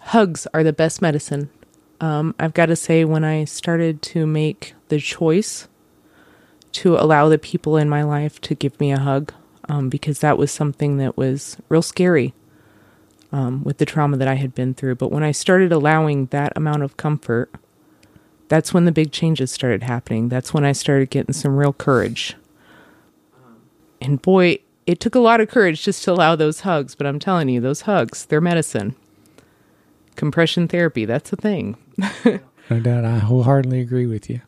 Hugs 0.07 0.47
are 0.53 0.63
the 0.63 0.71
best 0.71 1.01
medicine. 1.01 1.49
Um, 1.99 2.33
I've 2.39 2.53
got 2.53 2.67
to 2.67 2.77
say, 2.77 3.03
when 3.03 3.25
I 3.25 3.43
started 3.43 4.01
to 4.03 4.25
make 4.25 4.73
the 4.87 4.99
choice 4.99 5.67
to 6.73 6.95
allow 6.95 7.27
the 7.27 7.37
people 7.37 7.75
in 7.75 7.89
my 7.89 8.03
life 8.03 8.39
to 8.41 8.55
give 8.55 8.79
me 8.79 8.93
a 8.93 8.99
hug, 8.99 9.33
um, 9.67 9.89
because 9.89 10.19
that 10.19 10.37
was 10.37 10.49
something 10.49 10.95
that 10.97 11.17
was 11.17 11.57
real 11.67 11.81
scary 11.81 12.33
um, 13.33 13.65
with 13.65 13.79
the 13.79 13.85
trauma 13.85 14.15
that 14.15 14.29
I 14.29 14.35
had 14.35 14.55
been 14.55 14.73
through. 14.73 14.95
But 14.95 15.11
when 15.11 15.23
I 15.23 15.31
started 15.31 15.73
allowing 15.73 16.27
that 16.27 16.53
amount 16.55 16.83
of 16.83 16.95
comfort, 16.95 17.51
that's 18.47 18.73
when 18.73 18.85
the 18.85 18.93
big 18.93 19.11
changes 19.11 19.51
started 19.51 19.83
happening. 19.83 20.29
That's 20.29 20.53
when 20.53 20.63
I 20.63 20.71
started 20.71 21.09
getting 21.09 21.33
some 21.33 21.57
real 21.57 21.73
courage. 21.73 22.35
And 23.99 24.21
boy, 24.21 24.59
it 24.85 25.01
took 25.01 25.15
a 25.15 25.19
lot 25.19 25.41
of 25.41 25.49
courage 25.49 25.83
just 25.83 26.05
to 26.05 26.13
allow 26.13 26.37
those 26.37 26.61
hugs, 26.61 26.95
but 26.95 27.05
I'm 27.05 27.19
telling 27.19 27.49
you, 27.49 27.59
those 27.59 27.81
hugs, 27.81 28.25
they're 28.25 28.39
medicine. 28.39 28.95
Compression 30.17 30.67
therapy, 30.67 31.05
that's 31.05 31.31
a 31.31 31.37
thing. 31.37 31.77
No 32.69 32.79
doubt. 32.79 33.05
I 33.05 33.19
wholeheartedly 33.19 33.79
agree 33.79 34.07
with 34.07 34.29
you. 34.29 34.41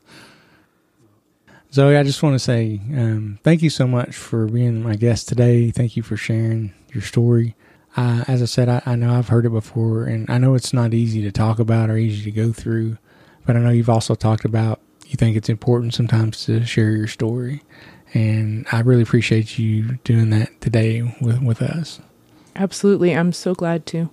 Zoe, 1.71 1.95
I 1.95 2.03
just 2.03 2.23
want 2.23 2.33
to 2.35 2.39
say 2.39 2.81
um, 2.91 3.39
thank 3.43 3.61
you 3.61 3.69
so 3.69 3.87
much 3.87 4.15
for 4.15 4.47
being 4.47 4.83
my 4.83 4.95
guest 4.95 5.29
today. 5.29 5.71
Thank 5.71 5.95
you 5.95 6.03
for 6.03 6.17
sharing 6.17 6.73
your 6.91 7.03
story. 7.03 7.55
Uh, 7.95 8.23
as 8.27 8.41
I 8.41 8.45
said, 8.45 8.69
I, 8.69 8.81
I 8.85 8.95
know 8.95 9.13
I've 9.13 9.29
heard 9.29 9.45
it 9.45 9.51
before, 9.51 10.05
and 10.05 10.29
I 10.29 10.37
know 10.37 10.53
it's 10.53 10.73
not 10.73 10.93
easy 10.93 11.21
to 11.21 11.31
talk 11.31 11.59
about 11.59 11.89
or 11.89 11.97
easy 11.97 12.23
to 12.23 12.31
go 12.31 12.51
through, 12.51 12.97
but 13.45 13.55
I 13.55 13.59
know 13.59 13.69
you've 13.69 13.89
also 13.89 14.15
talked 14.15 14.45
about 14.45 14.81
you 15.07 15.15
think 15.15 15.35
it's 15.35 15.49
important 15.49 15.93
sometimes 15.93 16.45
to 16.45 16.63
share 16.65 16.91
your 16.91 17.07
story. 17.07 17.63
And 18.13 18.65
I 18.71 18.81
really 18.81 19.01
appreciate 19.01 19.57
you 19.57 19.97
doing 20.03 20.29
that 20.31 20.61
today 20.61 21.15
with, 21.21 21.41
with 21.41 21.61
us. 21.61 21.99
Absolutely. 22.55 23.15
I'm 23.15 23.33
so 23.33 23.55
glad 23.55 23.85
to. 23.87 24.09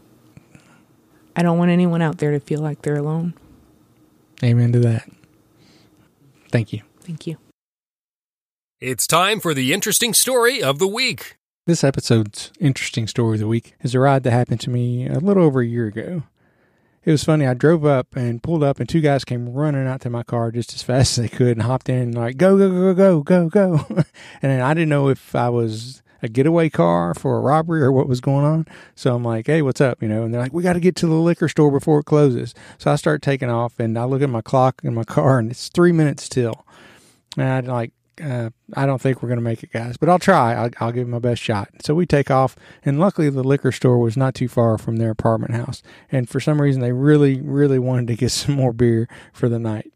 I 1.37 1.43
don't 1.43 1.59
want 1.59 1.71
anyone 1.71 2.01
out 2.01 2.17
there 2.17 2.31
to 2.31 2.41
feel 2.41 2.61
like 2.61 2.83
they're 2.83 2.97
alone. 2.97 3.35
Amen 4.43 4.73
to 4.73 4.81
that. 4.81 5.09
Thank 6.51 6.73
you. 6.73 6.83
Thank 7.01 7.27
you. 7.27 7.37
It's 8.81 9.07
time 9.07 9.41
for 9.41 9.53
the 9.53 9.73
interesting 9.73 10.15
story 10.15 10.63
of 10.63 10.79
the 10.79 10.87
week. 10.87 11.37
This 11.67 11.85
episode's 11.85 12.53
interesting 12.59 13.07
story 13.07 13.35
of 13.35 13.41
the 13.41 13.49
week 13.49 13.75
is 13.83 13.95
a 13.95 14.01
ride 14.01 14.23
that 14.23 14.31
happened 14.31 14.61
to 14.61 14.71
me 14.71 15.07
a 15.07 15.19
little 15.19 15.45
over 15.45 15.61
a 15.61 15.67
year 15.67 15.87
ago. 15.87 16.23
It 17.05 17.11
was 17.11 17.25
funny. 17.25 17.47
I 17.47 17.55
drove 17.55 17.85
up 17.85 18.17
and 18.17 18.43
pulled 18.43 18.65
up, 18.65 18.81
and 18.81 18.89
two 18.89 19.01
guys 19.01 19.25
came 19.25 19.53
running 19.53 19.87
out 19.87 20.01
to 20.03 20.11
my 20.11 20.23
car 20.23 20.51
just 20.51 20.75
as 20.75 20.83
fast 20.83 21.19
as 21.19 21.23
they 21.23 21.37
could 21.37 21.57
and 21.57 21.63
hopped 21.63 21.89
in, 21.89 22.13
like, 22.13 22.37
go, 22.37 22.57
go, 22.57 22.69
go, 22.71 22.95
go, 22.95 23.23
go, 23.23 23.49
go. 23.49 23.85
and 23.89 24.05
then 24.43 24.61
I 24.61 24.75
didn't 24.75 24.89
know 24.89 25.09
if 25.09 25.35
I 25.35 25.49
was 25.49 26.03
a 26.23 26.29
getaway 26.29 26.69
car 26.69 27.15
for 27.15 27.37
a 27.37 27.41
robbery 27.41 27.83
or 27.83 27.93
what 27.93 28.09
was 28.09 28.21
going 28.21 28.45
on. 28.45 28.67
So 28.95 29.15
I'm 29.15 29.25
like, 29.25 29.47
hey, 29.47 29.63
what's 29.63 29.81
up? 29.81 30.03
You 30.03 30.09
know, 30.09 30.23
and 30.25 30.33
they're 30.33 30.41
like, 30.41 30.53
we 30.53 30.63
got 30.63 30.75
to 30.75 30.81
get 30.81 30.97
to 30.97 31.07
the 31.07 31.15
liquor 31.15 31.49
store 31.49 31.71
before 31.71 32.01
it 32.01 32.05
closes. 32.05 32.55
So 32.79 32.91
I 32.91 32.97
start 32.97 33.23
taking 33.23 33.51
off, 33.51 33.79
and 33.79 33.99
I 33.99 34.05
look 34.05 34.23
at 34.23 34.31
my 34.31 34.43
clock 34.43 34.81
in 34.85 34.95
my 34.95 35.05
car, 35.05 35.39
and 35.39 35.51
it's 35.51 35.69
three 35.69 35.93
minutes 35.93 36.29
till. 36.29 36.67
And 37.37 37.69
I 37.69 37.73
like, 37.73 37.93
uh, 38.23 38.51
I 38.75 38.87
don't 38.87 39.01
think 39.01 39.23
we're 39.23 39.29
going 39.29 39.39
to 39.39 39.45
make 39.45 39.63
it, 39.63 39.73
guys, 39.73 39.97
but 39.97 40.09
I'll 40.09 40.19
try. 40.19 40.55
I'll, 40.55 40.71
I'll 40.81 40.93
give 40.93 41.07
it 41.07 41.11
my 41.11 41.19
best 41.19 41.43
shot. 41.43 41.69
So 41.83 41.95
we 41.95 42.07
take 42.07 42.31
off, 42.31 42.57
and 42.85 42.99
luckily 42.99 43.29
the 43.31 43.45
liquor 43.45 43.73
store 43.73 43.99
was 43.99 44.17
not 44.17 44.35
too 44.35 44.49
far 44.49 44.79
from 44.79 44.97
their 44.97 45.11
apartment 45.11 45.55
house. 45.55 45.83
And 46.11 46.29
for 46.29 46.41
some 46.41 46.61
reason, 46.61 46.81
they 46.81 46.93
really, 46.93 47.41
really 47.41 47.79
wanted 47.79 48.07
to 48.09 48.17
get 48.17 48.31
some 48.33 48.55
more 48.55 48.73
beer 48.73 49.09
for 49.33 49.49
the 49.49 49.59
night. 49.59 49.93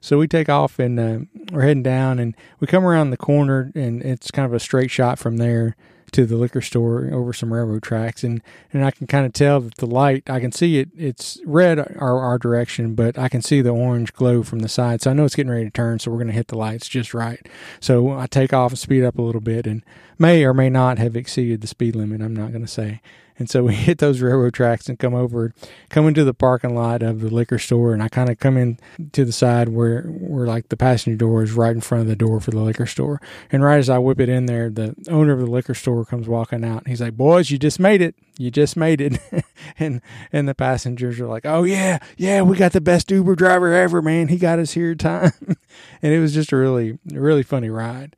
So 0.00 0.18
we 0.18 0.28
take 0.28 0.48
off, 0.48 0.78
and 0.78 0.98
uh, 0.98 1.18
we're 1.52 1.62
heading 1.62 1.82
down, 1.82 2.18
and 2.18 2.36
we 2.60 2.66
come 2.66 2.84
around 2.84 3.10
the 3.10 3.16
corner, 3.16 3.72
and 3.74 4.02
it's 4.02 4.30
kind 4.30 4.46
of 4.46 4.52
a 4.52 4.60
straight 4.60 4.90
shot 4.90 5.18
from 5.18 5.36
there 5.38 5.76
to 6.12 6.26
the 6.26 6.36
liquor 6.36 6.60
store 6.60 7.10
over 7.12 7.32
some 7.32 7.52
railroad 7.52 7.82
tracks. 7.82 8.24
And 8.24 8.42
and 8.72 8.84
I 8.84 8.90
can 8.90 9.06
kind 9.06 9.26
of 9.26 9.32
tell 9.32 9.60
that 9.60 9.76
the 9.76 9.86
light 9.86 10.28
I 10.28 10.40
can 10.40 10.52
see 10.52 10.78
it 10.78 10.88
it's 10.96 11.38
red 11.44 11.78
our, 11.78 12.18
our 12.20 12.38
direction 12.38 12.94
but 12.94 13.18
I 13.18 13.28
can 13.28 13.42
see 13.42 13.60
the 13.60 13.70
orange 13.70 14.12
glow 14.12 14.42
from 14.42 14.60
the 14.60 14.68
side. 14.68 15.02
So 15.02 15.10
I 15.10 15.14
know 15.14 15.24
it's 15.24 15.34
getting 15.34 15.52
ready 15.52 15.64
to 15.64 15.70
turn 15.70 15.98
so 15.98 16.10
we're 16.10 16.18
going 16.18 16.28
to 16.28 16.32
hit 16.32 16.48
the 16.48 16.58
lights 16.58 16.88
just 16.88 17.14
right. 17.14 17.46
So 17.80 18.12
I 18.12 18.26
take 18.26 18.52
off 18.52 18.72
and 18.72 18.78
speed 18.78 19.04
up 19.04 19.18
a 19.18 19.22
little 19.22 19.40
bit 19.40 19.66
and 19.66 19.84
may 20.18 20.44
or 20.44 20.54
may 20.54 20.70
not 20.70 20.98
have 20.98 21.16
exceeded 21.16 21.60
the 21.60 21.66
speed 21.66 21.94
limit 21.94 22.22
I'm 22.22 22.36
not 22.36 22.50
going 22.50 22.64
to 22.64 22.68
say 22.68 23.00
And 23.38 23.48
so 23.48 23.64
we 23.64 23.74
hit 23.74 23.98
those 23.98 24.20
railroad 24.20 24.54
tracks 24.54 24.88
and 24.88 24.98
come 24.98 25.14
over, 25.14 25.54
come 25.88 26.06
into 26.06 26.24
the 26.24 26.34
parking 26.34 26.74
lot 26.74 27.02
of 27.02 27.20
the 27.20 27.30
liquor 27.30 27.58
store. 27.58 27.92
And 27.92 28.02
I 28.02 28.08
kind 28.08 28.28
of 28.28 28.38
come 28.38 28.56
in 28.56 28.78
to 29.12 29.24
the 29.24 29.32
side 29.32 29.70
where, 29.70 30.02
where 30.02 30.46
like 30.46 30.68
the 30.68 30.76
passenger 30.76 31.16
door 31.16 31.42
is 31.42 31.52
right 31.52 31.74
in 31.74 31.80
front 31.80 32.02
of 32.02 32.08
the 32.08 32.16
door 32.16 32.40
for 32.40 32.50
the 32.50 32.60
liquor 32.60 32.86
store. 32.86 33.20
And 33.50 33.62
right 33.62 33.78
as 33.78 33.88
I 33.88 33.98
whip 33.98 34.20
it 34.20 34.28
in 34.28 34.46
there, 34.46 34.70
the 34.70 34.94
owner 35.08 35.32
of 35.32 35.40
the 35.40 35.46
liquor 35.46 35.74
store 35.74 36.04
comes 36.04 36.28
walking 36.28 36.64
out. 36.64 36.78
And 36.78 36.88
He's 36.88 37.00
like, 37.00 37.16
boys, 37.16 37.50
you 37.50 37.58
just 37.58 37.80
made 37.80 38.02
it. 38.02 38.14
You 38.38 38.50
just 38.50 38.76
made 38.76 39.00
it. 39.00 39.18
and, 39.78 40.00
and 40.32 40.48
the 40.48 40.54
passengers 40.54 41.18
are 41.20 41.26
like, 41.26 41.46
oh 41.46 41.64
yeah, 41.64 41.98
yeah, 42.16 42.42
we 42.42 42.56
got 42.56 42.72
the 42.72 42.80
best 42.80 43.10
Uber 43.10 43.34
driver 43.36 43.72
ever, 43.72 44.02
man. 44.02 44.28
He 44.28 44.36
got 44.36 44.58
us 44.58 44.72
here 44.72 44.92
in 44.92 44.98
time. 44.98 45.32
and 46.02 46.12
it 46.12 46.20
was 46.20 46.34
just 46.34 46.52
a 46.52 46.56
really, 46.56 46.98
really 47.12 47.42
funny 47.42 47.70
ride. 47.70 48.16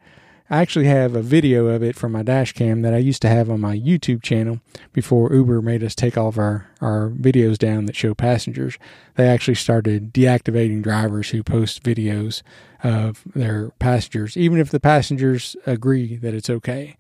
I 0.53 0.61
actually 0.61 0.87
have 0.87 1.15
a 1.15 1.23
video 1.23 1.69
of 1.69 1.81
it 1.85 1.95
from 1.95 2.11
my 2.11 2.25
dash 2.25 2.53
cam 2.55 2.83
that 2.83 2.93
I 2.93 2.99
used 2.99 3.23
to 3.23 3.29
have 3.29 3.49
on 3.49 3.61
my 3.61 3.77
YouTube 3.77 4.21
channel 4.21 4.61
before 4.93 5.33
Uber 5.33 5.63
made 5.63 5.85
us 5.85 5.95
take 5.95 6.19
all 6.19 6.27
of 6.27 6.39
our, 6.39 6.69
our 6.81 7.11
videos 7.11 7.57
down 7.57 7.87
that 7.87 7.95
show 7.95 8.15
passengers. 8.15 8.77
They 9.15 9.29
actually 9.29 9.55
started 9.55 10.13
deactivating 10.13 10.83
drivers 10.83 11.31
who 11.31 11.45
post 11.45 11.85
videos 11.85 12.43
of 12.83 13.23
their 13.33 13.71
passengers, 13.79 14.37
even 14.37 14.59
if 14.59 14.71
the 14.71 14.81
passengers 14.81 15.55
agree 15.67 16.17
that 16.17 16.35
it's 16.35 16.51
okay. 16.51 16.97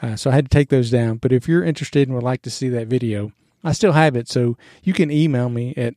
Uh, 0.00 0.14
so 0.14 0.30
I 0.30 0.34
had 0.34 0.44
to 0.44 0.56
take 0.56 0.68
those 0.68 0.90
down. 0.90 1.16
But 1.16 1.32
if 1.32 1.48
you're 1.48 1.64
interested 1.64 2.06
and 2.06 2.14
would 2.14 2.22
like 2.22 2.42
to 2.42 2.50
see 2.50 2.68
that 2.68 2.86
video, 2.86 3.32
I 3.64 3.72
still 3.72 3.92
have 3.92 4.14
it. 4.14 4.28
So 4.28 4.56
you 4.84 4.92
can 4.92 5.10
email 5.10 5.48
me 5.48 5.74
at 5.76 5.94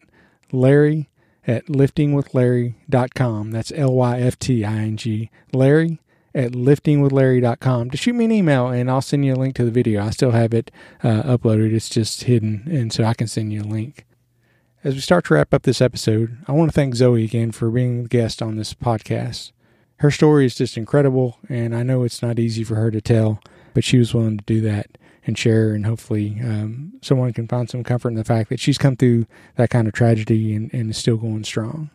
Larry 0.51 1.10
at 1.45 1.68
lyftingwithlarry.com. 1.68 3.51
That's 3.51 3.72
L 3.76 3.93
Y 3.93 4.20
F 4.22 4.39
T 4.39 4.66
I 4.66 4.74
N 4.74 4.97
G. 4.97 5.30
Larry 5.53 5.99
at 6.36 6.52
lyftingwithlarry.com 6.52 7.90
to 7.90 7.98
shoot 7.98 8.14
me 8.14 8.26
an 8.26 8.32
email 8.32 8.68
and 8.68 8.92
I'll 8.92 9.02
send 9.02 9.26
you 9.26 9.34
a 9.34 9.38
link 9.38 9.56
to 9.56 9.64
the 9.64 9.72
video. 9.72 10.04
I 10.04 10.10
still 10.10 10.32
have 10.32 10.54
it 10.54 10.70
uh, 11.02 11.24
uploaded, 11.24 11.74
it's 11.74 11.90
just 11.90 12.26
hidden, 12.26 12.68
and 12.70 12.92
so 12.92 13.06
I 13.06 13.14
can 13.14 13.28
send 13.28 13.54
you 13.54 13.62
a 13.62 13.64
link. 13.64 14.06
As 14.84 14.94
we 14.94 15.02
start 15.02 15.26
to 15.26 15.34
wrap 15.34 15.54
up 15.54 15.64
this 15.64 15.82
episode, 15.82 16.38
I 16.48 16.52
want 16.52 16.70
to 16.70 16.76
thank 16.76 16.94
Zoe 16.94 17.24
again 17.24 17.52
for 17.52 17.72
being 17.72 18.04
the 18.04 18.10
guest 18.10 18.42
on 18.42 18.58
this 18.58 18.74
podcast. 18.74 19.54
Her 20.00 20.12
story 20.12 20.46
is 20.46 20.56
just 20.56 20.78
incredible, 20.78 21.40
and 21.48 21.74
I 21.74 21.84
know 21.84 22.04
it's 22.04 22.22
not 22.22 22.38
easy 22.38 22.64
for 22.64 22.76
her 22.76 22.92
to 22.92 23.02
tell, 23.02 23.40
but 23.74 23.86
she 23.86 23.98
was 23.98 24.14
willing 24.14 24.38
to 24.38 24.44
do 24.44 24.62
that 24.62 24.98
and 25.26 25.38
share, 25.38 25.74
and 25.74 25.86
hopefully 25.86 26.38
um, 26.44 26.94
someone 27.02 27.34
can 27.34 27.48
find 27.48 27.70
some 27.70 27.84
comfort 27.84 28.10
in 28.10 28.16
the 28.16 28.24
fact 28.26 28.50
that 28.50 28.60
she's 28.60 28.78
come 28.78 28.96
through 28.96 29.26
that 29.56 29.70
kind 29.70 29.88
of 29.88 29.94
tragedy 29.94 30.54
and, 30.54 30.72
and 30.74 30.92
is 30.92 30.98
still 30.98 31.18
going 31.18 31.46
strong. 31.46 31.90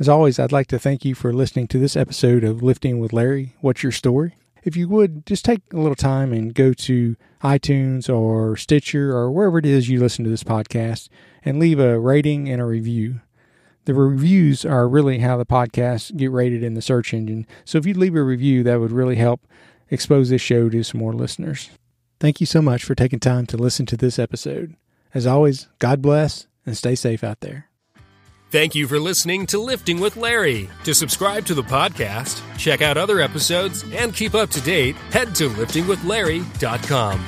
As 0.00 0.08
always, 0.08 0.38
I'd 0.38 0.50
like 0.50 0.68
to 0.68 0.78
thank 0.78 1.04
you 1.04 1.14
for 1.14 1.30
listening 1.30 1.68
to 1.68 1.78
this 1.78 1.94
episode 1.94 2.42
of 2.42 2.62
Lyfting 2.62 3.00
with 3.00 3.12
Larry. 3.12 3.54
What's 3.60 3.82
your 3.82 3.92
story? 3.92 4.34
If 4.64 4.74
you 4.74 4.88
would, 4.88 5.26
just 5.26 5.44
take 5.44 5.60
a 5.74 5.76
little 5.76 5.94
time 5.94 6.32
and 6.32 6.54
go 6.54 6.72
to 6.72 7.16
iTunes 7.42 8.08
or 8.08 8.56
Stitcher 8.56 9.14
or 9.14 9.30
wherever 9.30 9.58
it 9.58 9.66
is 9.66 9.90
you 9.90 10.00
listen 10.00 10.24
to 10.24 10.30
this 10.30 10.42
podcast 10.42 11.10
and 11.44 11.58
leave 11.58 11.78
a 11.78 12.00
rating 12.00 12.48
and 12.48 12.62
a 12.62 12.64
review. 12.64 13.20
The 13.84 13.92
reviews 13.92 14.64
are 14.64 14.88
really 14.88 15.18
how 15.18 15.36
the 15.36 15.44
podcasts 15.44 16.16
get 16.16 16.30
rated 16.30 16.62
in 16.62 16.72
the 16.72 16.80
search 16.80 17.12
engine. 17.12 17.46
So 17.66 17.76
if 17.76 17.84
you'd 17.84 17.98
leave 17.98 18.16
a 18.16 18.22
review, 18.22 18.62
that 18.62 18.80
would 18.80 18.92
really 18.92 19.16
help 19.16 19.46
expose 19.90 20.30
this 20.30 20.40
show 20.40 20.70
to 20.70 20.82
some 20.82 20.98
more 20.98 21.12
listeners. 21.12 21.68
Thank 22.18 22.40
you 22.40 22.46
so 22.46 22.62
much 22.62 22.84
for 22.84 22.94
taking 22.94 23.20
time 23.20 23.44
to 23.48 23.58
listen 23.58 23.84
to 23.84 23.98
this 23.98 24.18
episode. 24.18 24.76
As 25.12 25.26
always, 25.26 25.68
God 25.78 26.00
bless 26.00 26.46
and 26.64 26.74
stay 26.74 26.94
safe 26.94 27.22
out 27.22 27.40
there. 27.40 27.69
Thank 28.50 28.74
you 28.74 28.88
for 28.88 28.98
listening 28.98 29.46
to 29.46 29.58
Lyfting 29.58 30.00
with 30.00 30.16
Larry. 30.16 30.68
To 30.82 30.92
subscribe 30.92 31.46
to 31.46 31.54
the 31.54 31.62
podcast, 31.62 32.42
check 32.58 32.82
out 32.82 32.96
other 32.96 33.20
episodes, 33.20 33.84
and 33.92 34.12
keep 34.12 34.34
up 34.34 34.50
to 34.50 34.60
date, 34.62 34.96
head 35.12 35.36
to 35.36 35.48
lyftingwithlarry.com. 35.50 37.24